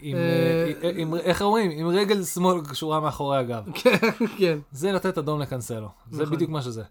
עם, 0.00 0.16
אה, 0.16 0.72
אה, 0.82 0.90
עם- 0.96 1.14
איך 1.14 1.42
אומרים? 1.42 1.70
עם 1.70 1.88
רגל 1.88 2.24
שמאל 2.24 2.60
קשורה 2.66 3.00
מאחורי 3.00 3.36
הגב. 3.38 3.64
כן, 3.82 3.96
כן. 4.38 4.58
זה 4.72 4.92
לתת 4.92 5.18
אדום 5.18 5.40
לקנסלו. 5.40 5.88
זה 6.10 6.22
נכון. 6.22 6.34
בדיוק 6.36 6.50
מה 6.50 6.62
שזה. 6.62 6.82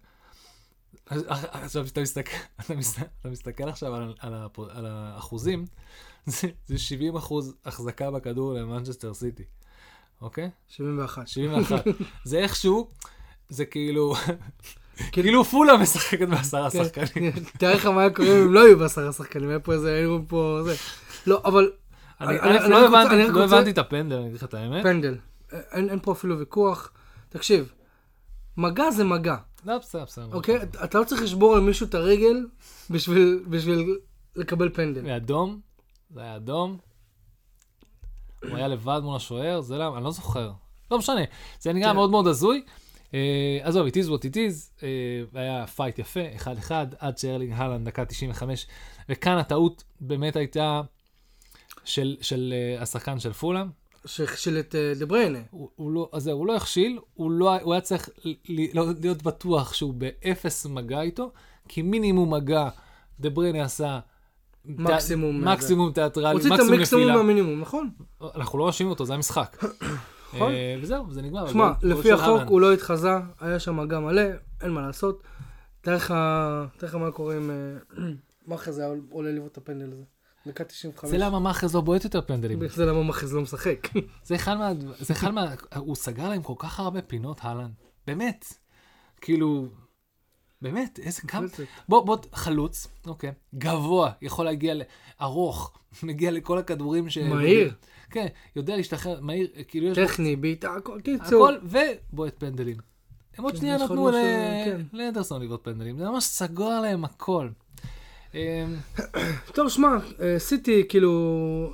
אז- 1.10 1.24
עכשיו, 1.28 1.84
כשאתה 1.84 2.00
מסתכל, 2.00 2.36
אתה 2.60 2.74
מסת- 2.74 3.02
אתה 3.20 3.28
מסתכל 3.28 3.68
עכשיו 3.68 3.94
על, 3.94 4.14
על, 4.20 4.34
הפ- 4.34 4.58
על 4.70 4.86
האחוזים, 4.88 5.64
זה, 6.26 6.48
זה 6.66 6.78
70 6.78 7.16
אחוז 7.16 7.54
החזקה 7.64 8.10
בכדור 8.10 8.54
למנצ'סטר 8.54 9.14
סיטי, 9.14 9.42
אוקיי? 10.20 10.50
71. 10.68 11.28
71. 11.28 11.84
זה 12.24 12.38
איכשהו, 12.38 12.90
זה 13.48 13.64
כאילו, 13.64 14.14
כאילו 15.12 15.44
פולה 15.44 15.76
משחקת 15.76 16.28
בעשרה 16.28 16.70
כן. 16.70 16.84
שחקנים. 16.84 17.32
תאר 17.58 17.74
לך 17.74 17.86
מה 17.86 18.00
היה 18.00 18.10
קורה 18.10 18.42
אם 18.42 18.52
לא 18.52 18.64
היו 18.66 18.78
בעשרה 18.78 19.12
שחקנים, 19.12 19.48
היה 19.48 19.60
פה 19.60 19.72
איזה, 19.72 19.94
היו 19.94 20.18
פה 20.28 20.60
זה. 20.64 20.74
לא, 21.26 21.42
אבל 21.44 21.72
אני 22.20 22.34
לא 22.70 22.86
הבנתי- 22.86 23.32
לא 23.32 23.44
הבנתי 23.44 23.70
את 23.70 23.78
הפנדל, 23.78 24.16
אני 24.16 24.24
אגיד 24.26 24.36
לך 24.36 24.44
את 24.44 24.54
האמת. 24.54 24.82
פנדל. 24.82 25.16
אין 25.72 25.98
פה 26.02 26.12
אפילו 26.12 26.38
ויכוח. 26.38 26.90
תקשיב, 27.28 27.72
מגע 28.56 28.90
זה 28.90 29.04
מגע. 29.04 29.36
אוקיי? 30.32 30.62
אתה 30.84 30.98
לא 30.98 31.04
צריך 31.04 31.22
לשבור 31.22 31.56
למישהו 31.56 31.86
את 31.86 31.94
הרגל 31.94 32.46
בשביל 32.90 33.44
בשביל 33.48 33.98
לקבל 34.36 34.68
פנדל. 34.68 35.02
זה 35.02 35.16
אדום, 35.16 35.60
זה 36.10 36.20
היה 36.20 36.36
אדום. 36.36 36.78
הוא 38.48 38.56
היה 38.56 38.68
לבד 38.68 39.00
מול 39.02 39.16
השוער, 39.16 39.60
זה 39.60 39.78
למה, 39.78 39.96
אני 39.96 40.04
לא 40.04 40.10
זוכר. 40.10 40.52
לא 40.90 40.98
משנה, 40.98 41.20
זה 41.60 41.72
נראה 41.72 41.90
כן. 41.90 41.94
מאוד 41.96 42.10
מאוד 42.10 42.26
הזוי. 42.26 42.62
אה, 43.14 43.58
עזוב, 43.62 43.86
it 43.86 43.90
is 43.90 44.08
what 44.08 44.22
it 44.22 44.34
is, 44.34 44.82
אה, 44.82 45.40
היה 45.40 45.66
fight 45.66 45.98
יפה, 45.98 46.20
1-1, 46.36 46.70
עד 46.98 47.18
שארלינג 47.18 47.52
האלנד, 47.56 47.86
דקה 47.88 48.04
95, 48.04 48.66
וכאן 49.08 49.38
הטעות 49.38 49.84
באמת 50.00 50.36
הייתה 50.36 50.80
של, 51.84 52.16
של 52.20 52.54
אה, 52.56 52.82
השחקן 52.82 53.20
של 53.20 53.32
פולאם. 53.32 53.66
שהכשיל 54.06 54.58
את 54.58 54.74
אה, 54.74 54.92
דה 54.98 55.06
בריינה. 55.06 55.38
הוא, 55.50 55.68
הוא 55.76 55.90
לא, 55.90 56.08
אז 56.12 56.22
זהו, 56.22 56.38
הוא 56.38 56.46
לא 56.46 56.56
הכשיל, 56.56 56.98
הוא, 57.14 57.30
לא, 57.30 57.60
הוא 57.60 57.72
היה 57.74 57.80
צריך 57.80 58.08
לא- 58.74 58.86
להיות 59.00 59.22
בטוח 59.22 59.72
שהוא 59.74 59.94
באפס 59.94 60.66
מגע 60.66 61.00
איתו, 61.00 61.32
כי 61.68 61.82
מינימום 61.82 62.34
מגע, 62.34 62.68
דה 63.20 63.30
בריינה 63.30 63.64
עשה... 63.64 64.00
מקסימום, 64.64 65.44
תא- 65.44 65.52
מקסימום 65.52 65.92
תיאטרלי, 65.92 66.32
הוציא 66.32 66.48
את 66.48 66.52
מקסימום 66.52 66.74
המקסימום 66.74 67.02
נפילה. 67.02 67.16
מהמינימום, 67.16 67.60
נכון? 67.60 67.90
אנחנו 68.34 68.58
לא 68.58 68.66
מאשימים 68.66 68.90
אותו, 68.90 69.04
זה 69.06 69.14
המשחק. 69.14 69.56
נכון. 70.34 70.52
אה, 70.52 70.76
וזהו, 70.82 71.04
זה 71.10 71.22
נגמר. 71.22 71.48
שמע, 71.48 71.72
לפי 71.82 72.12
החוק. 72.12 72.42
הוא 72.48 72.60
לא 72.60 72.72
התחזה, 72.72 73.10
היה 73.40 73.58
שם 73.58 73.76
מגע 73.76 74.00
מלא, 74.00 74.22
אין 74.60 74.70
מה 74.70 74.80
לעשות. 74.80 75.22
תאר 75.80 75.96
לך 76.82 76.94
מה 76.94 77.10
קורה 77.10 77.36
אם 77.36 77.50
אה, 77.50 77.56
מאחז 78.48 78.78
היה 78.78 78.88
עולה 79.10 79.30
לבעוט 79.30 79.52
את 79.52 79.56
הפנדל 79.56 79.92
הזה. 79.92 80.02
דקה 80.46 80.64
95. 80.64 81.10
זה 81.10 81.18
למה 81.18 81.38
מאחז 81.38 81.74
לא 81.74 81.80
בועט 81.80 82.04
יותר 82.04 82.20
פנדלים. 82.20 82.68
זה 82.68 82.86
למה 82.86 83.02
מאחז 83.02 83.34
לא 83.34 83.42
משחק. 83.42 83.88
זה 84.24 84.34
אחד 84.34 84.54
מה... 84.54 84.72
זה 84.98 85.12
אחד 85.12 85.30
מה... 85.30 85.54
הוא 85.76 85.96
סגר 85.96 86.28
להם 86.28 86.42
כל 86.42 86.54
כך 86.58 86.80
הרבה 86.80 87.02
פינות, 87.02 87.40
אהלן. 87.44 87.70
באמת. 88.06 88.44
כאילו... 89.20 89.68
באמת, 90.62 90.98
איזה 91.02 91.22
כמה... 91.22 91.46
בוא, 91.88 92.06
בוא, 92.06 92.16
חלוץ, 92.32 92.86
אוקיי, 93.06 93.32
גבוה, 93.54 94.10
יכול 94.22 94.44
להגיע 94.44 94.74
ארוך, 95.20 95.78
מגיע 96.02 96.30
לכל 96.30 96.58
הכדורים 96.58 97.10
ש... 97.10 97.18
מהיר. 97.18 97.74
כן, 98.10 98.26
יודע 98.56 98.76
להשתחרר, 98.76 99.20
מהיר, 99.20 99.48
כאילו 99.68 99.86
יש... 99.86 99.98
טכני, 99.98 100.36
בעיטה, 100.36 100.74
הכל, 100.74 101.00
קיצור. 101.00 101.48
הכל, 101.48 101.66
ובועט 102.12 102.34
פנדלים. 102.38 102.76
הם 103.38 103.44
עוד 103.44 103.52
כן, 103.52 103.58
שנייה 103.58 103.78
נתנו 103.78 104.08
ל- 104.08 104.12
כן. 104.64 104.80
לאנדרסון 104.92 105.42
לבעוט 105.42 105.64
פנדלים, 105.64 105.98
זה 105.98 106.04
ממש 106.04 106.24
סגור 106.24 106.72
עליהם 106.72 107.04
הכל. 107.04 107.48
אמ, 108.34 108.40
טוב, 109.54 109.68
שמע, 109.68 109.96
אה, 110.20 110.38
סיטי, 110.38 110.82
כאילו, 110.88 111.72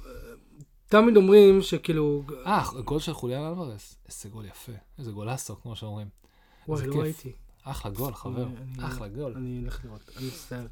תמיד 0.88 1.16
אומרים 1.16 1.62
שכאילו, 1.62 2.22
אה, 2.46 2.62
גול 2.84 2.98
של 3.00 3.12
חוליאן 3.12 3.46
אלוורס, 3.46 3.96
איזה 4.09 4.28
גול 4.28 4.44
יפה, 4.44 4.72
איזה 4.98 5.11
גולסו, 5.11 5.57
כמו 5.62 5.76
שאומרים. 5.76 6.07
וואי, 6.68 6.86
לא. 6.86 6.94
ראיתי. 6.96 7.32
אחלה 7.64 7.90
גול, 7.90 8.14
חבר, 8.14 8.46
אחלה 8.80 9.09
גול. 9.09 9.32
אני 9.36 9.62
אלך 9.64 9.80
לראות, 9.84 10.11
אני 10.16 10.26
מצטער. 10.26 10.66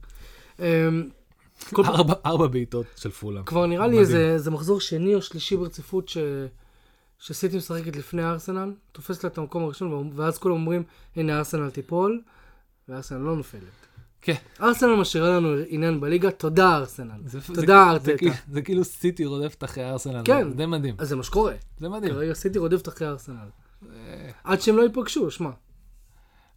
אמ, 0.59 1.09
ארבע- 2.26 2.47
בעיטות 2.47 2.87
של 2.97 3.11
פולאם. 3.11 3.45
כבר 3.45 3.66
נראה 3.66 3.87
לי. 3.87 3.99
איזה 3.99 4.51
מחזור 4.51 4.81
שני 4.81 5.14
או 5.14 5.22
שלישי 5.22 5.57
ברציפות 5.57 6.09
ש... 6.09 6.18
שסיטי 7.18 7.57
משחקת 7.57 7.97
לפני 7.97 8.22
הארסנל, 8.22 8.72
תופסת 8.93 9.24
לה 9.24 9.31
את 9.31 9.39
המקום 9.39 9.64
הראשון, 9.64 10.12
ואז 10.14 10.39
כולם 10.39 10.55
אומרים, 10.55 10.83
הנה 11.16 11.35
הארסנל 11.37 11.70
תיפול, 11.70 12.22
וארסנל 12.89 13.18
לא 13.18 13.37
נופלת. 13.37 13.62
כן. 14.23 14.35
ארסנל 14.61 14.95
משאירה 14.95 15.31
לנו 15.37 15.49
עניין 15.68 16.01
בליגה, 16.01 16.31
תודה 16.31 16.77
ארסנל. 16.77 17.21
זה- 17.25 17.55
תודה 17.55 17.91
ארטטה. 17.91 18.27
זה 18.49 18.62
כאילו 18.62 18.85
סיטי 18.85 19.25
רודפת 19.25 19.64
אחרי 19.64 19.91
ארסנל, 19.91 20.23
כן. 20.25 20.57
זה 20.57 20.66
מדהים, 20.66 20.95
אז 20.99 21.09
זה 21.09 21.16
מה 21.16 21.23
שקורה. 21.23 21.55
זה 21.79 21.89
מדהים. 21.89 22.12
כרגע 22.12 22.35
סיטי 22.35 22.59
רודפת 22.59 22.89
אחרי 22.89 23.09
ארסנל. 23.09 23.49
אה, 23.93 24.31
עד 24.45 24.61
שהם 24.61 24.77
לא 24.77 24.83
ייפגשו, 24.83 25.31
שמע, 25.31 25.51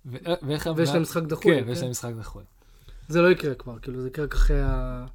ו- 0.06 0.18
ואיך... 0.48 0.70
ויש 0.76 0.90
להם 0.90 1.02
משחק 1.02 1.24
דחוי. 1.24 1.44
כן, 1.62 1.64
ויש 1.68 1.78
כן? 1.78 1.82
להם 1.84 1.92
משחק 1.92 2.14
דחוי. 2.20 2.44
זה 3.08 3.22
לא 3.22 3.28
יקרה 3.32 3.56
כבר, 3.56 3.80
כאילו 3.80 4.02
זה 4.02 4.08
יקרה 4.08 4.26
רק 4.26 4.34
אחרי 4.34 4.62
ה... 4.62 5.06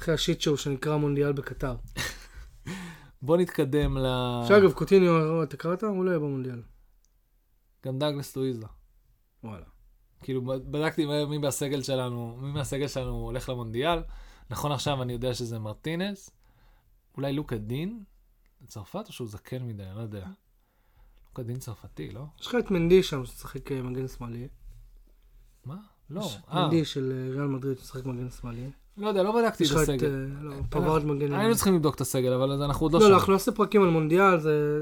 אחרי 0.00 0.14
השיט 0.14 0.40
שואו 0.40 0.56
שנקרא 0.56 0.96
מונדיאל 0.96 1.32
בקטר. 1.32 1.74
בוא 3.22 3.36
נתקדם 3.36 3.98
ל... 3.98 4.06
שאגב, 4.48 4.72
קוטיניו, 4.72 5.42
אתה 5.42 5.56
קראת? 5.56 5.82
הוא 5.82 6.04
לא 6.04 6.10
יהיה 6.10 6.18
במונדיאל. 6.18 6.62
גם 7.86 7.98
דאגלס 7.98 8.36
לואיזה. 8.36 8.66
וואלה. 9.44 9.64
כאילו, 10.24 10.42
בדקתי 10.44 11.06
מי- 11.28 11.38
מהסגל 11.38 11.82
שלנו, 11.82 12.36
מי 12.40 12.52
מהסגל 12.52 12.88
שלנו 12.88 13.16
הולך 13.16 13.48
למונדיאל. 13.48 13.98
נכון 14.50 14.72
עכשיו 14.72 15.02
אני 15.02 15.12
יודע 15.12 15.34
שזה 15.34 15.58
מרטינז. 15.58 16.30
אולי 17.16 17.32
לוקה 17.32 17.56
דין? 17.56 18.02
צרפת 18.66 19.04
או 19.08 19.12
שהוא 19.12 19.28
זקן 19.28 19.62
מדי? 19.62 19.82
אני 19.82 19.96
לא 19.96 20.00
יודע. 20.00 20.26
לוקה 21.28 21.42
דין 21.42 21.56
צרפתי, 21.56 22.10
לא? 22.10 22.24
יש 22.40 22.46
לך 22.46 22.54
את 22.58 22.70
מנדי 22.70 23.02
שם 23.02 23.26
שמשחק 23.26 23.72
אה, 23.72 23.82
מגן 23.82 24.08
שמאלי. 24.08 24.48
מה? 25.64 25.76
לא. 26.10 26.20
יש 26.20 26.38
אה, 26.52 26.64
מנדי 26.64 26.84
של 26.84 27.12
אה, 27.12 27.34
ריאל 27.34 27.46
מדריד 27.46 27.78
שמשחק 27.78 28.06
מגן 28.06 28.30
שמאלי. 28.30 28.70
לא 28.96 29.08
יודע, 29.08 29.22
לא 29.22 29.42
בדקתי 29.42 29.64
את. 29.64 29.70
הסגל. 29.70 30.08
לא, 30.40 30.54
פווארד 30.70 31.04
מגן 31.04 31.26
ימני. 31.26 31.38
היינו 31.38 31.54
צריכים 31.54 31.74
לבדוק 31.74 31.94
את 31.94 32.00
הסגל, 32.00 32.32
אבל 32.32 32.62
אנחנו 32.62 32.84
עוד 32.84 32.92
לא, 32.92 32.98
לא 33.00 33.04
לא, 33.04 33.10
שם. 33.10 33.18
אנחנו 33.18 33.32
נעשה 33.32 33.52
פרקים 33.52 33.82
על 33.82 33.88
מונדיאל, 33.88 34.40
זה... 34.40 34.80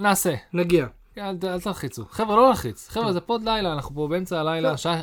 נעשה. 0.00 0.34
נגיע. 0.52 0.86
אל 1.18 1.36
ת- 1.36 1.44
אל 1.44 1.60
תלחיצו. 1.60 2.04
חבר'ה, 2.10 2.36
לא 2.36 2.46
להלחיץ. 2.46 2.88
חבר'ה, 2.88 3.12
זה 3.12 3.20
פוד 3.20 3.42
לילה, 3.44 3.72
אנחנו 3.72 3.94
פה 3.94 4.08
באמצע 4.08 4.40
הלילה, 4.40 4.68
כן. 4.68 4.74
השעה, 4.74 5.00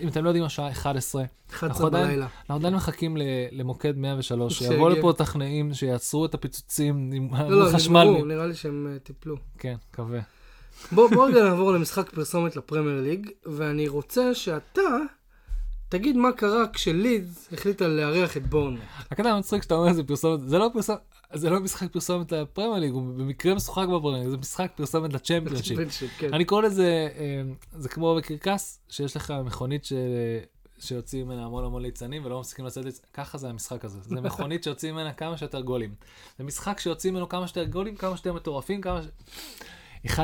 אם 0.00 0.08
אתם 0.08 0.24
לא 0.24 0.28
יודעים, 0.28 0.44
השעה 0.44 0.70
11. 0.70 1.22
11 1.52 1.86
עדיין- 1.86 2.06
בלילה. 2.06 2.26
אנחנו 2.40 2.54
עדיין 2.54 2.74
מחכים 2.74 3.16
למוקד 3.52 3.96
103, 3.96 4.52
שיגיע. 4.58 4.72
שיבואו 4.72 4.88
לפה 4.88 5.12
טכנאים, 5.16 5.74
שיעצרו 5.74 6.24
את 6.24 6.34
הפיצוצים 6.34 7.10
עם 7.14 7.28
לא, 7.34 7.50
לא. 7.50 7.66
נגמרו, 7.84 8.24
נראה 8.24 8.46
לי 8.46 8.54
שהם 8.54 8.86
אה, 8.92 8.98
טיפלו. 8.98 9.36
כן, 9.58 9.74
מקווה. 9.92 10.20
בוא 10.92 11.10
בוא 11.10 11.28
רגע 11.28 11.44
נעבור 11.44 11.72
למשחק 11.72 12.10
פרסומת 12.10 12.56
לפרמייר 12.56 13.00
ליג, 13.02 13.30
ואני 13.46 13.88
רוצה 13.88 14.34
שאתה 14.34 14.82
תגיד 15.88 16.16
מה 16.16 16.32
קרה 16.32 16.68
כשלידס 16.72 17.48
החליטה 17.52 17.88
לארח 17.88 18.36
את 18.36 18.46
בורנמוט. 18.46 18.80
הקטע 19.10 19.30
המצחיק 19.30 19.62
שאתה 19.62 19.74
אומר 19.74 19.92
זה 19.92 20.04
פרסומת, 20.04 20.48
זה 20.48 20.58
לא 20.58 20.70
פרסומת, 20.72 20.98
זה 21.34 21.50
לא 21.50 21.60
משחק 21.60 21.92
פרסומת 21.92 22.32
לפרמייר 22.32 22.80
ליג, 22.80 22.92
הוא 22.92 23.02
במקרה 23.02 23.54
משוחק 23.54 23.86
בפרמייר 23.88 24.22
ליג, 24.22 24.30
זה 24.30 24.36
משחק 24.36 24.72
פרסומת 24.76 25.12
לצ'מפיונשיפ. 25.12 25.78
כן. 26.18 26.34
אני 26.34 26.44
קורא 26.44 26.62
לזה, 26.62 27.08
אה, 27.18 27.42
זה 27.72 27.88
כמו 27.88 28.14
בקרקס, 28.14 28.80
שיש 28.88 29.16
לך 29.16 29.34
מכונית 29.44 29.84
ש... 29.84 29.92
שיוצאים 30.80 31.26
ממנה 31.26 31.44
המון 31.44 31.64
המון 31.64 31.82
ליצנים 31.82 32.24
ולא 32.24 32.40
מפסיקים 32.40 32.66
לצאת 32.66 32.84
ליצנים, 32.84 33.08
ככה 33.12 33.38
זה 33.38 33.48
המשחק 33.48 33.84
הזה. 33.84 34.00
זה 34.00 34.20
מכונית 34.20 34.64
שיוצאים 34.64 34.94
ממנה 34.94 35.12
כמה 35.12 35.36
שיותר 35.36 35.60
גולים. 35.60 35.94
זה 36.38 36.44
משחק 36.44 36.80
שיוצאים 36.80 37.14
ממנו 37.14 37.28
כמה 37.28 37.48
שיותר 37.48 37.64
גולים, 37.64 37.96
כמה 37.96 38.16
שיותר 38.16 38.32
מטורפים, 38.32 38.80
כמה 38.80 39.00
ש... 39.02 39.06
1-0 40.06 40.18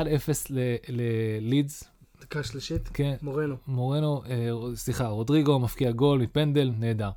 ל- 0.49 0.75
ללידס, 0.87 1.83
דקה 2.21 2.43
שלישית, 2.43 2.89
כן, 2.93 3.15
מורנו. 3.21 3.55
מורנו, 3.67 4.21
אה, 4.29 4.75
סליחה, 4.75 5.07
רודריגו 5.07 5.59
מפקיע 5.59 5.91
גול 5.91 6.19
מפנדל, 6.19 6.71
נהדר. 6.77 7.09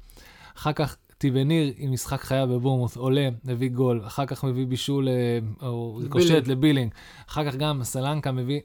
אחר 0.56 0.72
כך 0.72 0.96
טיבניר 1.18 1.72
עם 1.76 1.92
משחק 1.92 2.20
חייו 2.20 2.48
בבורמוס, 2.48 2.96
עולה, 2.96 3.28
מביא 3.44 3.70
גול, 3.70 4.02
אחר 4.06 4.26
כך 4.26 4.44
מביא 4.44 4.66
בישול, 4.66 5.08
אה, 5.08 5.38
או. 5.62 6.00
קושט 6.08 6.46
לבילינג, 6.46 6.92
אחר 7.28 7.50
כך 7.50 7.56
גם 7.56 7.84
סלנקה 7.84 8.32
מביא, 8.32 8.60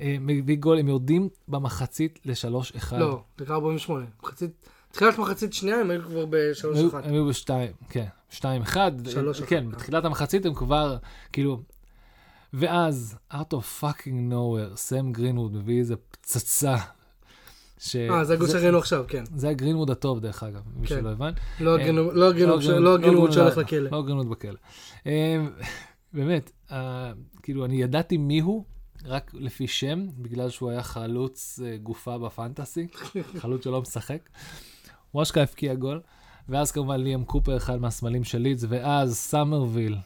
אה, 0.00 0.16
מביא 0.20 0.56
גול, 0.56 0.78
הם 0.78 0.88
יורדים 0.88 1.28
במחצית 1.48 2.18
ל-3-1. 2.24 2.96
לא, 2.96 3.22
דקה 3.38 3.54
48. 3.54 4.04
מחצית, 4.22 4.50
תחילת 4.92 5.18
מחצית 5.18 5.52
שנייה 5.52 5.80
הם 5.80 5.90
היו 5.90 6.02
כבר 6.02 6.26
ב-3-1. 6.26 6.96
הם 7.04 7.12
היו 7.12 7.26
בשתיים, 7.26 7.72
כן, 7.88 8.06
2-1. 8.30 8.40
שלוש 9.08 9.40
אחת, 9.40 9.48
כן, 9.48 9.64
כן. 9.64 9.70
בתחילת 9.70 10.04
המחצית 10.04 10.46
הם 10.46 10.54
כבר, 10.54 10.96
כאילו... 11.32 11.62
ואז, 12.54 13.16
out 13.32 13.52
of 13.52 13.82
fucking 13.82 14.30
nowhere, 14.32 14.76
סם 14.76 15.12
גרינווד 15.12 15.52
מביא 15.56 15.78
איזה 15.78 15.94
פצצה. 15.96 16.76
ש... 17.78 17.96
אה, 17.96 18.24
זה 18.24 18.32
הגול 18.34 18.48
שראינו 18.48 18.78
עכשיו, 18.78 19.04
כן. 19.08 19.24
זה 19.34 19.48
הגרינווד 19.48 19.90
הטוב, 19.90 20.20
דרך 20.20 20.42
אגב, 20.42 20.62
מי 20.76 20.86
כן. 20.86 20.94
שלא 21.00 21.08
הבן. 21.10 21.32
לא 21.60 21.74
הגרינווד- 21.78 22.12
לא 22.14 22.28
הגרינווד 22.28 22.62
לא 22.64 22.94
הגרינווד 22.94 23.32
שהולך 23.32 23.56
לכלא. 23.56 23.90
לא 23.90 24.02
גרינווד 24.02 24.30
בכלא. 24.30 24.58
אה, 25.06 25.36
באמת, 26.12 26.50
אה, 26.72 27.12
כאילו, 27.42 27.64
אני 27.64 27.82
ידעתי 27.82 28.16
מיהו, 28.16 28.64
רק 29.04 29.30
לפי 29.34 29.66
שם, 29.68 30.06
בגלל 30.18 30.50
שהוא 30.50 30.70
היה 30.70 30.82
חלוץ 30.82 31.60
אה, 31.64 31.76
גופה 31.76 32.18
בפנטסי, 32.18 32.86
חלוץ 33.40 33.64
שלא 33.64 33.80
משחק. 33.82 34.18
ואשכרה 35.14 35.42
הבקיע 35.42 35.74
גול, 35.74 36.00
ואז 36.48 36.72
כמובן 36.72 37.00
ליאם 37.00 37.24
קופר, 37.24 37.56
אחד 37.56 37.80
מהסמלים 37.80 38.24
של 38.24 38.38
לידס, 38.38 38.64
ואז 38.68 39.16
סאמרוויל, 39.16 39.96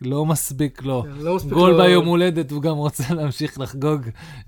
לא 0.00 0.26
מספיק 0.26 0.82
לו. 0.82 1.02
כן, 1.02 1.10
לא 1.24 1.36
מספיק 1.36 1.52
גול 1.52 1.70
לו- 1.70 1.76
ביום 1.78 2.06
הולדת, 2.06 2.50
הוא 2.50 2.62
גם 2.62 2.76
רוצה 2.76 3.14
להמשיך 3.14 3.60
לחגוג 3.60 4.00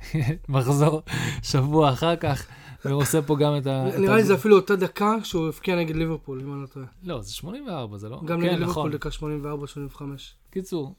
מחזור 0.49 1.03
שבוע 1.43 1.91
אחר 1.93 2.17
כך, 2.17 2.47
והוא 2.85 3.03
עושה 3.03 3.23
פה 3.23 3.37
גם 3.37 3.57
את 3.57 3.67
ה... 3.67 3.85
נראה 3.99 4.17
לי 4.17 4.25
זה 4.25 4.35
אפילו 4.35 4.57
אותה 4.57 4.77
דקה 4.77 5.15
שהוא 5.25 5.49
הבקיע 5.49 5.77
נגד 5.77 5.97
ליברפול, 5.97 6.41
אם 6.41 6.53
אני 6.53 6.63
לא 6.63 6.67
טועה. 6.67 6.87
לא, 7.03 7.21
זה 7.23 7.33
84, 7.35 7.99
זה 7.99 8.09
לא? 8.09 8.17
גם 8.25 8.41
כן, 8.41 8.47
נגד 8.47 8.63
נכון. 8.63 8.91
ליברפול 8.91 8.93
דקה 8.93 9.09
84-85. 9.97 10.03
קיצור, 10.51 10.95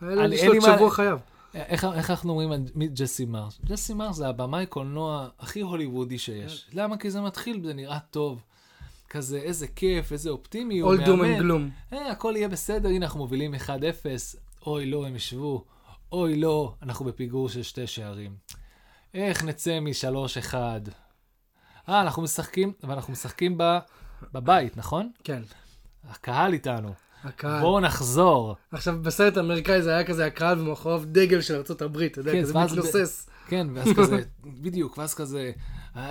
היה 0.00 0.26
יש 0.34 0.44
לו 0.44 0.52
לי 0.52 0.58
מה- 0.58 0.74
שבוע 0.76 0.90
חייו. 0.90 1.18
איך, 1.54 1.84
איך 1.84 2.10
אנחנו 2.10 2.30
אומרים 2.30 2.50
מי 2.74 2.88
ג'סי 2.88 3.24
מרש? 3.24 3.60
ג'סי 3.66 3.94
מרש 3.94 4.16
זה 4.16 4.28
הבמאי 4.28 4.66
קולנוע 4.66 5.28
הכי 5.40 5.60
הוליוודי 5.60 6.18
שיש. 6.18 6.66
כן. 6.70 6.78
למה? 6.80 6.96
כי 6.96 7.10
זה 7.10 7.20
מתחיל, 7.20 7.60
זה 7.64 7.74
נראה 7.74 7.98
טוב. 8.10 8.42
כזה, 9.10 9.38
איזה 9.38 9.66
כיף, 9.66 10.12
איזה 10.12 10.30
אופטימי, 10.30 10.78
הוא 10.78 10.94
All 10.94 10.98
doom 10.98 11.10
מאמן. 11.10 11.38
and 11.38 11.42
gloom. 11.42 11.94
אה, 11.96 12.10
הכל 12.10 12.32
יהיה 12.36 12.48
בסדר, 12.48 12.88
הנה 12.88 13.06
אנחנו 13.06 13.20
מובילים 13.20 13.54
1-0. 13.54 13.68
אוי, 14.66 14.86
לא, 14.86 15.06
הם 15.06 15.16
ישבו. 15.16 15.64
אוי, 16.12 16.36
לא, 16.40 16.74
אנחנו 16.82 17.04
בפיגור 17.04 17.48
של 17.48 17.62
שתי 17.62 17.86
שערים. 17.86 18.36
איך 19.14 19.44
נצא 19.44 19.80
מ-3-1? 19.80 20.54
אה, 21.88 22.00
אנחנו 22.00 22.22
משחקים, 22.22 22.72
ואנחנו 22.82 23.12
משחקים 23.12 23.58
ב... 23.58 23.78
בבית, 24.32 24.76
נכון? 24.76 25.10
כן, 25.24 25.42
הקהל 26.10 26.52
איתנו. 26.52 26.92
הקהל. 27.24 27.60
בואו 27.60 27.80
נחזור. 27.80 28.56
עכשיו, 28.72 28.98
בסרט 29.02 29.36
האמריקאי 29.36 29.82
זה 29.82 29.90
היה 29.90 30.04
כזה 30.04 30.26
הקהל 30.26 30.60
ומאחוריו 30.60 31.02
דגל 31.06 31.40
של 31.40 31.54
ארה"ב, 31.54 31.96
אתה 31.98 32.20
יודע, 32.20 32.32
כן, 32.32 32.42
כזה 32.42 32.58
מתנוסס. 32.58 33.28
כן, 33.46 33.66
ואז 33.74 33.88
כזה, 33.96 34.22
בדיוק, 34.62 34.98
ואז 34.98 35.14
כזה, 35.14 35.52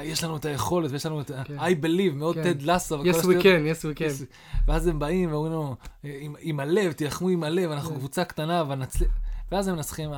יש 0.03 0.23
לנו 0.23 0.37
את 0.37 0.45
היכולת, 0.45 0.91
ויש 0.91 1.05
לנו 1.05 1.21
את. 1.21 1.31
כן. 1.45 1.59
I 1.59 1.83
believe, 1.83 2.13
מאוד 2.13 2.35
כן. 2.35 2.43
טד 2.53 2.61
לסו. 2.61 3.03
Yes 3.03 3.15
we 3.15 3.41
can, 3.41 3.43
yes 3.43 3.95
we 3.95 3.99
can. 3.99 4.23
ואז 4.67 4.87
הם 4.87 4.99
באים 4.99 5.31
ואומרים 5.31 5.51
לנו, 5.53 5.75
"אה, 6.05 6.17
עם- 6.21 6.35
עם 6.39 6.59
הלב, 6.59 6.91
תילחמו 6.91 7.29
עם 7.29 7.43
הלב, 7.43 7.71
אנחנו 7.71 7.89
כן. 7.91 7.95
קבוצה 7.97 8.23
קטנה, 8.25 8.63
ונצליח... 8.69 9.11
ואז 9.51 9.67
הם 9.67 9.75
מנצחים 9.75 10.13
4-3, 10.13 10.17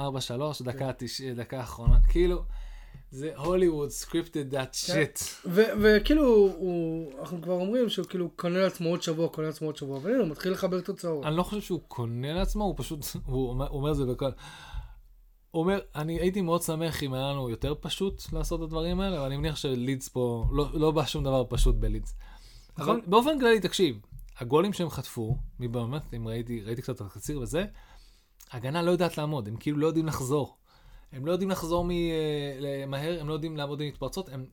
דקה 0.64 0.92
90, 0.98 1.36
דקה 1.36 1.58
האחרונה. 1.60 1.98
כאילו, 2.10 2.42
זה 3.12 3.32
הוליווד, 3.36 3.90
כן. 4.12 4.22
shit. 4.74 5.24
ו- 5.46 5.62
וכאילו, 5.82 6.24
הוא- 6.58 7.12
אנחנו 7.22 7.42
כבר 7.42 7.54
אומרים 7.54 7.90
שהוא 7.90 8.06
כאילו 8.06 8.30
קונה 8.36 8.60
לעצמו 8.60 8.90
עוד 8.90 9.02
שבוע, 9.02 9.28
קונה 9.30 9.48
לעצמו 9.48 9.68
עוד 9.68 9.78
שבוע, 9.78 9.98
אבל 9.98 10.10
הנה, 10.12 10.20
הוא 10.20 10.28
מתחיל 10.28 10.52
לחבר 10.52 10.80
תוצאות. 10.82 11.26
אני 11.26 11.38
לא 11.38 11.44
חושב 11.44 11.62
שהוא 11.62 11.80
קונה 11.88 12.34
לעצמו, 12.34 12.64
הוא 12.64 12.74
פשוט, 12.78 13.00
הוא 13.26 13.50
אומר, 13.50 13.68
הוא 13.68 13.78
אומר 13.80 13.92
את 13.92 13.96
זה 13.96 14.06
בכל... 14.06 14.30
הוא 15.52 15.62
אומר, 15.62 15.80
אני 15.96 16.20
הייתי 16.20 16.42
מאוד 16.42 16.62
שמח 16.62 17.04
אם 17.04 17.14
היה 17.14 17.30
לנו 17.32 17.50
יותר 17.50 17.74
פשוט 17.80 18.34
לעשות 18.34 18.60
את 18.60 18.64
הדברים 18.64 19.00
האלה, 19.00 19.18
אבל 19.18 19.26
אני 19.26 19.38
מניח 19.38 19.56
שלידס 19.56 20.10
פה, 20.10 20.46
לא, 20.52 20.70
לא 20.74 20.92
בא 20.92 21.06
שום 21.06 21.24
דבר 21.24 21.44
פשוט 21.50 21.76
בלידס. 21.76 22.16
אבל 22.78 22.84
נכון. 22.84 23.02
באופן 23.08 23.40
כללי, 23.40 23.60
תקשיב, 23.60 24.00
הגולים 24.38 24.74
שהם 24.74 24.90
חטפו, 24.90 25.38
מי 25.60 25.68
באמת, 25.68 26.14
אם 26.14 26.28
ראיתי, 26.28 26.62
ראיתי 26.62 26.82
קצת 26.82 26.96
את 26.96 27.02
התקציר 27.02 27.40
וזה, 27.40 27.66
ההגנה 28.52 28.82
לא 28.82 28.92
יודעת 28.92 29.18
לעמוד, 29.18 29.48
הם 29.48 29.58
כאילו 29.58 29.78
לא 29.78 29.88
יודעים 29.88 30.06
לחזור. 30.06 30.58
הם 31.12 31.26
לא 31.26 31.32
יודעים 31.32 31.50
לחזור 31.50 31.86
מ- 31.86 31.92
אה, 31.92 32.86
מהר, 32.88 33.22
הם 33.22 33.28
לא 33.28 33.34
יודעים 33.34 33.58
לעמוד 33.58 33.82
עם 33.82 33.88
מתפרצות, 33.88 34.30
הם... 34.30 34.46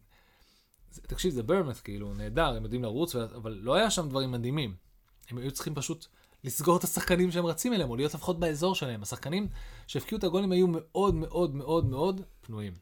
תקשיב, 1.02 1.32
זה 1.32 1.42
ברמת, 1.42 1.76
כאילו, 1.76 2.14
נהדר, 2.14 2.56
הם 2.56 2.62
יודעים 2.62 2.82
לרוץ, 2.82 3.16
אבל 3.16 3.52
לא 3.62 3.74
היה 3.74 3.90
שם 3.90 4.08
דברים 4.08 4.30
מדהימים. 4.30 4.74
הם 5.30 5.38
היו 5.38 5.50
צריכים 5.50 5.74
פשוט 5.74 6.06
לסגור 6.44 6.76
את 6.76 6.84
השחקנים 6.84 7.30
שהם 7.30 7.46
רצים 7.46 7.72
אליהם, 7.72 7.90
או 7.90 7.96
להיות 7.96 8.14
לפחות 8.14 8.40
באזור 8.40 8.74
שלהם. 8.74 9.02
השחקנים 9.02 9.48
שהבקיעו 9.86 10.18
את 10.18 10.24
הגולים 10.24 10.52
היו 10.52 10.66
מאוד 10.68 11.14
מאוד 11.14 11.54
מאוד 11.54 11.86
מאוד 11.86 12.20
פנויים. 12.40 12.72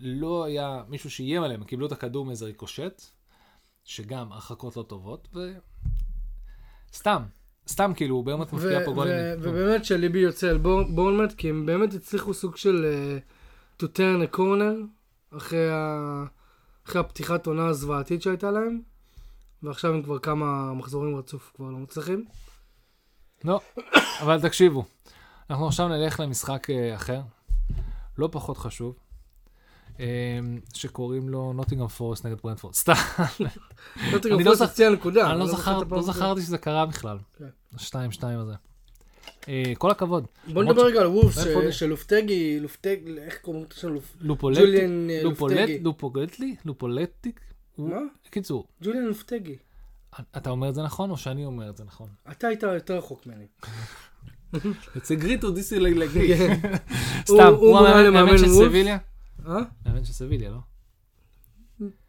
לא 0.00 0.44
היה 0.44 0.82
מישהו 0.88 1.10
שאיים 1.10 1.42
עליהם, 1.42 1.60
הם 1.60 1.66
קיבלו 1.66 1.86
את 1.86 1.92
הכדור 1.92 2.24
מאיזה 2.24 2.44
ריקושט, 2.44 3.02
שגם 3.84 4.32
הרחקות 4.32 4.76
לא 4.76 4.82
טובות, 4.82 5.28
ו... 5.34 5.52
סתם, 6.94 7.22
סתם 7.68 7.92
כאילו, 7.96 8.22
באמת 8.22 8.52
מפקיע 8.52 8.84
פה 8.84 8.90
ו- 8.90 8.94
גולים. 8.94 9.14
ובאמת 9.40 9.84
שליבי 9.84 10.18
יוצא 10.18 10.48
על 10.48 10.58
בור- 10.58 10.84
בורנמט, 10.94 11.32
כי 11.32 11.50
הם 11.50 11.66
באמת 11.66 11.94
הצליחו 11.94 12.34
סוג 12.34 12.56
של 12.56 12.84
אה, 12.84 13.18
to 13.82 13.90
turn 13.96 14.32
a 14.32 14.36
corner, 14.36 14.86
אחרי 15.36 15.70
ה- 15.72 16.24
אחרי 16.86 17.00
הפתיחת 17.00 17.46
עונה 17.46 17.66
הזוועתית 17.66 18.22
שהייתה 18.22 18.50
להם, 18.50 18.80
ועכשיו 19.62 19.94
הם 19.94 20.02
כבר 20.02 20.18
כמה 20.18 20.74
מחזורים 20.74 21.16
רצוף 21.16 21.52
כבר 21.56 21.70
לא 21.70 21.78
מצליחים. 21.78 22.24
לא, 23.44 23.60
אבל 24.20 24.40
תקשיבו, 24.40 24.84
אנחנו 25.50 25.66
עכשיו 25.68 25.88
נלך 25.88 26.20
למשחק 26.20 26.70
אה, 26.70 26.94
אחר, 26.94 27.20
לא 28.18 28.28
פחות 28.32 28.56
חשוב, 28.58 28.94
אה, 30.00 30.06
שקוראים 30.74 31.28
לו 31.28 31.52
נוטינגרם 31.52 31.88
פורסט 31.88 32.26
נגד 32.26 32.36
ברנדפורד. 32.42 32.74
סתם, 32.74 32.92
נוטינגרם 34.12 34.38
אני 34.38 34.44
לא 34.44 34.50
פורסט 34.50 34.62
זכ- 34.62 34.64
הציע 34.64 34.90
נקודה. 34.90 35.30
אני 35.30 35.38
לא 35.38 35.44
הפעם 35.52 35.90
לא 35.90 36.02
זכרתי 36.02 36.40
שזה 36.40 36.58
קרה 36.58 36.86
בכלל. 36.86 37.18
כן. 37.38 37.44
השתיים 37.74 38.12
שתיים 38.12 38.38
הזה. 38.38 38.52
אה, 39.48 39.72
כל 39.78 39.90
הכבוד. 39.90 40.26
בוא 40.52 40.64
נדבר 40.64 40.86
רגע 40.86 41.00
על 41.00 41.06
וולפס, 41.06 41.46
איפה 41.46 41.60
ש- 41.60 41.64
זה? 41.64 41.72
של 41.72 41.86
לופטגי, 41.86 42.58
איך 43.18 43.38
קוראים 43.42 43.64
לו? 43.82 43.90
לופ- 43.94 44.16
לופולטי, 44.20 44.60
ג'וליאן 44.60 45.08
לופולט, 45.22 45.56
לופטגי. 45.56 45.78
לופוגטלי, 45.78 46.56
לופולטיק. 46.64 47.40
הוא- 47.76 47.88
מה? 47.90 47.96
קיצור, 48.30 48.66
ג'וליאן 48.82 49.04
לופטגי. 49.04 49.56
אתה 50.36 50.50
אומר 50.50 50.68
את 50.68 50.74
זה 50.74 50.82
נכון 50.82 51.10
או 51.10 51.16
שאני 51.16 51.44
אומר 51.44 51.70
את 51.70 51.76
זה 51.76 51.84
נכון? 51.84 52.08
אתה 52.30 52.46
היית 52.48 52.62
יותר 52.62 52.96
רחוק 52.98 53.26
ממני. 53.26 53.44
אצל 54.96 55.14
גריטו 55.14 55.50
דיסי 55.50 55.80
לגי. 55.80 56.36
כן. 56.36 56.60
סתם, 57.26 57.52
הוא- 57.56 57.78
המאמן 57.78 58.38
של? 58.38 58.48
סביליה? 58.48 58.98
אה? 59.48 59.58
מאמן 59.86 60.04
של 60.04 60.12
סביליה, 60.12 60.50
לא? 60.50 60.58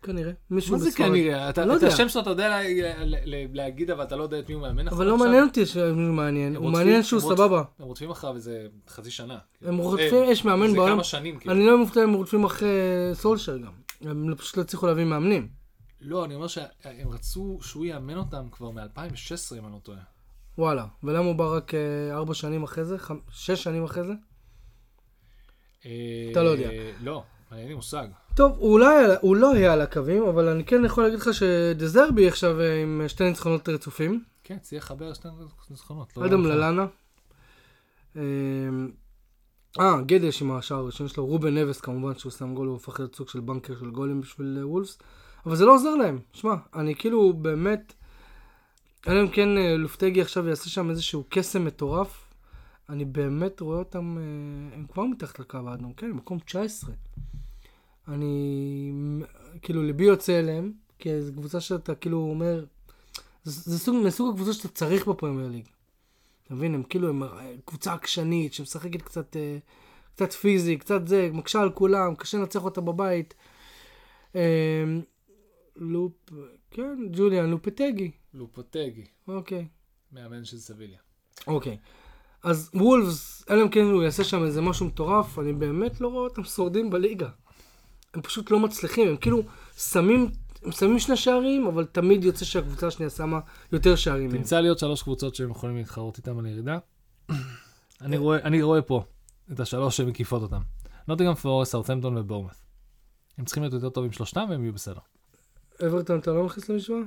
כנראה. 0.02 0.32
מישהו 0.52 0.72
מה 0.74 0.80
זה. 0.80 0.92
כנראה? 0.92 1.50
אתה- 1.50 1.66
לא 1.66 1.78
את. 1.78 1.84
השם 1.84 2.10
שלו 2.10 2.22
אתה 2.22 2.30
יודע 2.30 2.50
לה- 2.50 2.64
ל- 3.04 3.16
ל- 3.26 3.48
להגיד, 3.58 3.92
אבל 3.92 4.04
אתה 4.04 4.16
לא 4.16 4.24
יודע 4.24 4.40
את 4.40 4.50
מי 4.50 4.56
הוא 4.56 4.62
מאמן. 4.62 4.88
אבל 4.88 5.06
לא? 5.08 5.18
מעניין 5.18 5.44
אותי 5.48 5.66
שהוא 5.66 5.92
מעניין, 6.14 6.56
הוא 6.56 6.70
מעניין 6.72 7.04
שהוא 7.04 7.20
סבבה. 7.22 7.64
הם 7.80 7.86
רודפים 7.86 8.10
אחריו 8.10 8.36
איזה 8.36 8.68
חצי 8.90 9.12
שנה. 9.12 9.38
הם 9.62 9.80
אה, 9.80 9.84
רודפים, 9.84 10.24
יש 10.28 10.46
מאמן 10.46 10.68
זה 10.68 10.76
בעולם, 10.76 10.94
כמה 10.96 11.04
שנים, 11.04 11.40
כאילו. 11.40 11.56
אני 11.56 11.66
לא 11.66 11.78
מופתע 11.78 12.04
אם 12.04 12.10
הם 12.10 12.14
רודפים 12.16 12.44
אחרי 12.44 12.70
סולשר 13.14 13.58
גם. 13.58 13.72
הם 14.02 14.36
פשוט 14.36 14.58
לא 14.58 14.62
הצליחו 14.62 14.88
להביא 14.88 15.04
מאמנים. 15.06 15.48
לא, 16.06 16.26
אני 16.26 16.36
אומר 16.36 16.48
שהם 16.48 17.10
רצו 17.10 17.60
שהוא 17.62 17.86
יאמן 17.86 18.18
אותם 18.18 18.48
כבר 18.52 18.72
מ-2016, 18.72 19.58
אם 19.58 19.66
אני 19.66 19.74
לא 19.74 19.80
טועה. 19.84 20.00
וואלה. 20.58 20.86
ולמה 21.04 21.26
הוא 21.26 21.36
בא 21.36 21.56
רק 21.56 21.74
אה, 21.74 22.16
ארבע 22.16 22.34
שנים 22.34 22.64
אחרי 22.64 22.86
זה? 22.86 22.96
שש 23.30 23.64
שנים 23.64 23.84
אחרי 23.84 24.04
זה? 24.04 24.14
אתה 26.32 26.44
לא 26.44 26.50
יודע. 26.50 26.70
אה, 26.70 26.92
לא, 27.02 27.24
אין 27.52 27.68
לי 27.68 27.74
מושג. 27.74 28.08
טוב, 28.36 28.58
הוא 28.58 28.80
לא 28.80 28.88
הוא 29.22 29.36
לא 29.36 29.54
היה 29.54 29.74
על 29.74 29.82
הקווים, 29.82 30.24
אבל 30.24 30.50
אני 30.50 30.66
כן 30.66 30.86
יכול 30.86 31.04
להגיד 31.04 31.20
לך 31.20 31.34
שדזרבי 31.34 32.28
עכשיו 32.28 32.62
אה, 32.62 32.82
עם 32.82 33.02
שתי 33.08 33.24
ניצחונות 33.24 33.70
רצופים. 33.70 34.24
כן, 34.44 34.60
צריך 34.60 34.84
לחבר 34.84 35.14
שתי 35.14 35.28
ניצחונות. 35.70 36.18
לא 36.18 36.26
אדם 36.26 36.40
נכון. 36.40 36.52
ללאנה. 36.52 36.86
אה, 38.16 38.22
אה, 39.80 40.02
גדש 40.02 40.42
עם 40.42 40.52
השער 40.52 40.78
הראשון 40.78 41.08
שלו, 41.08 41.26
רובן 41.26 41.58
נבס 41.58 41.82
כמובן, 41.82 42.16
שהוא 42.16 42.32
שם 42.32 42.56
גול, 42.56 42.68
הוא 42.68 42.74
הופך 42.74 43.00
להיות 43.00 43.16
סוג 43.16 43.30
של 43.30 43.40
בנקר 43.40 43.80
של 43.80 43.90
גולים 43.90 44.22
בשביל 44.22 44.58
אה, 44.60 44.68
וולפס, 44.68 44.98
אבל 45.46 45.56
זה 45.56 45.66
לא 45.66 45.74
עוזר 45.74 45.96
להם. 45.96 46.20
שמע, 46.34 46.56
אני 46.76 46.96
כאילו 46.96 47.34
באמת, 47.34 47.94
אלא 49.08 49.22
אם 49.22 49.28
כן 49.28 49.58
אה, 49.58 49.78
לופטגי 49.78 50.22
עכשיו 50.22 50.48
יעשה 50.48 50.70
שם 50.70 50.90
איזשהו 50.90 51.24
קסם 51.30 51.66
מטורף, 51.66 52.28
אני 52.90 53.06
באמת 53.06 53.60
רואה 53.60 53.80
אותם, 53.80 54.18
אה, 54.18 54.76
הם 54.76 54.86
כבר 54.94 55.04
מתחת 55.04 55.40
לקו 55.40 55.58
האדום, 55.68 55.94
כן, 55.94 56.12
מקום 56.12 56.40
19. 56.40 56.92
אני, 58.08 58.92
כאילו, 59.62 59.84
ליבי 59.84 60.04
יוצא 60.04 60.40
אליהם, 60.40 60.72
כי 61.00 61.22
זו 61.22 61.34
קבוצה 61.34 61.60
שאתה 61.60 61.96
כאילו 61.96 62.18
אומר, 62.18 62.66
זה, 63.44 63.72
זה 63.72 63.80
סוג, 63.80 63.96
מסוג 64.06 64.34
הקבוצות 64.34 64.56
שאתה 64.56 64.68
צריך 64.68 65.08
בפרמייר 65.08 65.48
ליג. 65.48 65.66
אתה 66.46 66.54
מבין, 66.54 66.76
הם 66.76 66.84
כאילו, 66.84 67.10
הם 67.10 67.24
אה, 67.24 67.52
קבוצה 67.66 67.94
עקשנית, 67.94 68.54
שמשחקת 68.54 69.02
קצת, 69.02 69.36
קצת 70.16 70.34
פיזי, 70.34 70.78
קצת 70.78 71.08
זה, 71.08 71.30
מקשה 71.34 71.62
על 71.62 71.72
כולם, 71.72 72.16
קשה 72.16 72.38
לנצח 72.38 72.64
אותה 72.64 72.82
בבית. 72.82 73.34
לופ, 75.76 76.14
כן, 76.72 76.98
ג'וליאן 77.12 77.50
לופטגי, 77.50 78.12
לופוטגי, 78.34 79.06
אוקיי. 79.28 79.68
מאמן 80.12 80.46
של 80.46 80.58
סביליה. 80.58 81.00
אוקיי. 81.48 81.78
אז 82.44 82.72
וולפס, 82.74 83.46
אלא 83.50 83.62
אם 83.64 83.70
כן 83.70 83.84
הוא 83.84 84.04
יעשה 84.04 84.24
שם 84.24 84.44
איזה 84.44 84.62
משהו 84.62 84.86
מטורף, 84.86 85.40
אני 85.40 85.54
באמת 85.54 86.02
לא 86.02 86.08
רואה 86.08 86.24
אותם 86.24 86.44
שורדים 86.44 86.90
בליגה. 86.90 87.30
הם 88.14 88.22
פשוט 88.22 88.52
לא 88.52 88.60
מצליחים, 88.60 89.08
הם 89.08 89.18
כאילו 89.18 89.44
שמים 89.78 90.30
הם 90.64 90.72
שמים 90.72 91.00
שני 91.00 91.18
שערים, 91.18 91.68
אבל 91.68 91.86
תמיד 91.86 92.24
יוצא 92.24 92.46
שהקבוצה 92.46 92.88
השנייה 92.88 93.10
שמה 93.10 93.40
יותר 93.72 93.96
שערים. 93.96 94.32
תמצא 94.32 94.60
לי 94.60 94.68
עוד 94.68 94.80
שלוש 94.80 95.04
קבוצות 95.04 95.36
שהם 95.36 95.50
יכולים 95.52 95.78
להתחרות 95.78 96.18
איתם 96.18 96.40
על 96.40 96.46
ירידה. 96.46 96.78
אני 98.02 98.18
רואה- 98.18 98.44
אני 98.44 98.62
רואה 98.62 98.82
פה 98.82 99.04
את 99.52 99.60
השלוש 99.60 99.98
שמקיפות 99.98 100.42
אותם. 100.42 100.62
נוטינגהאם 101.08 101.36
פורסט, 101.36 101.70
סאוטהמפטון 101.70 102.18
ובורנמות'. 102.18 102.52
הם 103.38 103.46
צריכים 103.46 103.64
להיות 103.64 103.74
יותר 103.74 103.90
טובים 103.90 104.12
שלושתם 104.12 104.46
והם 104.50 104.64
יהיו 104.64 104.74
בסדר. 104.74 105.00
אברטון 105.88 106.20
אתה 106.20 106.32
לא 106.32 106.44
מכניס 106.46 106.70
למשוואה? 106.70 107.00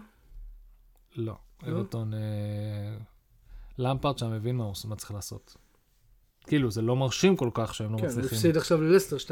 לא. 1.16 1.32
לא? 1.62 1.68
אברטון, 1.72 2.14
אה, 2.14 2.18
למפארד 3.78 4.18
שם 4.18 4.32
מבין 4.32 4.56
מה 4.56 4.64
הוא 4.64 4.74
צריך 4.96 5.10
לעשות. 5.12 5.56
כאילו, 6.46 6.70
זה 6.70 6.82
לא 6.82 6.96
מרשים 6.96 7.36
כל 7.36 7.50
כך 7.54 7.74
שהם 7.74 7.92
לא 7.92 7.98
כן, 7.98 8.04
הוא 8.04 8.10
מצליחים. 8.12 8.36
הפסיד 8.38 8.56
עכשיו 8.56 8.80
ללסטר 8.82 9.16
2-0. 9.16 9.30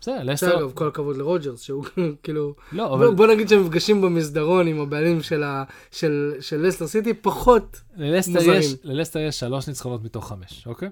בסדר, 0.00 0.22
לסטר, 0.22 0.58
אגב, 0.58 0.72
כל 0.74 0.88
הכבוד 0.88 1.16
לרוג'רס, 1.16 1.60
שהוא 1.60 1.84
כאילו... 2.22 2.54
לא, 2.72 2.94
אבל 2.94 3.14
בוא- 3.14 3.26
נגיד 3.26 3.48
שהם 3.48 3.60
נפגשים 3.64 4.00
במסדרון 4.02 4.66
עם 4.66 4.80
הבעלים 4.80 5.22
של 5.22 5.42
ה- 5.42 5.64
של 5.90 6.34
של 6.40 6.66
לסטר 6.66 6.86
סיטי, 6.86 7.14
פחות 7.14 7.80
ללסטר 7.96 8.32
מוזרים. 8.32 8.58
יש, 8.60 8.74
ללסטר 8.82 9.18
יש 9.18 9.40
שלוש 9.40 9.68
ניצחונות 9.68 10.04
מתוך 10.04 10.28
חמש, 10.28 10.66
אוקיי? 10.66 10.88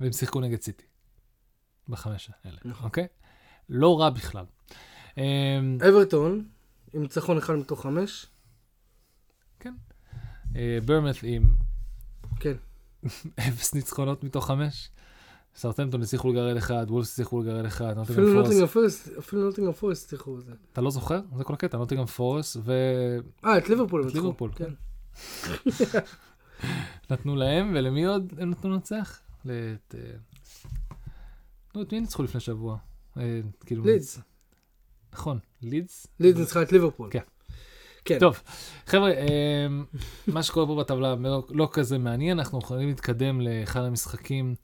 והם 0.00 0.12
שיחקו 0.12 0.40
נגד 0.40 0.60
סיטי. 0.62 0.84
בחמש 1.88 2.30
האלה, 2.44 2.58
נכון. 2.64 2.84
אוקיי? 2.86 3.06
לא 3.68 4.00
רע 4.00 4.10
בכלל. 4.10 4.44
אמ, 5.18 5.22
אברטון, 5.88 6.44
עם 6.94 7.02
ניצחון 7.02 7.38
אחד 7.38 7.54
מתוך 7.54 7.82
חמש. 7.82 8.26
אה, 10.56 10.78
ברמת 10.84 11.16
עם 11.22 11.54
כן. 12.40 12.56
אפס 13.48 13.74
ניצחונות 13.74 14.24
מתוך 14.24 14.46
חמש. 14.46 14.90
סרטמפטון 15.54 16.02
הצליחו 16.02 16.32
לגרד 16.32 16.56
אחד, 16.56 16.86
וולפס 16.88 17.12
הצליחו 17.12 17.42
לגרד 17.42 17.64
אחד, 17.64 17.96
נוטינגרם. 17.96 18.34
נוטינגרם 18.34 18.66
פורסט, 18.66 19.08
אפילו 19.18 19.42
נוטינגרם 19.42 19.72
פורסט 19.72 20.06
הצליחו 20.06 20.36
בזה. 20.36 20.52
אתה 20.72 20.80
לא 20.80 20.90
זוכר? 20.90 21.20
זה 21.36 21.44
כל 21.44 21.54
הקטע, 21.54 21.78
נוטינגרם 21.78 22.06
פורס, 22.06 22.56
אה, 23.44 23.58
את 23.58 23.68
ליברפול 23.68 24.02
הם 24.02 24.08
את. 24.08 24.14
ליברפול, 24.14 24.50
כן. 24.54 24.72
ונתנו 27.10 27.36
להם, 27.36 27.72
ולמי 27.74 28.04
עוד 28.04 28.32
הם 28.38 28.50
נתנו 28.50 28.70
לנצח? 28.70 29.20
אה, 29.48 29.74
נו, 31.74 31.82
את 31.82 31.92
מי 31.92 32.00
ניצחו 32.00 32.22
לפני 32.22 32.40
שבוע? 32.40 32.76
אה, 33.16 33.40
כאילו... 33.66 33.84
לידס. 33.84 34.20
נכון, 35.12 35.38
לידס. 35.62 36.06
לידס 36.20 36.38
ניצחה 36.38 36.62
את 36.62 36.72
ליברפול. 36.72 37.08
כן. 37.12 37.20
כן. 38.04 38.18
טוב, 38.18 38.40
חבר'ה, 38.86 39.10
אמ, 39.12 39.84
מה 40.26 40.42
שקורה 40.42 40.66
פה 40.66 40.76
בטבלה 40.76 41.14
לא, 41.14 41.46
לא 41.50 41.68
כזה 41.72 41.98
מעניין, 41.98 42.38
אנחנו 42.38 42.58
יכולים 42.58 42.88
להתקדם 42.88 43.40
לאחד 43.40 43.80
המשחקים 43.80 44.54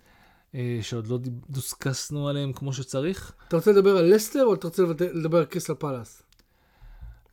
אה, 0.54 0.78
שעוד 0.82 1.06
לא 1.06 1.18
דוסקסנו 1.50 2.28
עליהם 2.28 2.52
כמו 2.52 2.72
שצריך. 2.72 3.32
אתה 3.48 3.56
רוצה 3.56 3.72
לדבר 3.72 3.96
על 3.96 4.14
לסטר 4.14 4.44
או 4.44 4.54
אתה 4.54 4.66
רוצה 4.66 4.82
לדבר 5.14 5.38
על 5.38 5.44
קריסטל 5.44 5.74
פאלאס? 5.74 6.22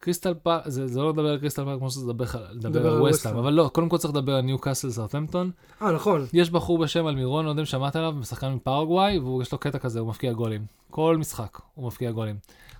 קריסטל 0.03 0.33
פאק, 0.33 0.61
זה, 0.65 0.87
זה 0.87 0.99
לא 0.99 1.09
לדבר 1.09 1.27
על 1.27 1.37
קריסטל 1.39 1.65
פאק 1.65 1.79
כמו 1.79 1.89
שזה 1.89 2.11
לדבר, 2.51 2.93
על 2.93 3.01
ווסטהאם. 3.01 3.37
אבל 3.37 3.53
לא, 3.53 3.69
קודם 3.73 3.89
כל 3.89 3.97
צריך 3.97 4.13
לדבר 4.13 4.35
על 4.35 4.41
ניוקאסל 4.41 4.89
סאוטהמפטון. 4.89 5.51
אה, 5.81 5.91
נכון. 5.91 6.25
יש 6.33 6.49
בחור 6.49 6.77
בשם 6.77 7.07
אלמירון, 7.07 7.45
לא 7.45 7.49
יודע 7.49 7.61
אם 7.61 7.65
שמעת 7.65 7.95
עליו, 7.95 8.11
שחקן 8.11 8.53
מפרגוואי, 8.53 9.19
ויש 9.19 9.51
לו 9.51 9.57
קטע 9.57 9.79
כזה, 9.79 9.99
הוא 9.99 10.07
מבקיע 10.07 10.33
גולים. 10.33 10.65
כל 10.91 11.17
משחק 11.17 11.59
הוא 11.75 11.87
מבקיע 11.87 12.11
גולים. 12.11 12.35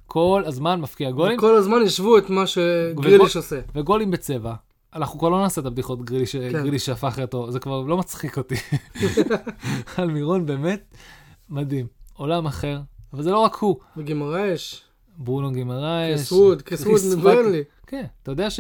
כל 0.08 0.44
הזמן 0.46 0.82
מבקיע 0.82 1.12
גולים, 1.12 1.40
כל 1.40 1.56
הזמן 1.56 1.82
ישבו 1.82 2.18
את 2.18 2.30
מה 2.30 2.48
שגריליש 2.48 3.36
עושה. 3.36 3.60
וגולים 3.76 4.12
בצבע. 4.12 4.54
אנחנו 4.96 5.20
כבר 5.20 5.30
לא 5.30 5.42
נעשה 5.42 5.62
את 5.62 5.66
הבדיחות 5.66 6.06
גריליש, 6.06 6.36
כן. 6.36 6.52
גריליש 6.52 6.86
שהפך 6.86 7.20
אותו, 7.22 7.52
זה 7.52 7.60
כבר 7.60 7.82
לא 7.82 7.98
מצחיק 7.98 8.38
אותי. 8.38 8.56
אלמירון 10.00 10.46
באמת 10.46 10.96
מדהים, 11.50 11.88
עולם 12.14 12.46
אחר, 12.46 12.80
אבל 13.14 13.24
זה 13.24 13.32
לא 13.32 13.40
רק 13.40 13.56
הוא. 13.56 13.76
וגימרש, 13.98 14.84
ברונו 15.18 15.52
גימרייש. 15.52 16.16
קריס 16.16 16.32
ווד, 16.32 16.62
קריס 16.62 16.82
ווד 16.82 17.18
מברנלי. 17.18 17.64
כן, 17.88 18.06
אתה 18.24 18.32
יודע 18.32 18.50
ש... 18.50 18.60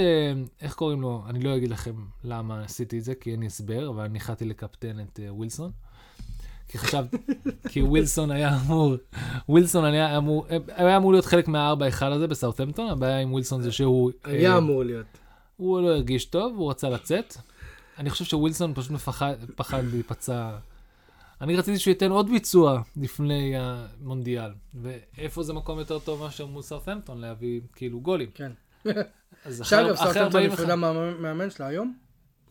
איך 0.61 0.73
קוראים 0.73 1.01
לו? 1.01 1.23
אני 1.29 1.39
לא 1.39 1.55
אגיד 1.55 1.69
לכם 1.69 1.93
למה 2.23 2.63
עשיתי 2.63 2.99
את 2.99 3.03
זה, 3.03 3.15
כי 3.15 3.31
אין 3.31 3.39
לי 3.39 3.45
הסבר, 3.45 3.89
אבל 3.89 4.03
אני 4.03 4.17
החלטתי 4.17 4.45
לקפטן 4.45 4.99
את 4.99 5.19
uh, 5.19 5.31
ווילסון. 5.31 5.71
כי 6.67 6.77
חשבתי, 6.77 7.17
כי 7.69 7.81
ווילסון 7.81 8.31
היה 8.31 8.57
אמור, 8.61 8.95
ווילסון 9.49 9.85
היה 9.85 10.17
אמור, 10.17 10.45
היה 10.67 10.97
אמור 10.97 11.11
להיות 11.11 11.25
חלק 11.25 11.47
מהארבע 11.47 11.87
אחד 11.87 12.11
הזה 12.11 12.27
בסאוטהמפטון, 12.27 12.89
הבעיה 12.89 13.19
עם 13.19 13.31
ווילסון 13.31 13.61
זה 13.61 13.71
שהוא... 13.71 14.11
היה 14.23 14.53
אה, 14.53 14.57
אמור 14.57 14.83
להיות. 14.83 15.05
הוא 15.57 15.81
לא 15.81 15.87
הרגיש 15.87 16.25
טוב, 16.25 16.55
הוא 16.57 16.69
רצה 16.69 16.89
לצאת. 16.89 17.37
אני 17.97 18.09
חושב 18.09 18.25
שווילסון 18.25 18.73
פשוט 18.73 18.91
מפחד, 18.91 19.35
פחד 19.55 19.83
להיפצע. 19.91 20.51
אני 21.43 21.55
רציתי 21.55 21.79
שהוא 21.79 21.91
ייתן 21.91 22.11
עוד 22.11 22.29
ביצוע 22.29 22.81
לפני 23.01 23.53
המונדיאל, 23.57 24.51
ואיפה 24.73 25.43
זה 25.43 25.53
מקום 25.53 25.79
יותר 25.79 25.99
טוב 25.99 26.21
מאשר 26.23 26.45
מול 26.45 26.61
סאוטהמפטון 26.61 27.21
להביא 27.21 27.61
כאילו 27.75 27.99
גולים. 28.01 28.29
כן. 28.33 28.51
אז 29.45 29.61
אחרי- 29.61 29.93
אחרי 29.93 29.97
סרטנטון 29.97 30.23
45 30.23 30.53
נפרדה 30.53 30.75
מהמאמן 30.75 31.49
שלה 31.49 31.67
היום? 31.67 31.93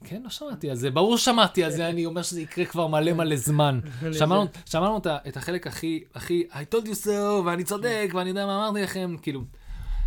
כן, 0.05 0.23
לא 0.25 0.31
שמעתי 0.31 0.71
על 0.71 0.77
זה, 0.77 0.91
ברור 0.91 1.19
שמעתי 1.19 1.65
על 1.65 1.71
זה, 1.71 1.89
אני 1.89 2.07
אומר 2.07 2.23
שזה 2.23 2.41
יקרה 2.41 2.65
כבר 2.65 2.87
מלא 2.87 3.13
מלא 3.13 3.37
זמן. 3.37 3.81
שמענו, 4.19 4.47
שמענו 4.67 4.99
את, 5.29 5.37
החלק 5.37 5.67
הכי, 5.67 6.05
הכי, 6.15 6.45
I 6.51 6.75
told 6.75 6.87
you 6.87 7.07
so, 7.07 7.09
ואני 7.45 7.65
צודק, 7.65 8.11
ואני 8.15 8.29
יודע 8.29 8.47
מה 8.47 8.69
אמרתי 8.69 8.83
לכם, 8.83 9.17
כאילו. 9.23 9.41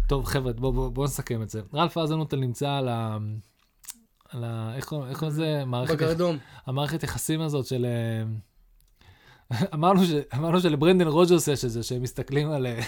טוב, 0.07 0.25
חבר'ה, 0.25 0.53
בואו 0.53 0.73
בוא, 0.73 0.89
בוא 0.89 1.05
נסכם 1.05 1.41
את 1.41 1.49
זה. 1.49 1.61
רלף 1.73 1.97
אזנוטל 1.97 2.37
נמצא 2.37 2.69
על 2.71 2.87
ה... 2.87 3.17
על 4.29 4.43
ה... 4.43 4.73
איך 4.75 4.85
קוראים 4.85 5.13
לזה? 5.27 5.63
ב 5.93 5.97
boardroom. 5.97 6.37
המערכת 6.65 7.03
יחסים 7.03 7.41
הזאת 7.41 7.65
של... 7.65 7.85
אה, 9.51 9.57
אמרנו, 9.73 10.05
ש, 10.05 10.09
אמרנו 10.35 10.59
שלברנדן 10.61 11.07
רוג'רס 11.07 11.47
יש 11.47 11.65
את 11.65 11.71
זה, 11.71 11.83
שהם 11.83 12.01
מסתכלים 12.01 12.51
על... 12.51 12.67
אה, 12.67 12.81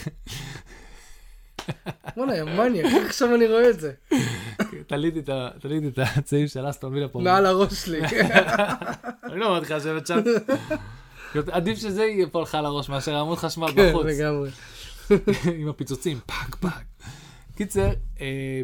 וואלה, 2.17 2.37
יא 2.37 2.43
מניאק, 2.43 2.85
איך 2.85 3.07
עכשיו 3.07 3.35
אני 3.35 3.47
רואה 3.47 3.69
את 3.69 3.79
זה? 3.79 3.91
תליתי 4.87 5.19
את 5.19 5.29
ה- 5.29 5.49
תליתי 5.61 5.87
את 5.87 5.99
הצעיף 6.17 6.51
של 6.53 6.69
אסטון 6.69 6.93
וילה 6.93 7.07
פה. 7.07 7.19
מעל 7.19 7.45
הראש 7.45 7.73
שלי. 7.73 8.01
אני 9.31 9.39
לא 9.39 9.45
אומר 9.45 9.59
לך 9.59 9.71
לשבת 9.71 10.07
שם. 10.07 10.19
עדיף 11.51 11.79
שזה 11.79 12.03
ייפול 12.05 12.41
לך 12.41 12.55
על 12.55 12.65
הראש 12.65 12.89
מאשר 12.89 13.15
עמוד 13.17 13.37
חשמל 13.37 13.71
כן, 13.75 13.89
בחוץ. 13.89 14.05
לגמרי. 14.05 14.49
עם 15.61 15.67
הפיצוצים, 15.69 16.19
פאק 16.25 16.55
פאק. 16.55 16.83
קיצר, 17.55 17.89
אה, 18.21 18.61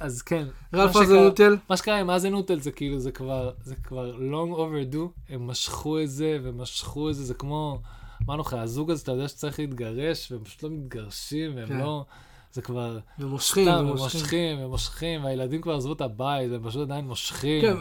אז 0.00 0.22
כן. 0.22 0.46
רלף 0.74 0.96
אזנוטל, 0.96 1.56
מה 1.68 1.76
שקרה 1.76 2.00
עם 2.00 2.10
אזנוטל 2.10 2.60
זה 2.60 2.70
כאילו, 2.70 2.98
זה 2.98 3.12
כבר, 3.12 3.50
זה 3.62 3.74
כבר 3.74 4.16
long 4.16 4.56
overdue, 4.56 5.20
הם 5.28 5.46
משכו 5.46 6.00
את 6.00 6.10
זה 6.10 6.38
ומשכו 6.42 7.10
את 7.10 7.14
זה, 7.14 7.24
זה 7.24 7.34
כמו, 7.34 7.80
אמרנו 8.26 8.42
לך, 8.42 8.54
הזוג 8.54 8.90
הזה, 8.90 9.02
אתה 9.02 9.12
יודע 9.12 9.28
שצריך 9.28 9.58
להתגרש, 9.58 10.32
והם 10.32 10.44
פשוט 10.44 10.62
לא 10.62 10.70
מתגרשים, 10.70 11.56
והם 11.56 11.68
כן. 11.68 11.78
לא, 11.78 12.04
זה 12.52 12.62
כבר, 12.62 12.98
ומושכים, 13.18 13.64
סתם, 13.68 13.86
ומושכים. 13.88 14.20
מושכים, 14.20 14.58
הם 14.58 14.68
מושכים, 14.68 15.24
והילדים 15.24 15.60
כבר 15.60 15.74
עזבו 15.74 15.92
את 15.92 16.00
הבית, 16.00 16.52
הם 16.52 16.68
פשוט 16.68 16.82
עדיין 16.82 17.04
מושכים. 17.04 17.62
כן, 17.62 17.76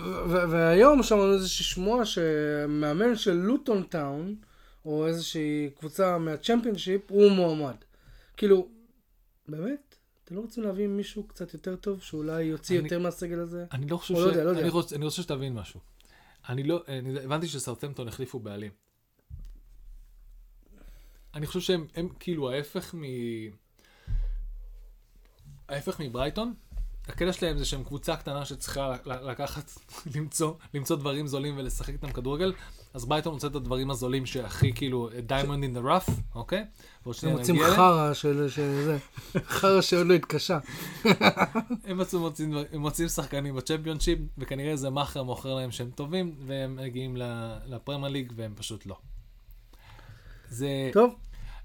והיום 0.50 1.04
שמענו 1.04 1.34
איזושהי 1.34 1.66
שמועה 1.66 2.06
שמאמן 2.06 3.16
של 3.16 3.34
לוטון 3.34 3.84
טאון, 3.84 4.36
או 4.86 5.08
איזושהי 5.08 5.70
קבוצה 5.80 6.18
מהצ'מפיונשיפ, 6.18 7.02
הוא 7.10 7.32
מועמד. 7.32 7.76
כאילו, 8.38 8.68
באמת? 9.48 9.89
אתם 10.30 10.38
לא 10.38 10.42
רוצים 10.42 10.64
להביא 10.64 10.88
מישהו 10.88 11.24
קצת 11.24 11.54
יותר 11.54 11.76
טוב, 11.76 12.02
שאולי 12.02 12.44
יוציא 12.44 12.80
אני- 12.80 12.86
יותר 12.88 13.00
מהסגל 13.00 13.40
הזה? 13.40 13.66
אני 13.72 13.88
לא 13.90 13.98
חושב 13.98 14.14
או 14.16 14.20
ש... 14.20 14.24
לא 14.24 14.30
יודע, 14.30 14.44
לא 14.44 14.50
יודע. 14.50 14.62
אני 14.62 14.70
רוצה- 14.70 14.96
אני 14.96 15.06
רוצה 15.06 15.22
שתבין 15.22 15.54
משהו. 15.54 15.80
אני 16.50 16.64
לא... 16.64 16.84
אני 16.88 17.20
הבנתי 17.20 17.48
שסרטמפטון 17.48 18.08
החליפו 18.08 18.40
בעלים. 18.40 18.72
אני 21.34 21.48
חושב 21.48 21.60
שהם 21.60 21.88
הם 21.96 22.10
כאילו 22.20 22.52
ההפך 22.52 22.96
מ... 22.96 23.02
ההפך 25.70 26.00
מברייטון. 26.00 26.54
הקטע 27.10 27.34
שלהם 27.34 27.58
זה 27.58 27.66
שהם 27.66 27.84
קבוצה 27.84 28.16
קטנה 28.16 28.46
שצריכה 28.46 28.96
לקחת, 29.06 29.72
למצוא, 30.16 30.54
למצוא 30.74 30.96
דברים 30.96 31.28
זולים 31.28 31.58
ולשחק 31.58 31.90
איתם 31.90 32.12
כדורגל, 32.12 32.54
אז 32.94 33.06
ברייטון 33.06 33.34
מוצא 33.34 33.48
את 33.48 33.56
הדברים 33.56 33.92
הזולים 33.92 34.26
שהכי 34.26 34.74
כאילו 34.74 35.10
diamond 35.10 35.64
in 35.64 35.78
the 35.78 35.86
rough, 35.86 36.12
אוקיי? 36.36 36.66
הם 37.24 37.32
מוצאים. 37.32 37.60
חרא 37.76 38.14
של 38.14 38.48
זה, 38.84 38.98
חרא 39.60 39.82
שעוד 39.82 40.08
לא 40.08 40.14
התקשה. 40.14 40.60
הם 41.84 42.02
מוצאים, 42.74 43.08
שחקנים 43.08 43.56
בצ'מפיונשיפ, 43.56 44.20
וכנראה 44.38 44.72
איזה 44.72 44.90
מאכר 44.90 45.24
מוכר 45.24 45.56
להם 45.56 45.72
שהם 45.72 45.90
טובים, 45.96 46.36
והם 46.46 46.76
מגיעים 46.76 47.18
ל- 47.18 47.58
לפרמייר 47.68 48.14
ליג, 48.14 48.34
והם 48.36 48.54
פשוט 48.56 48.86
לא. 48.86 48.98
זה... 50.50 50.90
טוב, 50.94 51.16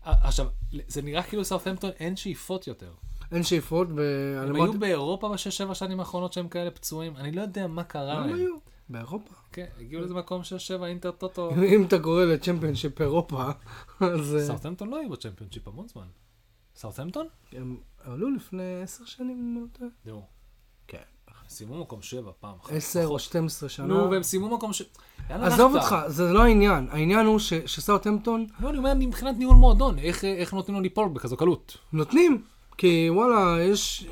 עכשיו, 0.04 0.46
זה 0.88 1.02
נראה 1.02 1.22
כאילו 1.22 1.44
סאוטהמפטון 1.44 1.90
אין 2.00 2.16
שאיפות 2.16 2.66
יותר. 2.66 2.92
אין 3.32 3.42
שאיפות, 3.42 3.88
הם 3.88 3.96
ואני 3.96 4.60
היו 4.62 4.72
באירופה 4.72 5.28
בשש-שבע 5.28 5.74
שנים 5.74 6.00
האחרונות 6.00 6.32
שהם 6.32 6.48
כאלה 6.48 6.70
פצועים, 6.70 7.16
אני 7.16 7.32
לא 7.32 7.42
יודע 7.42 7.66
מה 7.66 7.84
קרה 7.84 8.12
הם 8.12 8.26
להם. 8.26 8.34
היו? 8.34 8.54
באירופה. 8.88 9.34
כן, 9.52 9.66
הגיעו 9.80 10.00
לאיזה 10.00 10.14
מקום 10.14 10.44
שש-שבע 10.44 10.86
אינטר 10.86 11.10
טוטו. 11.10 11.50
אם 11.74 11.84
אתה 11.84 11.98
קורא 11.98 12.24
לצ'מפיונשיפ 12.24 13.00
אירופה, 13.00 13.44
אז 14.00 14.34
אה, 14.36 14.46
סאוטהמפטון 14.46 14.88
לא 14.88 14.96
היו 14.96 15.10
בצ'מפיונשיפ 15.10 15.68
המון 15.68 15.88
זמן. 15.88 16.06
סאוטהמפטון? 16.76 17.26
הם 17.52 17.76
עלו 18.04 18.30
לפני 18.30 18.82
עשר 18.82 19.04
שנים, 19.04 19.30
אם 19.30 19.62
לא 19.62 19.78
טועה. 19.78 19.90
נו. 20.06 20.22
כן. 20.88 20.98
סיימו 21.48 21.80
מקום 21.80 22.02
שבע 22.02 22.30
פעם 22.40 22.54
אחת. 22.62 22.72
עשר 22.72 22.98
או 23.00 23.04
לפחות. 23.04 23.20
12 23.20 23.68
שנה. 23.68 23.86
נו, 23.86 24.10
והם 24.10 24.22
סיימו 24.22 24.56
מקום 24.56 24.72
ש... 24.72 24.82
עזוב? 25.28 25.74
אותך, 25.76 25.96
זה 26.06 26.32
לא 26.32 26.42
העניין. 26.42 26.88
העניין 26.90 27.26
הוא 27.26 27.38
ש- 27.38 27.54
שסאוטהמפטון 27.54 28.46
לא, 28.60 28.70
אני 28.70 28.78
אומר 28.78 28.92
מבחינת 28.94 29.36
ניהול 29.38 29.56
מועדון, 29.56 29.98
איך, 29.98 30.24
איך 30.24 30.54
נותנים 30.54 30.76
לו 30.76 30.82
ליפול 30.82 31.08
בכזו 31.08 31.36
קלות? 31.36 31.76
נותנים. 31.92 32.44
כי 32.78 33.06
וואלה, 33.10 33.62
יש... 33.62 34.06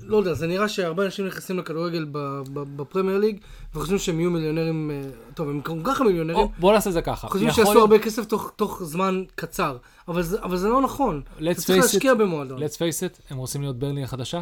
לא 0.00 0.16
יודע, 0.16 0.34
זה 0.34 0.46
נראה 0.46 0.68
שהרבה 0.68 1.04
אנשים 1.04 1.26
נכנסים 1.26 1.58
לכדורגל 1.58 2.06
בפרמייר 2.52 3.18
ליג, 3.18 3.38
וחושבים 3.74 3.98
שהם 3.98 4.20
יהיו 4.20 4.30
מיליונרים, 4.30 4.90
אה, 4.90 5.10
טוב, 5.34 5.48
הם 5.48 5.60
גם 5.64 5.82
ככה 5.82 6.04
מיליונרים, 6.04 6.38
או, 6.38 6.50
בוא 6.58 6.72
נעשה 6.72 6.90
את 6.90 6.94
זה 6.94 7.02
ככה. 7.02 7.28
חושבים 7.28 7.48
יכול 7.48 7.64
שיעשו 7.64 7.80
הרבה 7.80 7.98
כסף 7.98 8.24
תוך, 8.24 8.52
תוך 8.56 8.82
זמן 8.84 9.24
קצר, 9.34 9.76
אבל 10.08 10.22
זה, 10.22 10.42
אבל 10.42 10.56
זה 10.56 10.68
לא 10.68 10.82
נכון. 10.82 11.22
אתה 11.36 11.54
צריך 11.54 11.78
להשקיע 11.78 12.14
במועדון. 12.14 12.62
let's 12.62 12.76
face 12.76 13.16
it, 13.16 13.20
הם 13.30 13.36
רוצים 13.36 13.60
להיות 13.60 13.78
ברלי 13.78 14.02
החדשה? 14.02 14.40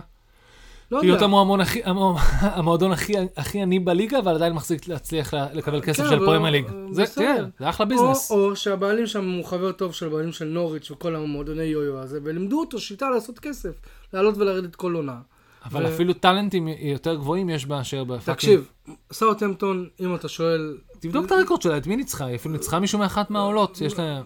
לא 0.90 1.00
להיות. 1.00 1.22
המועדון 1.22 1.60
הכי- 1.60 1.80
המוע- 1.84 2.20
המועדון 2.56 2.92
הכי 2.92 3.12
הכי 3.36 3.62
עני 3.62 3.78
בליגה, 3.78 4.18
אבל 4.18 4.34
עדיין 4.34 4.52
מחזיק 4.52 4.88
להצליח 4.88 5.34
לה- 5.34 5.46
לקבל 5.52 5.80
כסף 5.80 6.02
כן, 6.02 6.08
של 6.10 6.18
פרמייר 6.18 6.52
ליג. 6.52 6.66
זה. 6.90 7.04
כן, 7.06 7.44
זה 7.58 7.68
אחלה 7.68 7.86
או, 7.86 7.90
ביזנס. 7.90 8.30
או 8.30 8.56
שהבעלים 8.56 9.06
שם 9.06 9.30
הוא 9.30 9.44
חבר 9.44 9.72
טוב 9.72 9.92
של 9.94 10.06
הבעלים 10.06 10.32
של 10.32 10.44
נוריץ' 10.44 10.90
וכל 10.90 11.16
המועדוני 11.16 11.62
יו-יו 11.62 11.98
הזה, 11.98 12.18
ולימדו 12.24 12.60
אותו 12.60 12.80
שיטה 12.80 13.10
לעשות 13.10 13.38
כסף, 13.38 13.70
לעלות 14.12 14.36
ולרדת 14.36 14.76
כל 14.76 14.94
עונה. 14.94 15.16
אבל 15.64 15.84
ו- 15.84 15.88
אפילו 15.94 16.12
טאלנטים 16.12 16.68
יותר 16.68 17.14
גבוהים 17.14 17.50
יש 17.50 17.66
מאשר 17.66 18.04
ב 18.04 18.07
fucking... 18.07 18.34
תקשיב, 18.34 18.68
סאוטהמפטון, 19.12 19.88
אם 20.00 20.14
אתה 20.14 20.28
שואל, 20.28 20.78
תבדוק 21.00 21.26
את 21.26 21.32
ה 21.32 21.37
record 21.37 21.62
שלה, 21.62 21.76
את 21.76 21.86
מי 21.86 21.96
ניצחה? 21.96 22.24
היא 22.24 22.36
אפילו 22.36 22.54
ניצחה 22.54 22.78
מישהו 22.78 22.98
מאחת 22.98 23.30
מהעולות. 23.30 23.80
יש 23.80 23.98
לה... 23.98 24.22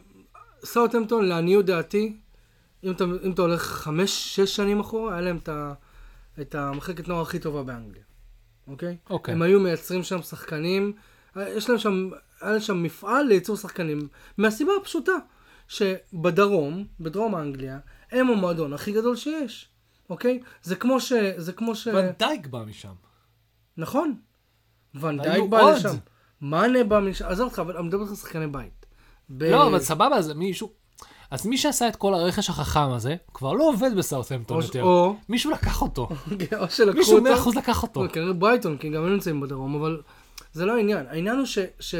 סאוטהמפטון, 0.64 1.24
לעניות 1.28 1.66
דעתי, 1.66 2.12
אם 2.84 2.90
אתה, 2.90 3.04
אם 3.24 3.30
אתה 3.30 3.42
הולך 3.42 3.62
חמש, 3.62 4.36
שש 4.36 4.56
שנים 4.56 4.80
אחורה, 4.80 5.12
היה 5.12 5.20
להם 5.20 5.36
את, 5.36 5.48
ה, 5.48 5.72
את 6.40 6.54
המחלקת 6.54 7.08
נוער 7.08 7.22
הכי 7.22 7.38
טובה 7.38 7.62
באנגליה, 7.62 8.02
אוקיי? 8.68 8.96
אוקיי. 9.10 9.34
הם 9.34 9.42
היו 9.42 9.60
מייצרים 9.60 10.02
שם 10.02 10.22
שחקנים, 10.22 10.92
יש 11.36 11.68
להם 11.68 11.78
שם, 11.78 12.10
היה 12.40 12.50
להם 12.50 12.60
שם 12.60 12.82
מפעל 12.82 13.26
לייצור 13.26 13.56
שחקנים, 13.56 14.08
מהסיבה 14.38 14.72
הפשוטה, 14.80 15.12
שבדרום, 15.68 16.86
בדרום 17.00 17.36
אנגליה, 17.36 17.78
הם 18.10 18.30
המועדון 18.30 18.72
הכי 18.72 18.92
גדול 18.92 19.16
שיש, 19.16 19.68
אוקיי? 20.10 20.40
זה 20.62 20.76
כמו 20.76 21.00
ש... 21.00 21.12
זה 21.36 21.52
כמו 21.52 21.74
ש... 21.74 21.86
ונדייק 21.86 22.46
בא 22.46 22.64
משם. 22.64 22.94
נכון. 23.76 24.14
ונדייק 24.94 25.44
בא 25.50 25.60
עוד. 25.62 25.74
לשם. 25.76 25.96
מאנה 26.40 26.84
בא 26.84 27.00
משם, 27.00 27.24
עזוב 27.24 27.46
אותך, 27.46 27.58
אבל 27.58 27.76
אני 27.76 27.86
מדבר 27.86 28.00
איתך 28.00 28.10
על 28.10 28.16
שחקני 28.16 28.46
בית. 28.46 28.86
ב- 29.30 29.44
לא, 29.44 29.66
אבל 29.66 29.78
סבבה, 29.78 30.22
זה 30.22 30.34
מישהו... 30.34 30.72
אז 31.30 31.46
מי 31.46 31.58
שעשה 31.58 31.88
את 31.88 31.96
כל 31.96 32.14
הרכש 32.14 32.50
החכם 32.50 32.90
הזה, 32.90 33.16
כבר 33.34 33.52
לא 33.52 33.68
עובד 33.68 33.90
בסאות'המפטון 33.96 34.56
או- 34.56 34.62
יותר. 34.62 34.82
או, 34.82 35.16
מישהו 35.28 35.50
לקח 35.50 35.82
אותו. 35.82 36.08
או 36.60 36.68
שלקחו 36.70 36.98
מישהו 36.98 37.18
אותו. 37.18 37.50
100% 37.50 37.58
לקח 37.58 37.82
אותו. 37.82 38.04
כנראה 38.12 38.32
ברייטון, 38.32 38.76
כי 38.76 38.90
גם 38.90 39.04
הם 39.04 39.12
נמצאים 39.12 39.40
בדרום, 39.40 39.74
אבל 39.74 40.00
זה 40.52 40.66
לא 40.66 40.76
העניין. 40.76 41.06
העניין 41.08 41.36
הוא 41.36 41.46
ש... 41.46 41.58
ש... 41.80 41.94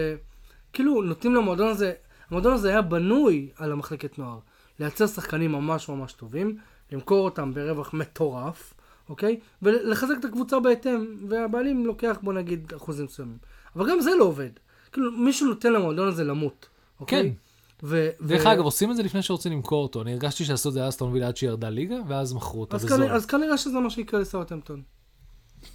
כאילו, 0.73 1.03
נותנים 1.03 1.35
למועדון 1.35 1.69
הזה, 1.69 1.93
המועדון 2.31 2.53
הזה 2.53 2.69
היה 2.69 2.83
בנוי 2.83 3.49
על 3.57 3.73
המחלקת 3.73 4.19
נוער. 4.19 4.39
לייצר 4.81 5.07
שחקנים 5.07 5.53
ממש 5.53 5.89
ממש 5.89 6.13
טובים, 6.13 6.57
למכור 6.93 7.25
אותם 7.25 7.55
ברווח 7.55 7.95
מטורף, 7.95 8.75
אוקיי? 9.09 9.41
ולחזק 9.63 10.15
את 10.21 10.25
הקבוצה 10.25 10.61
בהתאם, 10.61 11.07
והבעלים 11.29 11.87
לוקח, 11.87 12.19
בוא 12.23 12.33
נגיד, 12.33 12.73
אחוזים 12.77 13.05
מסוימים. 13.05 13.37
אבל 13.77 13.91
גם 13.91 14.01
זה 14.01 14.11
לא 14.19 14.25
עובד. 14.25 14.51
כאילו, 14.93 15.13
מישהו 15.13 15.47
נותן 15.49 15.73
למועדון 15.73 16.09
הזה 16.09 16.25
למות, 16.25 16.69
אוקיי? 17.01 17.23
כן. 17.23 17.50
ו... 17.83 18.09
דרך 18.21 18.47
ו- 18.47 18.53
אגב, 18.53 18.65
עושים 18.65 18.91
את 18.91 18.97
זה 18.97 19.03
לפני 19.03 19.23
שרוצים 19.23 19.53
למכור 19.53 19.83
אותו. 19.83 20.03
אני 20.03 20.13
הרגשתי 20.13 20.45
שעשו 20.45 20.69
את 20.69 20.75
זה 20.75 20.89
אסטון 20.89 21.13
וילה 21.13 21.29
עד 21.29 21.37
שהיא 21.37 21.51
ירדה 21.51 21.69
ליגה, 21.69 21.97
ואז 22.09 22.33
מכרו 22.33 22.61
אותו 22.61 22.77
בזול. 22.77 23.11
אז 23.13 23.27
כנראה 23.27 23.59
שזה 23.59 23.79
מה 23.79 23.91
שיקרה 23.91 24.21
לסאוטהמפטון. 24.21 24.83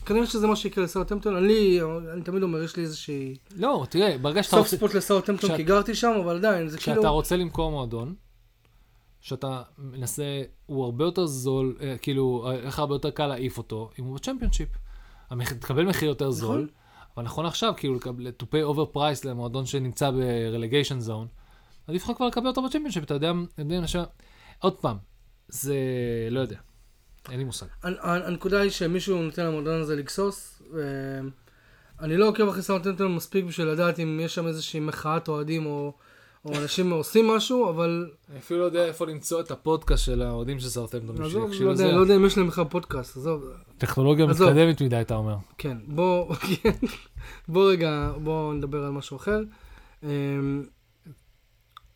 כנראה 0.06 0.26
שזה 0.26 0.48
מה 0.48 0.56
שיקרה 0.56 0.84
לסאוטהמפטון. 0.84 1.36
אני, 1.36 1.80
אני 2.14 2.22
תמיד 2.22 2.44
אומר, 2.44 2.64
יש 2.64 2.76
לי 2.76 2.84
איזושהי 2.84 3.36
לא, 3.56 3.86
תראה, 3.90 4.18
ברגע 4.18 4.44
שאתה 4.44 4.56
סוף 4.56 4.66
רוצה... 4.66 4.78
ספוט 4.78 4.94
לסאוטהמפטון, 4.94 5.58
כי 5.58 5.64
גרתי 5.64 5.96
שם, 5.96 6.12
אבל 6.24 6.36
עדיין, 6.36 6.68
זה 6.68 6.78
כאילו... 6.78 6.96
כשאתה 6.98 7.10
רוצה 7.10 7.38
למכור 7.38 7.72
מועדון, 7.72 8.16
שאתה 9.22 9.62
מנסה, 9.78 10.24
הוא 10.66 10.86
הרבה 10.86 11.06
יותר 11.06 11.26
זול, 11.26 11.78
אה, 11.82 11.96
כאילו, 12.02 12.52
איך 12.64 12.80
הרבה 12.80 12.96
יותר 12.96 13.10
קל 13.10 13.28
להעיף 13.28 13.58
אותו, 13.58 13.90
אם 14.00 14.06
הוא 14.06 14.16
בצ'מפיונשיפ. 14.16 14.70
תקבל 15.60 15.86
מחיר 15.86 16.10
יותר 16.10 16.32
זול, 16.32 16.56
נכון. 16.56 16.68
אבל 17.18 17.26
נכון 17.26 17.46
עכשיו, 17.46 17.74
כאילו, 17.78 18.00
to 18.40 18.44
pay 18.44 18.76
over 18.76 18.96
price 18.96 19.28
למועדון 19.28 19.66
שנמצא 19.66 20.12
ב-relegation 20.12 21.08
zone, 21.08 21.45
עדיף 21.88 22.04
לך 22.04 22.12
כבר 22.18 22.28
לקבל 22.28 22.48
אותו 22.48 22.62
בצ'מפיונשיפ, 22.64 23.04
אתה 23.04 23.14
יודע, 23.14 23.32
עוד 24.60 24.76
פעם, 24.78 24.98
זה, 25.48 25.76
לא 26.32 26.40
יודע, 26.40 26.58
אין 27.30 27.38
לי 27.40 27.44
מושג. 27.44 27.66
הנ- 27.84 27.94
הנ- 28.02 28.22
הנקודה 28.28 28.62
היא 28.62 28.72
שמישהו 28.72 29.22
נותן 29.22 29.46
למועדון 29.46 29.82
הזה 29.82 29.96
לגסוס. 29.96 30.62
אני 32.02 32.18
לא 32.18 32.28
עוקב 32.28 32.48
אחרי 32.48 32.62
סאוטהמפטון 32.62 33.16
מספיק 33.16 33.46
בשביל 33.46 33.68
לדעת 33.68 34.00
אם 34.00 34.20
יש 34.24 34.36
שם 34.36 34.48
איזושהי 34.48 34.80
מחאת 34.80 35.28
אוהדים 35.28 35.66
או 35.66 35.94
או 36.46 36.52
אנשים 36.62 36.92
עושים 36.92 37.28
משהו, 37.28 37.70
אבל 37.70 38.10
אני 38.30 38.40
אפילו 38.40 38.60
לא 38.60 38.66
יודע 38.66 38.86
איפה 38.86 39.06
למצוא 39.06 39.42
את 39.42 39.52
הפודקאסט 39.52 40.06
של 40.06 40.22
האוהדים 40.22 40.60
של 40.60 40.68
סארטמפטון, 40.70 41.22
עזוב, 41.26 41.52
לא 41.66 41.70
יודע- 41.70 41.84
לא 41.96 42.02
יודע 42.02 42.16
אם 42.16 42.26
יש 42.26 42.38
להם 42.38 42.48
בכלל 42.48 42.64
פודקאסט, 42.66 43.18
עזוב. 43.18 43.44
טכנולוגיה. 43.78 44.26
מתקדמת 44.26 44.82
מדי, 44.82 45.02
אתה 45.02 45.16
אומר. 45.16 45.36
כן, 45.58 45.78
בוא, 45.88 46.36
בוא 47.48 47.72
רגע, 47.72 48.12
בוא 48.24 48.54
נדבר 48.54 48.84
על 48.84 48.92
משהו 48.92 49.18
אחר. 49.18 49.40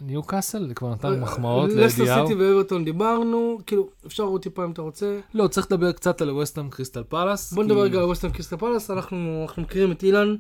ניו 0.01 0.23
קאסל, 0.23 0.71
כבר 0.75 0.91
נתן 0.91 1.19
מחמאות 1.19 1.69
לסטר 1.69 2.03
לאדי 2.03 2.15
האו. 2.15 2.27
סיטי 2.27 2.39
ואברטון 2.39 2.85
דיברנו, 2.85 3.57
כאילו, 3.65 3.89
אפשר 4.05 4.23
עוד 4.23 4.41
טיפה 4.41 4.65
אם 4.65 4.71
אתה 4.71 4.81
רוצה. 4.81 5.19
לא, 5.33 5.47
צריך 5.47 5.67
לדבר 5.71 5.91
קצת 5.91 6.21
על 6.21 6.29
ווסטהאם 6.31 6.69
קריסטל 6.69 7.03
פלאס. 7.03 7.53
בוא 7.53 7.63
נדבר 7.63 7.81
רגע 7.81 7.99
על 7.99 8.05
ווסטהאם 8.05 8.33
קריסטל 8.33 8.57
פלאס, 8.57 8.91
אנחנו 8.91 9.47
מכירים 9.57 9.91
את 9.91 10.03
אילן, 10.03 10.35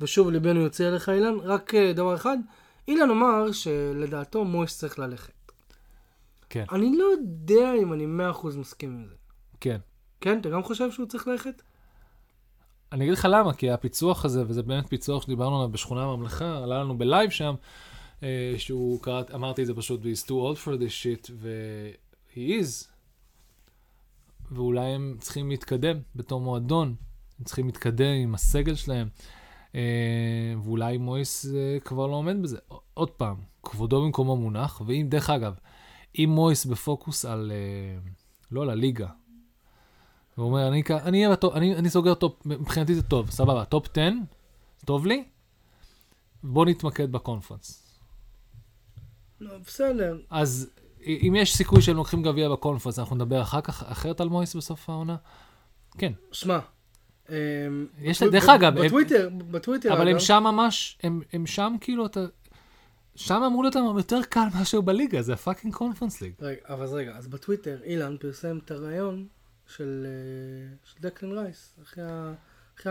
ושוב 0.00 0.30
ליבנו 0.30 0.60
יוצא 0.60 0.88
אליך 0.88 1.08
אילן, 1.08 1.34
רק 1.42 1.74
אה, 1.74 1.92
דבר 1.92 2.14
אחד, 2.14 2.36
אילן 2.88 3.10
אמר 3.10 3.52
שלדעתו 3.52 4.44
מויס 4.44 4.78
צריך 4.78 4.98
ללכת. 4.98 5.32
כן. 6.50 6.64
אני 6.72 6.98
לא 6.98 7.04
יודע 7.04 7.74
אם 7.82 7.92
אני 7.92 8.06
100% 8.32 8.46
מסכים 8.56 8.90
עם 8.90 9.04
זה. 9.08 9.14
כן. 9.60 9.78
כן, 10.20 10.38
אתה 10.38 10.50
גם 10.50 10.62
חושב 10.62 10.90
שהוא 10.90 11.06
צריך 11.06 11.28
ללכת? 11.28 11.62
אני 12.92 13.04
אגיד 13.04 13.12
לך 13.12 13.28
למה, 13.30 13.52
כי 13.52 13.70
הפיצוח 13.70 14.24
הזה, 14.24 14.42
וזה 14.46 14.62
באמת 14.62 14.88
פיצוח 14.88 15.22
שדיברנו 15.22 15.56
עליו 15.56 15.68
בשכונה 15.68 16.02
הממלכה, 16.02 16.56
עלה 16.56 16.80
לנו 16.80 16.98
בלייב 16.98 17.30
שם, 17.30 17.44
אה, 17.44 17.54
שהוא 18.58 19.02
קרא, 19.02 19.22
אמרתי 19.34 19.62
את 19.62 19.66
זה 19.66 19.74
פשוט, 19.74 20.00
he's 20.02 20.24
too 20.26 20.28
old 20.28 20.56
for 20.64 20.80
this 20.80 21.02
shit, 21.02 21.30
ו-he 21.32 22.38
is. 22.38 22.88
ואולי 24.52 24.86
הם 24.86 25.16
צריכים 25.20 25.50
להתקדם 25.50 25.98
בתור 26.16 26.40
מועדון, 26.40 26.94
הם 27.38 27.44
צריכים 27.44 27.66
להתקדם 27.66 28.14
עם 28.22 28.34
הסגל 28.34 28.74
שלהם, 28.74 29.08
אה, 29.74 30.54
ואולי 30.64 30.98
מויס 30.98 31.46
אה, 31.46 31.80
כבר 31.84 32.06
לא 32.06 32.14
עומד 32.14 32.42
בזה. 32.42 32.58
עוד 32.94 33.10
פעם, 33.10 33.36
כבודו 33.62 34.02
במקומו 34.04 34.36
מונח, 34.36 34.82
ואם, 34.86 35.06
דרך 35.08 35.30
אגב, 35.30 35.54
אם 36.18 36.30
מויס 36.34 36.66
בפוקוס 36.66 37.24
על, 37.24 37.52
אה, 37.54 38.10
לא 38.50 38.62
על 38.62 38.70
הליגה, 38.70 39.08
הוא 40.36 40.46
אומר, 40.46 40.68
אני, 40.68 40.82
אני, 40.90 41.26
אני, 41.54 41.76
אני 41.76 41.90
סוגר 41.90 42.14
טופ, 42.14 42.46
מבחינתי 42.46 42.94
זה 42.94 43.02
טוב, 43.02 43.30
סבבה, 43.30 43.64
טופ 43.64 43.86
10, 43.92 44.08
טוב 44.84 45.06
לי, 45.06 45.24
בוא 46.42 46.66
נתמקד 46.66 47.12
בקונפרנס. 47.12 47.87
לא, 49.40 49.58
בסדר. 49.66 50.18
אז 50.30 50.70
אם 51.06 51.34
יש 51.38 51.56
סיכוי 51.56 51.82
שהם 51.82 51.96
לוקחים 51.96 52.22
גביע 52.22 52.48
בקונפרנס, 52.48 52.98
אנחנו 52.98 53.16
נדבר 53.16 53.42
אחר 53.42 53.60
כך, 53.60 53.82
אחרת 53.82 54.20
על 54.20 54.28
מויס 54.28 54.56
בסוף 54.56 54.90
העונה? 54.90 55.16
כן. 55.98 56.12
שמע, 56.32 56.58
אמ, 57.28 57.34
יש- 57.98 58.22
בטו- 58.22 58.30
דרך 58.32 58.48
אגב, 58.48 58.80
בטוויטר, 58.80 59.28
בטוויטר, 59.50 59.92
אבל 59.92 60.08
הם 60.08 60.18
שם 60.18 60.42
ממש, 60.42 60.98
הם, 61.32 61.46
שם 61.46 61.74
כאילו, 61.80 62.06
אתה... 62.06 62.20
שם 63.14 63.42
אמור 63.46 63.62
להיות 63.62 63.74
להם 63.74 63.96
יותר 63.96 64.20
קל 64.30 64.46
מאשר 64.58 64.80
בליגה, 64.80 65.22
זה 65.22 65.32
ה 65.32 65.37
fucking 65.37 65.74
קונפרנס 65.74 66.20
ליג. 66.20 66.32
רגע, 66.40 66.60
אבל 66.68 66.82
אז 66.84 66.92
רגע, 66.94 67.12
אז 67.16 67.28
בטוויטר 67.28 67.78
אילן 67.84 68.16
פרסם 68.20 68.58
את 68.64 68.70
הרעיון 68.70 69.26
של 69.66 70.06
אה, 70.06 70.76
של 70.84 71.00
דקלן 71.02 71.32
רייס, 71.38 71.76
אחרי 71.82 72.04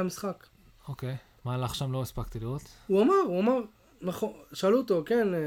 המשחק. 0.01 0.47
אוקיי, 0.87 1.15
מה 1.45 1.53
הלך 1.53 1.75
שם 1.75 1.91
לא 1.91 2.01
הספקתי 2.01 2.39
לראות? 2.39 2.61
הוא 2.87 3.01
אמר, 3.01 3.13
הוא 3.27 3.39
אמר, 3.41 3.59
נכון, 4.01 4.33
שאלו 4.53 4.77
אותו, 4.77 5.03
כן, 5.05 5.33
אה, 5.33 5.39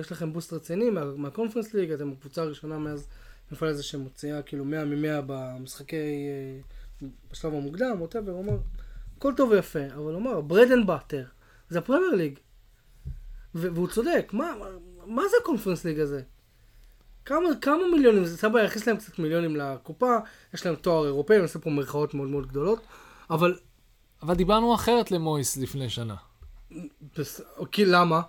יש 0.00 0.12
לכם 0.12 0.32
boost 0.32 0.52
רציני 0.52 0.90
מה- 0.90 1.14
מהקונפרנס 1.16 1.74
ליג, 1.74 1.90
אתם 1.92 2.12
הקבוצה 2.12 2.42
הראשונה 2.42 2.78
מאז 2.78 3.08
מפעל 3.52 3.68
הזה 3.68 3.82
שמוציאה 3.82 4.42
כאילו 4.42 4.64
100 4.64 4.84
מ-100 4.84 5.22
במשחקי, 5.26 5.96
אה, 5.96 7.08
בשלב 7.30 7.54
המוקדם, 7.54 7.96
whatever, 8.00 8.32
הוא 8.32 8.44
אמר, 8.44 8.56
הכל 9.16 9.32
טוב 9.36 9.50
ויפה, 9.50 9.86
אבל 9.94 10.12
הוא 10.14 10.16
אמר, 10.16 10.40
bread 10.40 10.70
and 10.72 10.86
butter, 10.86 11.24
זה 11.68 11.78
הפרמייר 11.78 12.14
ליג. 12.14 12.38
והוא 13.54 13.88
צודק, 13.88 14.28
מה, 14.32 14.52
מה, 15.06 15.22
זה 15.30 15.36
הקונפרנס 15.42 15.84
ליג 15.84 16.00
הזה? 16.00 16.22
כמה, 17.24 17.48
כמה 17.60 17.82
מיליונים, 17.92 18.24
זה 18.24 18.36
סבבה, 18.36 18.62
יכניס 18.62 18.86
להם 18.86 18.96
קצת 18.96 19.18
מיליונים 19.18 19.56
לקופה, 19.56 20.16
יש 20.54 20.66
להם 20.66 20.74
תואר 20.74 21.04
אירופאי, 21.06 21.36
אני 21.36 21.42
עושה 21.42 21.58
פה 21.58 21.70
מירכאות 21.70 22.14
מאוד 22.14 22.28
מאוד 22.28 22.46
גדולות, 22.46 22.82
אבל 23.30 23.58
אבל 24.22 24.34
דיברנו 24.34 24.74
אחרת 24.74 25.10
למויס 25.10 25.56
לפני 25.56 25.88
שנה. 25.90 26.14
בס... 27.18 27.40
כי 27.72 27.84
למה? 27.84 28.20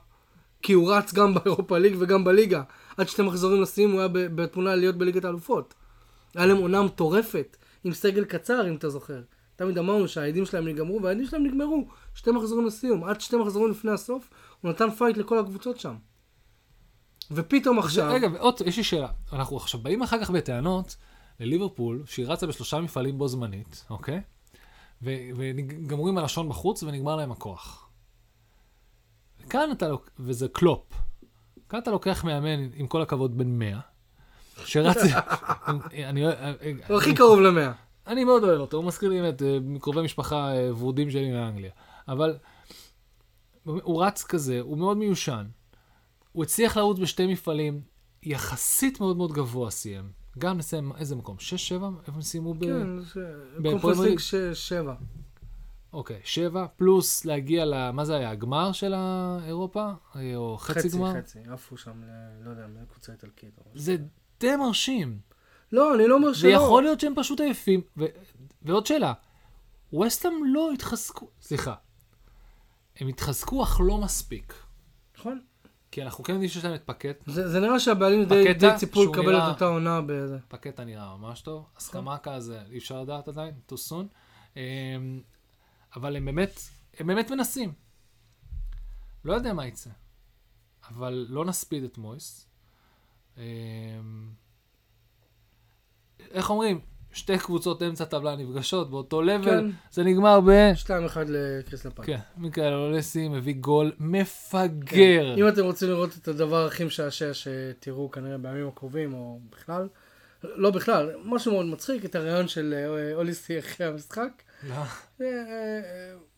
כי 0.61 0.73
הוא 0.73 0.93
רץ 0.93 1.13
גם 1.13 1.33
באירופה 1.33 1.77
ליג 1.77 1.95
וגם 1.99 2.23
בליגה. 2.23 2.63
עד 2.97 3.09
שתי 3.09 3.21
מחזורים 3.21 3.61
לסיום 3.61 3.91
הוא 3.91 3.99
היה 3.99 4.09
בתמונה 4.13 4.75
להיות 4.75 4.95
בליגת 4.95 5.25
האלופות. 5.25 5.73
היה 6.35 6.45
להם 6.45 6.57
עונה 6.57 6.81
מטורפת, 6.81 7.57
עם 7.83 7.93
סגל 7.93 8.25
קצר, 8.25 8.69
אם 8.69 8.75
אתה 8.75 8.89
זוכר. 8.89 9.21
תמיד 9.55 9.77
אמרנו 9.77 10.07
שהאדים 10.07 10.45
שלהם 10.45 10.67
נגמרו, 10.67 11.03
והאדים 11.03 11.25
שלהם 11.25 11.45
נגמרו. 11.45 11.87
שתי 12.13 12.31
מחזורים 12.31 12.67
לסיום. 12.67 13.03
עד 13.03 13.21
שתי 13.21 13.37
מחזורים 13.37 13.71
לפני 13.71 13.91
הסוף, 13.91 14.29
הוא 14.61 14.71
נתן 14.71 14.89
fight 14.89 15.17
לכל 15.17 15.39
הקבוצות 15.39 15.79
שם. 15.79 15.95
ופתאום 17.31 17.79
עכשיו... 17.79 18.11
רגע, 18.13 18.27
ועוד, 18.33 18.61
יש 18.65 18.77
לי 18.77 18.83
שאלה. 18.83 19.07
אנחנו 19.33 19.57
עכשיו 19.57 19.79
באים 19.79 20.01
אחר 20.01 20.21
כך 20.21 20.29
בטענות 20.29 20.95
לליברפול, 21.39 22.03
שהיא 22.05 22.27
רצה 22.27 22.47
בשלושה 22.47 22.79
מפעלים 22.79 23.17
בו 23.17 23.27
זמנית, 23.27 23.85
אוקיי? 23.89 24.21
ו- 25.01 25.29
וגמורים 25.35 26.17
הלשון 26.17 26.49
בחוץ 26.49 26.83
ונגמר 26.83 27.15
להם 27.15 27.31
הכוח. 27.31 27.88
כאן 29.49 29.71
אתה, 29.71 29.87
לוקח, 29.87 30.11
וזה 30.19 30.47
קלופ, 30.47 30.93
כאן 31.69 31.79
אתה 31.79 31.91
לוקח 31.91 32.23
מאמן, 32.23 32.69
עם 32.75 32.87
כל 32.87 33.01
הכבוד, 33.01 33.37
בן 33.37 33.59
100, 33.59 33.79
שרץ... 34.65 34.97
אני... 36.09 36.25
הוא 36.87 36.97
הכי 36.97 37.15
קרוב 37.15 37.39
ל 37.39 37.71
אני 38.07 38.23
מאוד 38.23 38.43
אוהב 38.43 38.59
אותו, 38.59 38.77
הוא 38.77 38.85
מזכיר 38.85 39.09
לי 39.09 39.29
את 39.29 39.41
אה, 39.41 39.57
קרובי 39.81 40.01
משפחה 40.01 40.55
אה, 40.55 40.75
ורודים 40.75 41.11
שלי 41.11 41.31
מאנגליה. 41.31 41.71
אבל 42.07 42.37
הוא 43.63 44.03
רץ 44.03 44.23
כזה, 44.23 44.59
הוא 44.59 44.77
מאוד 44.77 44.97
מיושן. 44.97 45.45
הוא 46.31 46.43
הצליח 46.43 46.77
לרוץ 46.77 46.99
בשתי 46.99 47.27
מפעלים, 47.27 47.81
יחסית 48.23 48.99
מאוד 48.99 49.17
מאוד 49.17 49.31
גבוה 49.31 49.71
סיים. 49.71 50.11
גם 50.37 50.57
נסיים, 50.57 50.91
איזה 50.97 51.15
מקום? 51.15 51.37
6-7? 51.37 51.41
איפה 51.71 52.11
הם 52.15 52.21
סיימו 52.21 52.53
כן, 52.53 52.99
ב... 52.99 53.03
כן, 53.03 53.69
קונפרנס 53.69 53.99
ליג 53.99 54.19
6-7. 54.87 54.89
אוקיי, 55.93 56.19
שבע, 56.23 56.65
פלוס 56.75 57.25
להגיע 57.25 57.65
ל... 57.65 57.91
מה 57.91 58.05
זה 58.05 58.15
היה, 58.15 58.29
הגמר 58.29 58.71
של 58.71 58.93
האירופה? 58.93 59.91
אה, 60.15 60.35
או 60.35 60.57
חצי, 60.57 60.79
חצי 60.79 60.89
גמר? 60.89 61.13
חצי, 61.13 61.39
חצי, 61.39 61.51
עפו 61.51 61.77
שם, 61.77 62.03
ל... 62.03 62.07
לא 62.45 62.49
יודע, 62.49 62.65
לקבוצה 62.81 63.11
איטלקית. 63.11 63.59
זה 63.75 63.95
די 64.39 64.55
מרשים. 64.55 65.19
לא, 65.71 65.95
אני 65.95 66.07
לא 66.07 66.15
אומר 66.15 66.33
שלא. 66.33 66.49
ויכול 66.49 66.83
להיות 66.83 66.99
שהם 66.99 67.13
פשוט 67.15 67.39
עייפים. 67.41 67.81
ו... 67.97 68.05
ועוד 68.61 68.85
שאלה, 68.85 69.13
ווסטהאם 69.93 70.43
לא 70.45 70.71
התחזקו, 70.71 71.29
סליחה, 71.41 71.75
הם 72.99 73.07
התחזקו 73.07 73.63
אך 73.63 73.81
לא 73.83 73.97
מספיק. 73.97 74.53
נכון. 75.17 75.39
כי 75.91 76.03
אנחנו 76.03 76.23
כן 76.23 76.33
יודעים 76.33 76.49
שיש 76.49 76.65
להם 76.65 76.75
את 76.75 76.81
פקט. 76.85 77.23
זה, 77.27 77.47
זה 77.47 77.59
נראה 77.59 77.79
שהבעלים 77.79 78.25
די, 78.25 78.53
די 78.53 78.69
ציפו 78.77 79.03
לקבל 79.03 79.31
נראה... 79.31 79.47
את 79.47 79.53
אותה 79.53 79.65
עונה 79.65 80.01
באיזה. 80.01 80.37
פקטה 80.47 80.83
נראה 80.83 81.17
ממש 81.17 81.41
טוב, 81.41 81.61
נכון. 81.61 81.71
הסכמה 81.77 82.17
כזה, 82.17 82.61
אי 82.71 82.77
אפשר 82.77 83.01
לדעת 83.01 83.27
עדיין, 83.27 83.53
too 83.71 83.75
soon. 83.89 84.05
אמ, 84.57 85.21
אבל 85.95 86.15
הם 86.15 86.25
באמת, 86.25 86.59
הם 86.99 87.07
באמת 87.07 87.31
מנסים. 87.31 87.73
לא 89.25 89.33
יודע 89.33 89.53
מה 89.53 89.67
יצא, 89.67 89.89
אבל 90.89 91.25
לא 91.29 91.45
נספיד 91.45 91.83
את 91.83 91.97
מויס. 91.97 92.47
אמ, 93.37 93.43
איך 96.31 96.49
אומרים? 96.49 96.81
שתי 97.11 97.37
קבוצות 97.37 97.83
אמצע 97.83 98.05
טבלה 98.05 98.35
נפגשות 98.35 98.89
באותו 98.89 99.21
level, 99.21 99.45
כן. 99.45 99.65
זה 99.91 100.03
נגמר 100.03 100.39
ב... 100.41 100.49
2-1 100.85 100.89
לקריסטל 101.27 101.89
פלאס. 101.89 102.07
כן, 102.07 102.19
מיכאל 102.37 102.73
אוליסה 102.73 103.27
מביא 103.27 103.55
גול 103.55 103.91
מפגר. 103.99 105.35
אם 105.37 105.47
אתם 105.47 105.63
רוצים 105.63 105.89
לראות 105.89 106.17
את 106.17 106.27
הדבר 106.27 106.65
הכי 106.65 106.83
משעשע 106.83 107.31
שתראו 107.33 108.11
כנראה 108.11 108.37
בימים 108.37 108.67
הקרובים, 108.67 109.13
או 109.13 109.39
בכלל, 109.49 109.87
לא 110.43 110.71
בכלל, 110.71 111.11
משהו 111.25 111.51
מאוד 111.51 111.65
מצחיק, 111.65 112.05
את 112.05 112.15
הריאיון 112.15 112.47
של 112.47 112.73
אה, 112.77 113.15
אוליסה 113.15 113.59
אחרי 113.59 113.87
המשחק. 113.87 114.31
אה, 115.21 115.27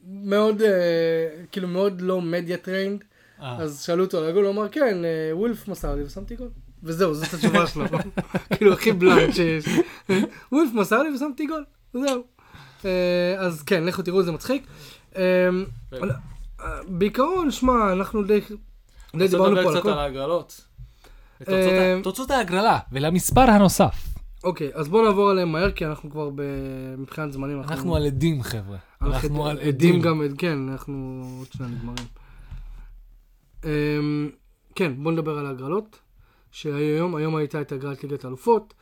מאוד, 0.03 0.61
אה, 0.61 1.30
כאילו 1.51 1.67
מאוד 1.67 2.01
לא 2.01 2.22
media 2.22 2.58
trained, 2.58 3.04
אה, 3.41 3.57
אז 3.57 3.82
שאלו 3.82 4.03
אותו 4.03 4.17
על 4.17 4.30
הגול, 4.30 4.45
הוא 4.45 4.53
אמר, 4.53 4.69
כן, 4.69 4.97
וולף 5.32 5.67
מסר 5.67 5.95
לי 5.95 6.03
ושמתי 6.03 6.36
גול. 6.36 6.49
וזהו, 6.84 7.13
זאת 7.13 7.34
התשובה 7.34 7.67
שלו. 7.67 7.86
כאילו, 8.57 8.74
הכי 8.74 8.91
בלנד 8.91 9.34
שיש. 9.34 9.65
וולף 10.51 10.69
מסר 10.74 11.03
לי 11.03 11.15
ושמתי 11.15 11.45
גול, 11.45 11.65
זהו. 11.93 12.24
אז 13.38 13.61
כן, 13.61 13.84
לכו 13.84 14.01
תראו, 14.01 14.24
זה 14.24 14.32
מצחיק. 14.32 14.67
אה, 15.17 15.49
בעיקרון, 16.88 17.51
שמע, 17.51 17.93
אנחנו 17.93 18.24
די 18.24 18.39
דיברנו 19.15 19.55
פה 19.55 19.61
על 19.61 19.69
קצת 19.69 19.80
הכל. 19.80 19.89
על 19.89 19.99
ההגרלות. 19.99 20.67
תוצאות 22.03 22.32
ההגרלה, 22.32 22.80
ולמספר 22.91 23.41
הנוסף. 23.41 24.11
אוקיי, 24.44 24.70
אז 24.74 24.89
בואו 24.89 25.06
נעבור 25.06 25.30
עליהם 25.30 25.52
מהר, 25.52 25.72
כי 25.72 25.86
אנחנו 25.86 26.10
כבר 26.10 26.30
ב- 26.36 26.42
מבחינת 26.98 27.32
זמנים. 27.34 27.60
אנחנו 27.62 27.96
על 27.96 28.06
עדים, 28.06 28.44
חבר'ה. 28.44 28.78
אנחנו 29.02 29.48
על 29.48 29.60
עדים 29.60 29.68
עדים. 29.96 30.02
גם, 30.02 30.22
כן, 30.38 30.70
אנחנו 30.70 31.24
עוד 31.39 31.48
שנייה 31.52 31.72
נגמרים. 31.72 32.08
אמ, 33.66 34.30
כן, 34.76 34.94
בואו 34.98 35.14
נדבר 35.14 35.38
על 35.38 35.46
ההגרלות, 35.46 36.00
שהיום, 36.52 37.16
היום 37.16 37.36
הייתה 37.36 37.62
את 37.62 37.72
הגרלת 37.72 38.04
ליגת 38.04 38.26
האלופות. 38.26 38.74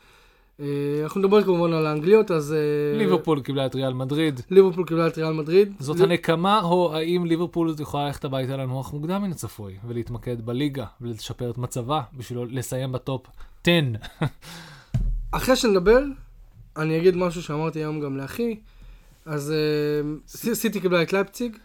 אה, 0.60 0.66
אנחנו 1.02 1.20
נדבר 1.20 1.42
כמובן 1.42 1.72
על 1.72 1.86
האנגליות, 1.86 2.30
אז... 2.30 2.52
אה, 2.52 2.98
ליברפול 2.98 3.40
קיבלה 3.40 3.66
את 3.66 3.74
ריאל 3.74 3.92
מדריד. 3.92 4.40
ליברפול 4.50 4.84
קיבלה 4.86 5.06
את 5.06 5.18
ריאל 5.18 5.32
מדריד. 5.32 5.72
זאת 5.78 6.00
ל- 6.00 6.02
הנקמה, 6.04 6.60
או 6.62 6.94
האם 6.94 7.26
ליברפול 7.26 7.74
יכולה 7.80 8.06
ללכת 8.06 8.24
הביתה 8.24 8.56
לנוח 8.56 8.92
מוקדם 8.92 9.22
מן 9.22 9.30
הצפוי, 9.30 9.76
ולהתמקד 9.88 10.40
בליגה, 10.46 10.84
ולשפר 11.00 11.50
את 11.50 11.58
מצבה, 11.58 12.02
בשביל 12.16 12.38
לסיים 12.50 12.92
בטופ 12.92 13.26
10. 13.62 13.72
אחרי 15.30 15.56
שנדבר, 15.56 16.02
אני 16.76 16.98
אגיד 16.98 17.16
משהו 17.16 17.42
שאמרתי 17.42 17.78
היום 17.78 18.00
גם 18.00 18.16
לאחי. 18.16 18.60
אז 19.24 19.52
אה, 19.52 20.54
סיטי 20.54 20.80
קיבלה 20.80 21.02
את 21.02 21.12
לייפציג. 21.12 21.56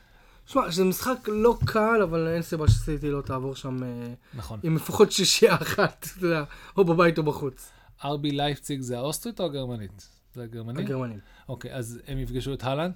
שמע, 0.46 0.72
זה 0.72 0.84
משחק 0.84 1.18
לא 1.28 1.58
קל, 1.66 2.02
אבל 2.04 2.28
אין 2.28 2.42
סיבה 2.42 2.68
שסיטי 2.68 3.12
לא 3.12 3.22
תעבור 3.22 3.56
שם 3.56 3.84
אה, 3.84 4.14
נכון. 4.34 4.60
עם 4.64 4.76
לפחות 4.76 5.12
שישייה 5.12 5.56
אחת, 5.56 6.06
אתה 6.18 6.26
יודע, 6.26 6.44
או 6.78 6.86
בבית 6.86 7.18
או 7.18 7.24
בחוץ. 7.24 7.72
ארבי 8.04 8.32
לייפציג 8.32 8.82
זה 8.82 8.98
האוסטרית 8.98 9.40
או 9.40 9.46
הגרמנית? 9.46 10.08
זה 10.34 10.44
הגרמנית? 10.44 10.86
הגרמנים. 10.86 11.20
אוקיי, 11.50 11.74
אז 11.74 12.00
הם 12.08 12.20
יפגשו 12.20 12.54
את 12.54 12.64
הלנד? 12.64 12.94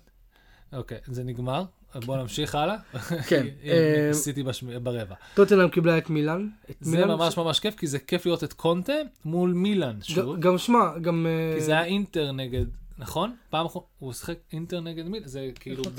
אוקיי, 0.73 0.97
זה 1.05 1.23
נגמר. 1.23 1.63
בואו 1.95 2.21
נמשיך 2.21 2.55
הלאה. 2.55 2.75
כן, 3.27 3.47
עם 4.37 4.69
אה, 4.69 4.79
ברבע. 4.79 5.15
טוטנאם 5.33 5.69
קיבלה 5.69 5.97
את 5.97 6.09
מילאן. 6.09 6.47
זה 6.81 7.05
ממש 7.05 7.37
ממש 7.37 7.59
כיף, 7.59 7.75
כי 7.75 7.87
זה 7.87 7.99
כיף 7.99 8.25
לראות 8.25 8.43
את 8.43 8.53
קונטה 8.53 8.93
מול 9.25 9.53
מילאן, 9.53 9.97
שוב. 10.01 10.39
גם 10.39 10.57
שמע, 10.57 10.97
גם... 11.01 11.27
אה, 11.27 11.55
כי 11.55 11.63
זה 11.63 11.71
היה 11.71 11.85
אינטר 11.85 12.31
נגד, 12.31 12.65
נכון? 12.97 13.35
פעם 13.49 13.65
אחרונה, 13.65 13.87
הוא 13.99 14.13
שיחק 14.13 14.37
אינטר 14.53 14.79
נגד 14.79 15.07
מילאן, 15.07 15.27
זה 15.27 15.49
כאילו. 15.59 15.83
לא 15.83 15.89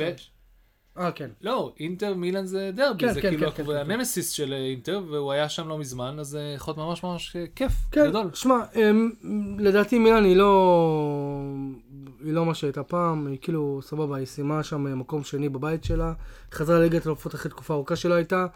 אה, 0.99 1.13
כן. 1.13 1.31
לא, 1.43 1.73
אינטר 1.81 2.15
מילאן 2.15 2.47
זה 2.47 2.71
דרבי, 2.75 2.99
כן, 3.07 3.13
זה 3.13 3.21
כן, 3.23 3.29
כאילו 3.29 3.47
כן, 3.51 3.57
כן, 3.57 3.63
הקבוצה- 3.63 3.85
כן. 3.85 3.91
הנמסיס 3.91 4.31
של 4.31 4.53
אינטר, 4.53 5.03
והוא 5.11 5.33
היה 5.33 5.49
שם 5.49 5.69
לא 5.69 5.79
מזמן, 5.79 6.17
אז 6.19 6.27
זה 6.29 6.53
יכול 6.57 6.73
להיות 6.77 6.89
ממש 6.89 7.03
ממש 7.05 7.37
אה, 7.37 7.45
כיף, 7.57 7.73
כן, 7.93 8.07
גדול. 8.09 8.31
שמע, 8.35 8.55
אמ, 8.75 9.11
לדעתי 9.59 9.99
מילאן 9.99 10.25
היא 10.25 10.37
לא... 10.37 11.43
היא 12.25 12.33
לא 12.33 12.47
מה 12.47 12.55
שהייתה 12.55 12.83
פעם, 12.83 13.27
היא 13.27 13.39
כאילו, 13.43 13.81
סבבה, 13.83 14.17
היא 14.17 14.27
סיימה 14.27 14.63
שם 14.63 14.87
אה, 14.87 14.95
מקום 14.95 15.25
שני 15.25 15.49
בבית 15.49 15.85
שלה, 15.85 16.13
חזרה 16.53 16.79
לליגת 16.79 17.07
האלופות 17.07 17.35
אחרי 17.35 17.51
תקופה 17.51 17.75
ארוכה 17.75 17.97
שלא 17.97 18.15
הייתה. 18.15 18.47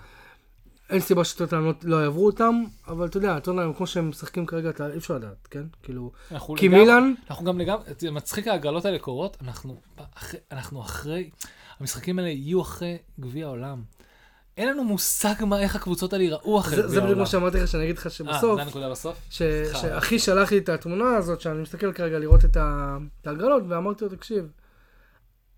אין 0.91 1.01
סיבה 1.01 1.25
שטוטנאם 1.25 1.65
לא- 1.65 1.73
לא 1.83 1.97
יעברו 2.05 2.27
אותם, 2.27 2.63
אבל 2.89 3.07
אתה 3.07 3.17
יודע, 3.17 3.39
טוטנאם, 3.41 3.73
כמו 3.73 3.87
שהם 3.87 4.09
משחקים 4.09 4.47
כרגע, 4.47 4.71
אתה- 4.71 4.93
אי 4.93 4.99
אפשר 4.99 5.15
לדעת, 5.15 5.49
כן? 5.51 5.63
כאילו, 5.83 6.13
כי 6.57 6.69
מילאן, 6.69 7.15
אנחנו 7.31 7.45
גם 7.45 7.59
לגמרי, 7.59 7.85
מצחיק 8.13 8.49
ההגרלות 8.49 8.85
האלה 8.85 8.99
קורות, 8.99 9.37
אנחנו 9.45 9.77
אנחנו 10.53 10.81
אחרי, 10.83 11.31
המשחקים 11.81 12.19
האלה 12.19 12.31
יהיו 12.31 12.63
אחרי 12.63 12.99
גביע 13.21 13.47
העולם. 13.47 13.83
אין 14.57 14.69
לנו 14.69 14.85
מושג 14.85 15.35
מה, 15.47 15.61
איך 15.61 15.77
הקבוצות 15.77 16.13
האלה 16.13 16.25
ייראו 16.25 16.61
אחרי 16.61 16.77
זה 16.77 16.83
גביע 16.83 16.89
זה 16.89 16.95
בדיוק 16.95 17.05
העולם. 17.05 17.19
מה 17.19 17.27
שאמרתי 17.27 17.59
לך, 17.61 17.69
שאני 17.69 17.85
אגיד 17.85 17.99
לך 17.99 18.07
אה, 18.07 18.11
שבסוף, 18.11 18.57
זה 18.57 18.63
הנקודה 18.63 18.91
בסוף? 18.91 19.17
שאחי 19.31 20.19
שלח 20.19 20.53
לי 20.53 20.59
את 20.59 20.69
התמונה 20.69 21.17
הזאת, 21.17 21.41
שאני 21.41 21.63
מסתכל 21.63 21.93
כרגע 21.93 22.19
לראות 22.19 22.45
את 22.45 22.57
ההגרלות, 23.27 23.63
ואמרתי 23.69 24.05
לו, 24.05 24.11
תקשיב, 24.11 24.49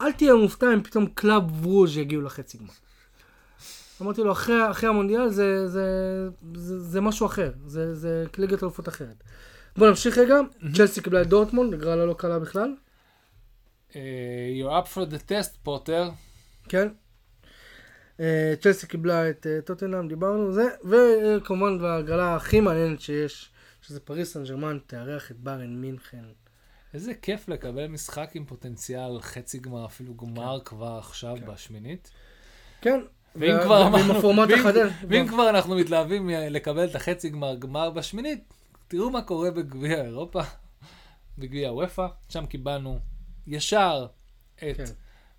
אל 0.01 0.13
תהיה 0.13 0.35
מופתע 0.35 0.67
אם 0.75 0.83
פתאום 0.83 1.07
קלאב 1.07 1.67
ברוז' 1.67 1.97
יגיעו 1.97 2.23
לחצי 2.23 2.59
גמר. 2.59 2.73
אמרתי 4.03 4.23
לו, 4.23 4.33
אחרי, 4.33 4.71
אחרי 4.71 4.89
המונדיאל 4.89 5.29
זה, 5.29 5.69
זה, 5.69 5.85
זה, 6.55 6.81
זה 6.81 7.01
משהו 7.01 7.27
אחר, 7.27 7.51
זה, 7.67 7.95
זה 7.95 8.25
ליגת 8.39 8.63
אלופות 8.63 8.89
אחרת. 8.89 9.23
בוא 9.77 9.89
נמשיך 9.89 10.19
רגע, 10.19 10.37
צ'לסי 10.75 11.01
קיבלה 11.01 11.23
את 11.23 11.27
דורטמונד, 11.27 11.75
הגרלה 11.75 12.07
לא 12.07 12.15
קלה 12.15 12.39
בכלל, 12.39 12.69
אה, 12.69 12.86
You're 13.97 14.71
up 14.85 14.95
for 14.95 15.11
the 15.13 15.31
test, 15.31 15.57
פוטר. 15.63 16.11
כן. 16.69 16.89
אה, 18.21 18.55
צ'לסי 18.61 18.87
קיבלה 18.87 19.31
את 19.31 19.47
אה, 19.47 19.61
טוטנאם, 19.65 20.09
דיברנו, 20.09 20.53
זה, 20.53 20.65
וכמובן 20.85 21.79
בהגרלה 21.79 22.37
הכי 22.37 22.61
מעניינת 22.61 23.01
שיש, 23.01 23.51
שזה 23.83 24.01
פריס 24.01 24.33
סן 24.33 24.45
ג'רמן, 24.45 24.79
תארח 24.87 25.31
את 25.31 25.37
בארן 25.37 25.77
מינכן. 25.81 26.25
איזה 26.95 27.15
כיף 27.15 27.49
לקבל 27.49 27.87
משחק 27.87 28.31
עם 28.35 28.45
פוטנציאל 28.45 29.21
חצי 29.21 29.59
גמר, 29.59 29.87
אפילו 29.87 30.15
גמר 30.15 30.61
כבר 30.65 30.99
עכשיו 30.99 31.37
בשמינית. 31.47 32.11
כן. 32.81 33.01
ואם 33.37 33.55
וה- 33.55 33.65
כבר 33.65 33.87
אמרנו, 33.87 34.23
ואם-. 34.23 34.89
ואם 35.09 35.29
כבר 35.29 35.51
אנחנו 35.51 35.77
מתלהבים 35.77 36.29
לקבל 36.31 36.85
את 36.85 36.95
החצי 36.95 37.29
גמר 37.29 37.57
גמר 37.57 37.91
בשמינית, 37.91 38.55
תראו 38.89 39.11
מה 39.11 39.23
קורה 39.23 39.51
בגביע 39.51 40.05
אירופה, 40.05 40.41
בגביע 41.39 41.73
וופא, 41.73 42.07
שם 42.29 42.47
קיבלנו 42.47 42.99
ישר 43.47 44.07
את 44.57 44.77
כן. 44.77 44.85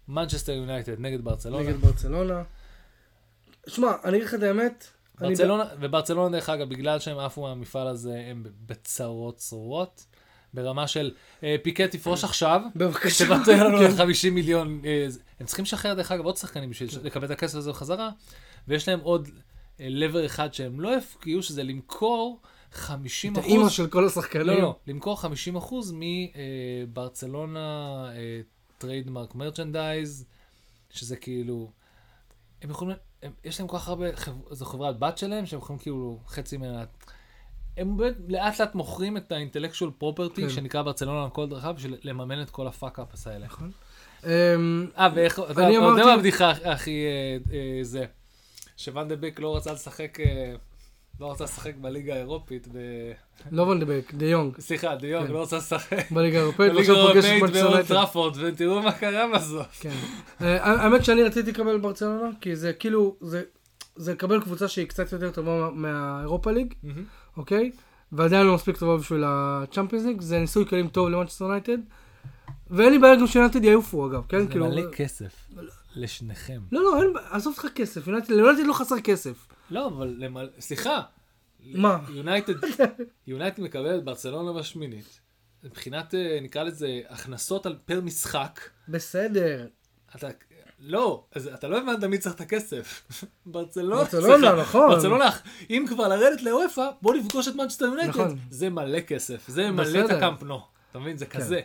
מנצ'סטר 0.07 0.51
יונייטד 0.51 0.99
נגד 0.99 1.21
ברצלונה. 1.23 1.63
נגד 1.63 1.81
ברצלונה. 1.81 2.43
שמע, 3.67 3.91
אני 4.03 4.17
אגיד 4.17 4.27
לך 4.27 4.33
את 4.33 4.43
האמת. 4.43 4.87
אני 5.21 5.29
ברצלונה, 5.29 5.65
וברצלונה 5.79 6.37
דרך 6.37 6.49
אגב, 6.49 6.69
בגלל 6.69 6.99
שהם 6.99 7.17
עפו 7.19 7.41
מהמפעל 7.41 7.87
הזה, 7.87 8.23
הם 8.29 8.43
בצרות 8.65 9.37
צרורות. 9.37 10.05
ברמה 10.53 10.87
של 10.87 11.11
אה, 11.43 11.55
פיקט 11.63 11.91
תפרוש 11.91 12.23
עכשיו, 12.23 12.61
בבקשה. 12.75 13.25
תבטל 13.25 13.63
לנו 13.63 13.77
כן. 13.77 13.91
את 13.91 13.97
50 13.97 14.35
מיליון. 14.35 14.81
אה, 14.85 15.07
הם 15.39 15.45
צריכים 15.45 15.65
לשחרר 15.65 15.93
דרך 15.93 16.11
אגב 16.11 16.25
עוד 16.25 16.37
שחקנים 16.37 16.69
בשביל 16.69 16.89
לקבל 17.03 17.25
את 17.25 17.31
הכסף 17.31 17.55
הזה 17.55 17.69
בחזרה, 17.69 18.09
ויש 18.67 18.87
להם 18.87 18.99
עוד 18.99 19.29
lever 19.79 20.25
אחד 20.25 20.53
שהם 20.53 20.79
לא 20.79 20.97
הפקיעו, 20.97 21.43
שזה 21.43 21.63
למכור 21.63 22.41
50 22.71 23.33
את 23.33 23.39
אחוז. 23.39 23.51
האימא 23.51 23.69
של 23.69 23.87
כל 23.87 24.05
השחקנים. 24.05 24.47
לא, 24.47 24.61
לא, 24.61 24.75
למכור 24.87 25.21
50 25.21 25.55
אחוז 25.55 25.93
מברצלונה 26.87 28.09
trademark 28.77 29.35
merchandise, 29.35 30.25
שזה 30.89 31.15
כאילו, 31.15 31.71
הם 32.61 32.69
יכולים, 32.69 32.97
הם, 33.23 33.31
יש 33.43 33.59
להם 33.59 33.67
כל 33.67 33.77
כך 33.77 33.87
הרבה, 33.87 34.15
חב- 34.15 34.53
זו 34.53 34.65
חברת 34.65 34.99
בת 34.99 35.17
שלהם, 35.17 35.45
שהם 35.45 35.59
יכולים 35.59 35.79
כאילו 35.79 36.19
חצי 36.27 36.57
ממנה, 36.57 36.83
הם 37.77 37.97
באמת 37.97 38.15
לאט 38.27 38.59
לאט 38.59 38.75
מוכרים 38.75 39.17
את 39.17 39.31
ה 39.31 39.36
intellectual 39.36 39.91
property, 39.97 40.41
כן. 40.41 40.49
שנקרא 40.49 40.81
ברצלונה 40.81 41.23
על 41.23 41.29
כל 41.29 41.49
דרכה, 41.49 41.73
בשביל 41.73 41.97
לממן 42.03 42.41
את 42.41 42.49
כל 42.49 42.67
ה 42.67 42.74
fuck-ups 42.74 43.27
האלה. 43.27 43.45
נכון. 43.45 43.71
אמ, 44.23 44.87
אה, 44.97 45.09
ואיך, 45.15 45.39
אתה 45.51 45.61
יודע 45.61 46.05
מה 46.05 46.13
הבדיחה 46.13 46.51
הכי 46.51 47.05
אה, 47.05 47.37
אה, 47.53 47.79
זה, 47.83 48.05
שוואן 48.77 49.07
דה 49.07 49.15
ביק 49.15 49.39
לא 49.39 49.57
רצה 49.57 49.73
לשחק, 49.73 50.19
אה, 50.19 50.55
לא 51.21 51.31
רצה 51.31 51.43
לשחק 51.43 51.75
בליגה 51.81 52.13
האירופית, 52.13 52.67
ב... 52.67 52.77
לא 53.51 53.61
ואן 53.63 53.79
דה 53.79 53.90
ביק, 53.90 54.11
דה 54.13 54.25
יונג, 54.25 54.59
סליחה, 54.59 54.95
דה 54.95 55.06
יונג 55.06 55.27
כן. 55.27 55.33
לא 55.33 55.41
רצה 55.43 55.57
לשחק. 55.57 56.11
בליגה 56.11 56.37
האירופאית, 56.37 56.73
בליגה 56.73 56.93
פוגש 56.93 57.25
את. 57.79 57.87
טראפורד, 57.87 58.37
ותראו 58.41 58.81
מה 58.81 58.91
קרה 58.91 59.25
בסוף. 59.35 59.67
כן. 59.79 59.93
אה, 60.41 60.63
האמת 60.83 61.05
שאני 61.05 61.23
רציתי 61.23 61.51
לקבל 61.51 61.77
ברצלונה, 61.77 62.29
כי 62.41 62.55
זה 62.55 62.73
כאילו, 62.73 63.15
זה- 63.21 63.43
לקבל 63.97 64.41
קבוצה 64.41 64.67
שהיא 64.67 64.85
קצת 64.87 65.11
יותר 65.11 65.31
טובה 65.31 65.51
מה- 65.59 65.71
מהאירופה 65.71 66.51
ליג, 66.51 66.73
אוקיי? 67.37 67.71
ועדיין 68.11 68.47
לא 68.47 68.55
מספיק 68.55 68.77
טובה 68.77 68.97
בשביל 68.97 69.23
הצ'אמפיונס 69.27 70.05
ליג, 70.05 70.21
זה 70.21 70.39
ניסוי 70.39 70.65
כלים 70.65 70.87
טוב 70.87 71.09
למנצ'סטר 71.09 71.45
יונייטד. 71.45 71.77
ואין 72.69 72.91
לי 72.93 72.99
בעיה 72.99 73.15
גם 73.15 73.27
שיונייטד 73.27 73.63
יעופו 73.63 74.07
אגב, 74.07 74.23
כן? 74.29 74.41
זה 74.41 74.47
כאילו... 74.47 74.67
מלא 74.67 74.91
כסף. 74.91 75.47
לשניכם. 75.95 76.59
לא, 76.71 76.81
לא, 76.83 77.19
עזוב 77.31 77.53
אותך 77.57 77.73
כסף, 77.75 78.07
יונייטד 78.07 78.29
לא 78.65 78.73
חסר 78.73 78.99
כסף. 78.99 79.47
לא, 79.69 79.87
אבל 79.87 80.15
למל... 80.17 80.49
סליחה. 80.59 81.01
מה? 81.63 81.99
יונייטד, 82.09 82.53
יונייטד 83.27 83.61
מקבל 83.61 83.97
את 83.97 84.03
ברצלונה 84.03 84.59
בשמינית. 84.59 85.19
מבחינת, 85.63 86.15
אה, 86.15 86.39
נקרא 86.41 86.63
לזה, 86.63 87.01
הכנסות 87.09 87.65
על 87.65 87.77
פר 87.85 88.01
משחק. 88.01 88.59
בסדר. 88.87 89.67
אתה, 90.15 90.27
לא, 90.79 91.23
אז 91.35 91.47
אתה 91.47 91.67
לא 91.67 91.77
הבנת 91.77 92.03
מי 92.03 92.17
צריך 92.17 92.35
את 92.35 92.41
הכסף. 92.41 93.03
ברצלונה, 93.45 94.03
ברצלונה, 94.03 94.55
נכון. 94.61 94.89
ברצלונה, 94.89 95.29
אם 95.69 95.85
כבר 95.89 96.07
לרדת 96.07 96.41
לאירופה, 96.41 96.85
בוא 97.01 97.15
נפגוש 97.15 97.47
את 97.47 97.55
מנצ'סטר 97.55 97.85
יונייטד. 97.85 98.09
נכון. 98.09 98.37
זה 98.49 98.69
מלא 98.69 98.99
כסף, 98.99 99.47
זה 99.47 99.71
מלא 99.71 100.05
את. 100.05 100.09
כן. 100.09 100.15
הקמפנו. 100.15 100.59
אתה 100.91 100.99
מבין? 100.99 101.17
זה 101.17 101.25
כזה. 101.25 101.61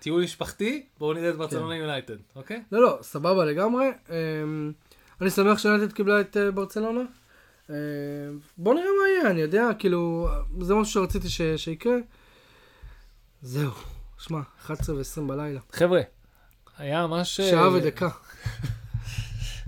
טיול 0.00 0.22
משפחתי, 0.22 0.86
בואו 0.98 1.12
נראה 1.12 1.30
את 1.30 1.36
ברצלונה 1.36 1.76
יונייטד, 1.76 2.16
אוקיי? 2.36 2.62
לא, 2.72 2.82
לא, 2.82 2.98
סבבה 3.02 3.44
לגמרי. 3.44 3.86
אמ, 4.08 4.72
אני 5.20 5.30
שמח 5.30 5.58
שיונייטד 5.58 5.92
קיבלה 5.92 6.20
את 6.20 6.36
אה, 6.36 6.50
ברצלונה. 6.50 7.00
בוא 8.58 8.74
נראה 8.74 8.86
מה 9.02 9.08
יהיה, 9.08 9.30
אני 9.30 9.40
יודע, 9.40 9.68
כאילו, 9.78 10.28
זה 10.60 10.74
משהו 10.74 10.92
שרציתי 10.92 11.28
ש- 11.28 11.40
שיקרה. 11.56 11.96
זהו, 13.42 13.70
שמע, 14.18 14.40
11 14.66 14.96
ו-20 14.96 15.20
בלילה. 15.28 15.60
חבר'ה, 15.72 16.00
היה 16.78 17.06
ממש... 17.06 17.40
אה, 17.40 17.50
שעה 17.50 17.72
ודקה. 17.72 18.08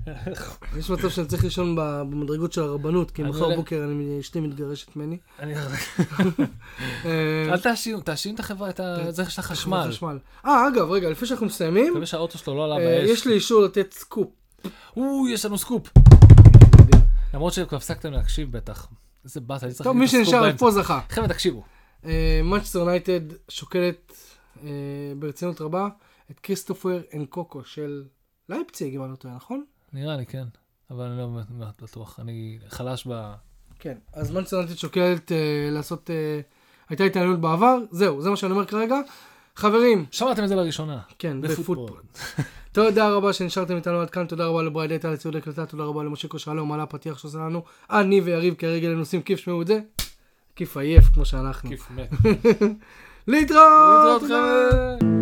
יש 0.79 0.91
מצב 0.91 1.09
שאני 1.11 1.27
צריך 1.27 1.45
לישון 1.45 1.77
במדרגות 1.79 2.53
של 2.53 2.63
הרבנות, 2.63 3.11
כי 3.11 3.23
מחר 3.23 3.49
בבוקר 3.53 3.85
אני- 3.85 4.21
אשתי 4.21 4.41
מתגרשת 4.41 4.97
ממני. 4.97 5.19
אה, 7.05 7.45
אל 7.53 7.59
תאשים, 7.61 8.01
תאשים 8.01 8.35
את 8.35 8.41
החברה, 8.41 8.71
את 8.71 8.81
ה... 8.81 8.97
זה 9.13 9.23
יש 9.23 9.39
לך 9.39 9.45
חשמל. 9.47 9.85
חשמל. 9.89 10.19
אה, 10.47 10.69
אגב, 10.69 10.91
רגע, 10.91 11.11
לפני 11.11 11.29
שאנחנו 11.29 11.47
מסיימים, 11.47 11.95
לא 11.95 12.01
אה. 12.79 13.03
יש 13.05 13.27
לי 13.27 13.33
אישור 13.35 13.63
לתת 13.63 13.93
סקופ. 13.93 14.29
או, 14.97 15.29
יש 15.29 15.45
לנו 15.45 15.59
סקופ. 15.59 15.89
למרות 17.35 17.53
שכבר 17.53 17.77
הפסקתם 17.77 18.13
להקשיב 18.13 18.53
בטח. 18.53 18.89
איזה 19.25 19.41
באסה, 19.41 19.67
אני 19.67 19.75
צריך 19.75 19.85
טוב, 19.85 19.97
להגיד 19.97 20.15
מי 20.15 20.21
את 20.21 20.23
הסקופ 20.23 20.27
שנשאר 20.27 20.43
באמצע. 20.43 20.59
פה 20.59 20.71
זכה. 20.71 21.01
חבר'ה, 21.09 21.29
תקשיבו. 21.29 21.63
מנצ'סטר 22.45 22.79
יונייטד 22.79 23.21
שוקלת 23.49 24.13
אה, 24.63 24.69
ברצינות 25.19 25.61
רבה 25.61 25.89
את 26.31 26.41
כריסטופר 26.41 27.03
אנקונקו 27.15 27.65
של 27.65 28.05
לייפציג, 28.49 28.95
אם 28.95 29.03
אני 29.03 29.11
לא 29.11 29.17
טועה, 29.17 29.35
נכון? 29.35 29.65
נראה 29.93 30.17
לי, 30.17 30.27
כן. 30.27 30.45
אבל 30.91 31.05
אני 31.05 31.19
לא 31.19 31.27
באמת 31.27 31.83
בטוח. 31.83 32.21
אני 32.21 32.59
חלש 32.69 33.07
ב... 33.11 33.33
כן. 33.79 33.99
אז 34.13 34.31
מנצ'סטר 34.31 34.57
יונייטד 34.57 34.79
שוקלת 34.79 35.33
אה, 35.33 35.69
לעשות... 35.71 36.11
אה, 36.11 36.41
הייתה 36.89 37.05
התעניינות 37.05 37.41
בעבר, 37.41 37.79
זהו, 37.91 38.23
זה 38.23 38.31
מה 38.31 38.37
שאני 38.37 38.53
אומר 38.53 38.67
כרגע. 38.67 38.97
חברים, 39.61 40.05
שמעתם 40.11 40.45
את 40.45 40.49
זה 40.49 40.55
לראשונה. 40.55 40.99
כן, 41.19 41.41
בפוטבול. 41.41 42.01
תודה 42.73 43.11
רבה 43.11 43.33
שנשארתם 43.33 43.77
איתנו 43.77 44.01
עד 44.01 44.11
כאן, 44.11 44.27
תודה 44.27 44.47
רבה 44.47 44.63
לבריידטה, 44.63 45.11
לציוד 45.11 45.37
הקלטה, 45.37 45.67
תודה 45.67 45.85
רבה 45.85 46.03
למשה 46.03 46.29
קושרלו, 46.29 46.75
על 46.75 46.81
הפתיח 46.81 47.19
שעושה 47.19 47.39
לנו. 47.39 47.63
אני 47.91 48.21
ויריב 48.21 48.55
כרגע 48.55 48.89
עושים 48.99 49.23
כיף, 49.23 49.41
שמעו 49.41 49.63
את 49.63 49.67
זה. 49.67 49.81
כיף 50.57 50.77
עייף 50.77 51.05
כמו 51.15 51.25
שאנחנו. 51.25 51.71
כיף 51.71 51.91
מת. 51.91 52.11
להתראות! 53.29 54.23
להתראות. 54.23 54.23
חבר'ה. 54.23 55.20